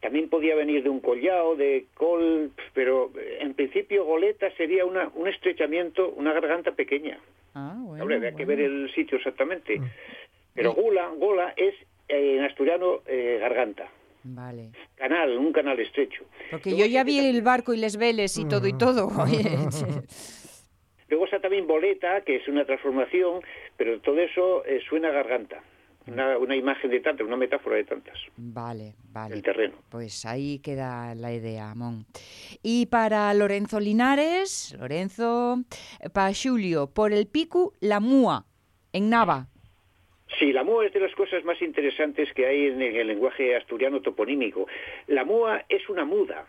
También 0.00 0.28
podía 0.28 0.54
venir 0.54 0.82
de 0.82 0.90
un 0.90 1.00
collao, 1.00 1.56
de 1.56 1.86
col, 1.94 2.52
pero 2.74 3.10
eh, 3.18 3.38
en 3.40 3.54
principio 3.54 4.04
goleta 4.04 4.50
sería 4.56 4.84
una, 4.84 5.10
un 5.14 5.26
estrechamiento, 5.28 6.10
una 6.10 6.32
garganta 6.32 6.72
pequeña. 6.72 7.18
ah 7.54 7.74
bueno, 7.78 8.04
habría 8.04 8.32
que 8.32 8.44
ver 8.44 8.60
el 8.60 8.92
sitio 8.94 9.18
exactamente. 9.18 9.80
Pero 10.54 10.72
gula, 10.72 11.10
gola 11.16 11.54
es 11.56 11.74
eh, 12.08 12.36
en 12.36 12.44
asturiano 12.44 13.00
eh, 13.06 13.38
garganta. 13.40 13.88
Vale. 14.22 14.70
Canal, 14.96 15.36
un 15.38 15.52
canal 15.52 15.78
estrecho. 15.78 16.24
Porque 16.50 16.70
Luego 16.70 16.84
yo 16.84 16.90
ya 16.90 17.04
vi 17.04 17.18
el 17.18 17.42
barco 17.42 17.74
y 17.74 17.76
les 17.76 17.96
veles 17.96 18.36
y 18.38 18.46
todo 18.46 18.66
y 18.66 18.76
todo. 18.76 19.08
Oye, 19.22 19.42
Luego 21.08 21.26
está 21.26 21.38
también 21.38 21.66
boleta, 21.66 22.22
que 22.22 22.36
es 22.36 22.48
una 22.48 22.64
transformación, 22.64 23.40
pero 23.76 24.00
todo 24.00 24.18
eso 24.18 24.64
eh, 24.64 24.80
suena 24.88 25.08
a 25.08 25.12
garganta. 25.12 25.62
Una, 26.06 26.38
una 26.38 26.54
imagen 26.54 26.90
de 26.90 27.00
tantas, 27.00 27.26
una 27.26 27.36
metáfora 27.36 27.76
de 27.76 27.84
tantas, 27.84 28.16
vale, 28.36 28.94
vale. 29.12 29.34
el 29.34 29.42
terreno. 29.42 29.74
Pues 29.90 30.24
ahí 30.24 30.60
queda 30.60 31.14
la 31.14 31.32
idea, 31.32 31.74
Mon. 31.74 32.06
Y 32.62 32.86
para 32.86 33.32
Lorenzo 33.34 33.80
Linares, 33.80 34.76
Lorenzo, 34.78 35.64
para 36.12 36.32
Julio, 36.32 36.88
por 36.92 37.12
el 37.12 37.26
pico, 37.26 37.72
la 37.80 38.00
múa, 38.00 38.44
en 38.92 39.10
Nava. 39.10 39.48
Sí, 40.38 40.52
la 40.52 40.64
MUA 40.64 40.86
es 40.86 40.92
de 40.92 41.00
las 41.00 41.14
cosas 41.14 41.44
más 41.44 41.60
interesantes 41.62 42.32
que 42.34 42.46
hay 42.46 42.66
en 42.66 42.82
el 42.82 43.06
lenguaje 43.06 43.56
asturiano 43.56 44.02
toponímico. 44.02 44.66
La 45.06 45.24
MUA 45.24 45.64
es 45.68 45.88
una 45.88 46.04
muda. 46.04 46.46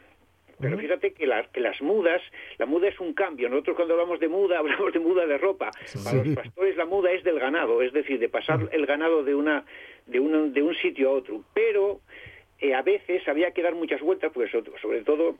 Pero 0.59 0.77
fíjate 0.77 1.13
que, 1.13 1.27
la- 1.27 1.43
que 1.51 1.59
las 1.59 1.81
mudas, 1.81 2.21
la 2.57 2.65
muda 2.65 2.87
es 2.87 2.99
un 2.99 3.13
cambio. 3.13 3.47
Nosotros 3.49 3.75
cuando 3.75 3.93
hablamos 3.93 4.19
de 4.19 4.27
muda, 4.27 4.59
hablamos 4.59 4.91
de 4.93 4.99
muda 4.99 5.25
de 5.25 5.37
ropa. 5.37 5.71
Para 6.03 6.23
los 6.23 6.35
pastores 6.35 6.75
la 6.77 6.85
muda 6.85 7.11
es 7.11 7.23
del 7.23 7.39
ganado, 7.39 7.81
es 7.81 7.93
decir, 7.93 8.19
de 8.19 8.29
pasar 8.29 8.67
el 8.71 8.85
ganado 8.85 9.23
de, 9.23 9.35
una, 9.35 9.65
de, 10.07 10.19
un, 10.19 10.53
de 10.53 10.61
un 10.63 10.75
sitio 10.75 11.09
a 11.09 11.13
otro. 11.13 11.43
Pero 11.53 12.01
eh, 12.59 12.73
a 12.73 12.81
veces 12.81 13.27
había 13.27 13.51
que 13.51 13.61
dar 13.61 13.75
muchas 13.75 14.01
vueltas, 14.01 14.31
sobre- 14.33 14.49
sobre 14.81 15.01
todo 15.03 15.35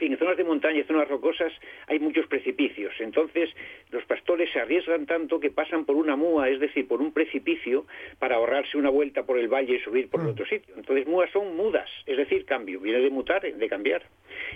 en 0.00 0.18
zonas 0.18 0.36
de 0.36 0.44
montaña, 0.44 0.80
en 0.80 0.86
zonas 0.86 1.08
rocosas, 1.08 1.52
hay 1.86 1.98
muchos 1.98 2.26
precipicios. 2.26 2.92
Entonces, 3.00 3.50
los 3.90 4.04
pastores 4.04 4.50
se 4.52 4.60
arriesgan 4.60 5.06
tanto 5.06 5.40
que 5.40 5.50
pasan 5.50 5.84
por 5.84 5.96
una 5.96 6.16
múa, 6.16 6.48
es 6.48 6.60
decir, 6.60 6.86
por 6.88 7.00
un 7.00 7.12
precipicio, 7.12 7.86
para 8.18 8.36
ahorrarse 8.36 8.76
una 8.76 8.90
vuelta 8.90 9.24
por 9.24 9.38
el 9.38 9.48
valle 9.48 9.76
y 9.76 9.80
subir 9.80 10.08
por 10.08 10.20
el 10.20 10.28
otro 10.28 10.46
sitio. 10.46 10.74
Entonces, 10.76 11.06
múas 11.06 11.30
son 11.30 11.56
mudas, 11.56 11.88
es 12.06 12.16
decir, 12.16 12.44
cambio. 12.44 12.80
Viene 12.80 13.00
de 13.00 13.10
mutar, 13.10 13.42
de 13.42 13.68
cambiar. 13.68 14.02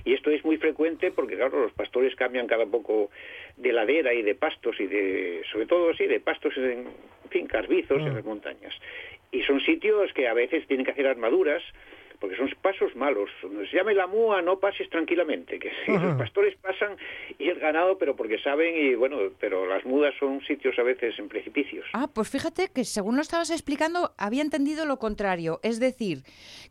Y 0.05 0.15
esto 0.15 0.31
es 0.31 0.45
muy 0.45 0.57
frecuente 0.57 1.11
porque, 1.11 1.37
claro, 1.37 1.63
los 1.63 1.73
pastores 1.73 2.15
cambian 2.17 2.47
cada 2.47 2.67
poco 2.67 3.11
de 3.57 3.73
ladera 3.73 4.13
y 4.15 4.23
de 4.23 4.35
pastos 4.35 4.79
y 4.81 4.87
de, 4.87 5.43
sobre 5.51 5.67
todo, 5.67 5.95
sí, 5.95 6.07
de 6.07 6.21
pastos, 6.21 6.57
en, 6.57 6.87
en 7.25 7.31
fin, 7.31 7.47
carbizos 7.47 7.99
en 7.99 8.15
las 8.15 8.25
montañas. 8.25 8.75
Y 9.31 9.43
son 9.43 9.61
sitios 9.61 10.13
que 10.15 10.27
a 10.27 10.35
veces 10.35 10.67
tienen 10.67 10.87
que 10.87 10.93
hacer 10.93 11.07
armaduras 11.07 11.63
porque 12.21 12.37
son 12.37 12.49
pasos 12.63 12.95
malos. 12.97 13.31
Donde 13.43 13.69
se 13.69 13.77
llame 13.77 13.95
la 13.95 14.07
mua, 14.07 14.43
no 14.43 14.59
pases 14.59 14.89
tranquilamente, 14.91 15.59
que 15.59 15.71
sí, 15.85 15.93
los 15.93 16.17
pastores 16.17 16.57
pasan 16.57 16.97
y 17.39 17.49
el 17.49 17.59
ganado, 17.59 17.99
pero 17.99 18.17
porque 18.17 18.39
saben, 18.39 18.75
y 18.77 18.95
bueno, 18.95 19.19
pero 19.39 19.67
las 19.67 19.85
mudas 19.85 20.15
son 20.19 20.41
sitios 20.47 20.79
a 20.79 20.83
veces 20.83 21.19
en 21.19 21.29
precipicios. 21.29 21.87
Ah, 21.93 22.09
pues 22.13 22.29
fíjate 22.29 22.69
que 22.75 22.85
según 22.85 23.17
lo 23.17 23.23
estabas 23.23 23.51
explicando, 23.51 24.13
había 24.19 24.43
entendido 24.43 24.85
lo 24.87 24.99
contrario. 24.99 25.61
Es 25.63 25.81
decir, 25.81 26.23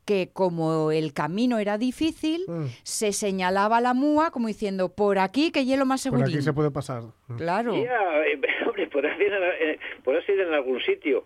que 0.06 0.30
como 0.34 0.92
el 0.92 1.14
camino 1.14 1.60
era 1.60 1.78
difícil, 1.78 2.44
Mm. 2.48 2.66
se 2.84 3.12
señalaba 3.14 3.82
la 3.82 3.94
múa 3.94 4.32
como 4.32 4.48
diciendo, 4.48 4.90
por 4.94 5.20
aquí 5.20 5.52
que 5.52 5.66
hielo 5.66 5.86
más 5.86 6.02
Por 6.08 6.18
segurín. 6.20 6.36
aquí 6.36 6.44
se 6.44 6.54
puede 6.54 6.72
pasar. 6.72 7.04
Claro. 7.38 7.76
Ya, 7.76 8.26
eh, 8.26 8.40
hombre, 8.68 8.88
podrá 8.88 9.16
ser, 9.18 9.32
en- 9.34 9.70
eh, 9.72 9.80
ser 10.26 10.40
en 10.40 10.54
algún 10.54 10.80
sitio. 10.82 11.24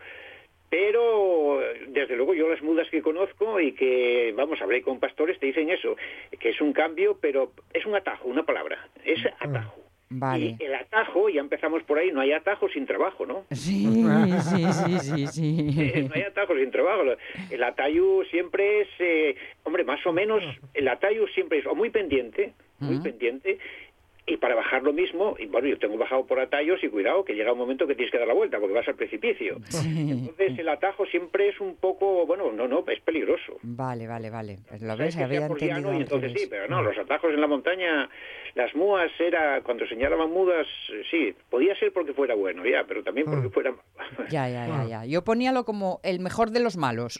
Pero, 0.71 1.59
desde 1.89 2.15
luego, 2.15 2.33
yo 2.33 2.47
las 2.47 2.61
mudas 2.61 2.89
que 2.89 3.01
conozco 3.01 3.59
y 3.59 3.73
que, 3.73 4.33
vamos, 4.37 4.61
hablé 4.61 4.81
con 4.81 5.01
pastores, 5.01 5.37
te 5.37 5.47
dicen 5.47 5.69
eso, 5.69 5.97
que 6.39 6.49
es 6.49 6.61
un 6.61 6.71
cambio, 6.71 7.17
pero 7.21 7.51
es 7.73 7.85
un 7.85 7.93
atajo, 7.93 8.29
una 8.29 8.43
palabra, 8.43 8.87
es 9.03 9.19
atajo. 9.39 9.81
Vale. 10.13 10.55
Y 10.59 10.63
el 10.63 10.73
atajo, 10.75 11.27
ya 11.27 11.41
empezamos 11.41 11.83
por 11.83 11.97
ahí, 11.97 12.11
no 12.11 12.21
hay 12.21 12.31
atajo 12.31 12.69
sin 12.69 12.85
trabajo, 12.85 13.25
¿no? 13.25 13.45
Sí, 13.51 13.85
sí, 14.39 14.65
sí, 14.71 14.99
sí, 14.99 15.27
sí. 15.27 15.75
Eh, 15.77 16.05
no 16.07 16.15
hay 16.15 16.21
atajo 16.21 16.55
sin 16.55 16.71
trabajo. 16.71 17.03
El 17.49 17.63
atayu 17.63 18.23
siempre 18.31 18.81
es, 18.81 18.87
eh, 18.99 19.35
hombre, 19.63 19.83
más 19.83 20.05
o 20.05 20.13
menos, 20.13 20.41
el 20.73 20.87
atayu 20.87 21.27
siempre 21.27 21.59
es 21.59 21.65
o 21.65 21.75
muy 21.75 21.89
pendiente, 21.89 22.53
muy 22.79 22.95
Ujú. 22.95 23.03
pendiente, 23.03 23.57
y 24.25 24.37
para 24.37 24.55
bajar 24.55 24.83
lo 24.83 24.93
mismo, 24.93 25.35
y 25.39 25.47
bueno, 25.47 25.67
yo 25.67 25.77
tengo 25.79 25.97
bajado 25.97 26.25
por 26.25 26.39
atallos 26.39 26.83
y 26.83 26.89
cuidado, 26.89 27.25
que 27.25 27.33
llega 27.33 27.51
un 27.53 27.57
momento 27.57 27.87
que 27.87 27.95
tienes 27.95 28.11
que 28.11 28.17
dar 28.19 28.27
la 28.27 28.33
vuelta 28.33 28.59
porque 28.59 28.73
vas 28.75 28.87
al 28.87 28.95
precipicio. 28.95 29.57
Entonces 29.83 30.59
el 30.59 30.69
atajo 30.69 31.05
siempre 31.07 31.49
es 31.49 31.59
un 31.59 31.75
poco, 31.75 32.25
bueno, 32.25 32.51
no, 32.51 32.67
no, 32.67 32.83
es 32.87 32.99
peligroso. 33.01 33.57
Vale, 33.63 34.07
vale, 34.07 34.29
vale. 34.29 34.59
Pues 34.67 34.81
lo 34.81 34.95
ves, 34.95 35.17
había 35.17 35.45
entendido 35.45 35.93
y 35.93 35.97
entonces 35.97 36.33
sí, 36.35 36.47
pero 36.49 36.67
no, 36.67 36.81
los 36.81 36.97
atajos 36.97 37.33
en 37.33 37.41
la 37.41 37.47
montaña, 37.47 38.09
las 38.55 38.73
muas 38.75 39.11
era, 39.19 39.61
cuando 39.61 39.87
señalaban 39.87 40.29
mudas, 40.29 40.67
eh, 40.93 41.03
sí, 41.09 41.35
podía 41.49 41.75
ser 41.75 41.91
porque 41.91 42.13
fuera 42.13 42.35
bueno, 42.35 42.65
ya, 42.65 42.83
pero 42.87 43.03
también 43.03 43.25
porque 43.27 43.49
fuera 43.49 43.73
Ya, 44.29 44.47
ya, 44.49 44.67
ya, 44.67 44.85
ya. 44.85 45.05
Yo 45.05 45.23
poníalo 45.23 45.65
como 45.65 45.99
el 46.03 46.19
mejor 46.19 46.51
de 46.51 46.59
los 46.59 46.77
malos. 46.77 47.19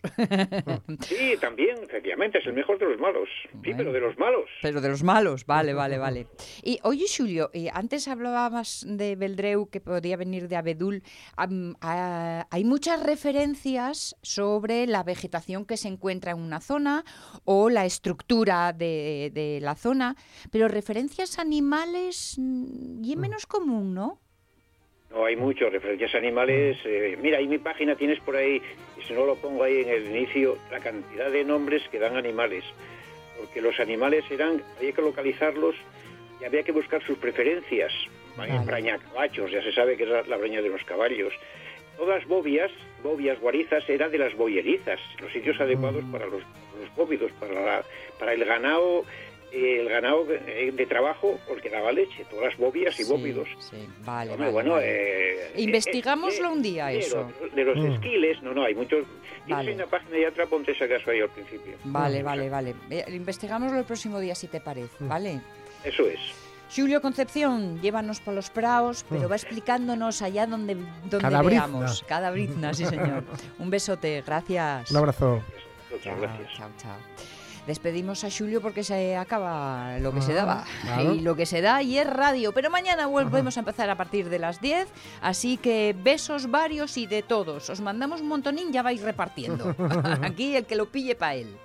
Sí, 1.01 1.35
también, 1.39 1.77
efectivamente, 1.83 2.39
es 2.39 2.45
el 2.45 2.53
mejor 2.53 2.77
de 2.79 2.85
los 2.85 2.99
malos. 2.99 3.27
Sí, 3.43 3.49
Bueno. 3.53 3.77
pero 3.77 3.93
de 3.93 3.99
los 4.01 4.17
malos. 4.17 4.45
Pero 4.61 4.81
de 4.81 4.89
los 4.89 5.03
malos, 5.03 5.45
vale, 5.45 5.73
vale, 5.73 5.97
vale. 5.97 6.27
Y 6.63 6.79
oye, 6.91 7.05
Julio, 7.07 7.49
eh, 7.53 7.69
antes 7.73 8.09
hablabas 8.09 8.85
de 8.85 9.15
Beldreu 9.15 9.69
que 9.69 9.79
podía 9.79 10.17
venir 10.17 10.49
de 10.49 10.57
Abedul. 10.57 11.03
Hay 11.37 12.63
muchas 12.65 13.01
referencias 13.01 14.17
sobre 14.21 14.87
la 14.87 15.03
vegetación 15.03 15.65
que 15.65 15.77
se 15.77 15.87
encuentra 15.87 16.31
en 16.31 16.39
una 16.39 16.59
zona 16.59 17.05
o 17.45 17.69
la 17.69 17.85
estructura 17.85 18.73
de, 18.73 19.31
de 19.33 19.59
la 19.61 19.75
zona, 19.75 20.17
pero 20.51 20.67
referencias 20.67 21.39
animales 21.39 22.35
mm, 22.37 23.05
y 23.05 23.13
es 23.13 23.17
menos 23.17 23.45
común, 23.47 23.93
¿no? 23.93 24.19
No, 25.11 25.23
hay 25.23 25.37
muchos 25.37 25.71
referencias 25.71 26.13
animales. 26.13 26.77
eh, 26.83 27.17
mira, 27.21 27.37
ahí 27.37 27.47
mi 27.47 27.57
página 27.57 27.95
tienes 27.95 28.19
por 28.19 28.35
ahí, 28.35 28.61
y 28.99 29.07
si 29.07 29.13
no 29.13 29.25
lo 29.25 29.35
pongo 29.35 29.63
ahí 29.63 29.79
en 29.79 29.89
el 29.89 30.07
inicio, 30.07 30.57
la 30.69 30.79
cantidad 30.81 31.31
de 31.31 31.45
nombres 31.45 31.83
que 31.89 31.99
dan 31.99 32.17
animales. 32.17 32.65
Porque 33.39 33.61
los 33.61 33.79
animales 33.79 34.25
eran, 34.29 34.61
había 34.77 34.91
que 34.91 35.01
localizarlos 35.01 35.75
y 36.41 36.45
había 36.45 36.63
que 36.63 36.71
buscar 36.71 37.01
sus 37.05 37.17
preferencias. 37.17 37.91
Vale. 38.35 38.57
Braña 38.65 38.97
cabachos, 38.97 39.51
ya 39.51 39.61
se 39.61 39.71
sabe 39.73 39.97
que 39.97 40.03
es 40.03 40.27
la, 40.27 40.37
braña 40.37 40.61
de 40.61 40.69
los 40.69 40.83
caballos. 40.85 41.33
Todas 41.97 42.25
bobias, 42.25 42.71
bobias, 43.03 43.39
guarizas, 43.39 43.87
eran 43.89 44.09
de 44.11 44.17
las 44.17 44.33
boyerizas, 44.35 44.99
los 45.19 45.31
sitios 45.31 45.59
adecuados 45.59 46.03
para 46.11 46.25
los, 46.25 46.41
los 46.79 46.95
bóvidos, 46.95 47.31
para, 47.39 47.53
la- 47.53 47.83
para 48.19 48.33
el 48.33 48.43
ganado 48.45 49.03
eh, 49.51 49.81
el 49.81 49.89
ganado 49.89 50.25
eh, 50.31 50.71
de 50.73 50.85
trabajo 50.85 51.37
porque 51.45 51.69
daba 51.69 51.91
leche, 51.91 52.23
todas 52.29 52.45
las 52.45 52.57
bobias 52.57 52.97
y 52.97 53.03
Sí, 53.03 53.11
bóvidos. 53.11 53.49
Sí, 53.59 53.85
vale, 53.99 54.33
bueno, 54.49 54.71
vale. 54.75 54.85
eh, 54.87 55.51
Investigámoslo 55.57 56.47
eh, 56.47 56.51
un 56.53 56.61
día, 56.61 56.85
de 56.87 56.99
eso. 56.99 57.29
los- 57.41 57.53
De 57.53 57.65
los 57.65 57.77
Mm. 57.77 57.91
esquiles, 57.91 58.41
no, 58.41 58.53
no, 58.53 58.63
hay 58.63 58.73
muchos. 58.73 59.05
Vale. 59.49 59.75
La 59.75 59.87
página 59.87 60.11
de 60.17 60.27
otra, 60.27 60.45
ponte 60.45 60.71
ese 60.71 60.87
caso 60.87 61.11
ahí 61.11 61.19
al 61.19 61.29
principio. 61.31 61.73
Vale, 61.83 62.23
vale, 62.23 62.49
vale. 62.49 62.73
Eh, 62.89 63.03
Investigámoslo 63.09 63.77
el 63.79 63.83
próximo 63.85 64.19
día 64.21 64.35
si 64.35 64.47
te 64.47 64.61
parece, 64.61 65.03
Mm. 65.03 65.07
¿vale? 65.09 65.41
Eso 65.83 66.03
es. 66.07 66.19
Julio 66.73 67.01
Concepción, 67.01 67.81
llévanos 67.81 68.21
por 68.21 68.33
los 68.33 68.49
praos, 68.49 69.03
pero 69.09 69.27
va 69.27 69.35
explicándonos 69.35 70.21
allá 70.21 70.47
donde, 70.47 70.75
donde 70.75 71.17
Cada 71.19 71.41
brizna. 71.41 71.67
veamos. 71.67 72.05
Cada 72.07 72.31
brizna, 72.31 72.73
sí 72.73 72.85
señor. 72.85 73.25
Un 73.59 73.69
besote, 73.69 74.23
gracias. 74.25 74.89
Un 74.89 74.97
abrazo. 74.97 75.41
Muchas 75.89 76.03
Chao, 76.05 76.21
gracias. 76.21 76.49
chao, 76.55 76.69
chao. 76.81 76.95
Despedimos 77.67 78.23
a 78.23 78.29
Julio 78.31 78.59
porque 78.61 78.83
se 78.83 79.15
acaba 79.17 79.97
lo 79.99 80.11
que 80.13 80.21
se 80.21 80.31
Ah, 80.31 80.35
daba. 80.35 80.65
claro. 80.81 81.13
Y 81.13 81.19
lo 81.19 81.35
que 81.35 81.45
se 81.45 81.61
da 81.61 81.83
y 81.83 81.97
es 81.99 82.07
radio. 82.07 82.53
Pero 82.53 82.69
mañana 82.71 83.05
volvemos 83.05 83.55
a 83.57 83.59
empezar 83.59 83.89
a 83.89 83.95
partir 83.95 84.29
de 84.29 84.39
las 84.39 84.61
10. 84.61 84.87
Así 85.21 85.57
que 85.57 85.93
besos 86.01 86.49
varios 86.49 86.97
y 86.97 87.05
de 87.05 87.21
todos. 87.21 87.69
Os 87.69 87.81
mandamos 87.81 88.21
un 88.21 88.29
montonín, 88.29 88.71
ya 88.71 88.81
vais 88.81 89.01
repartiendo. 89.01 89.75
Aquí 90.23 90.55
el 90.55 90.65
que 90.65 90.75
lo 90.75 90.87
pille 90.89 91.15
para 91.15 91.35
él. 91.35 91.55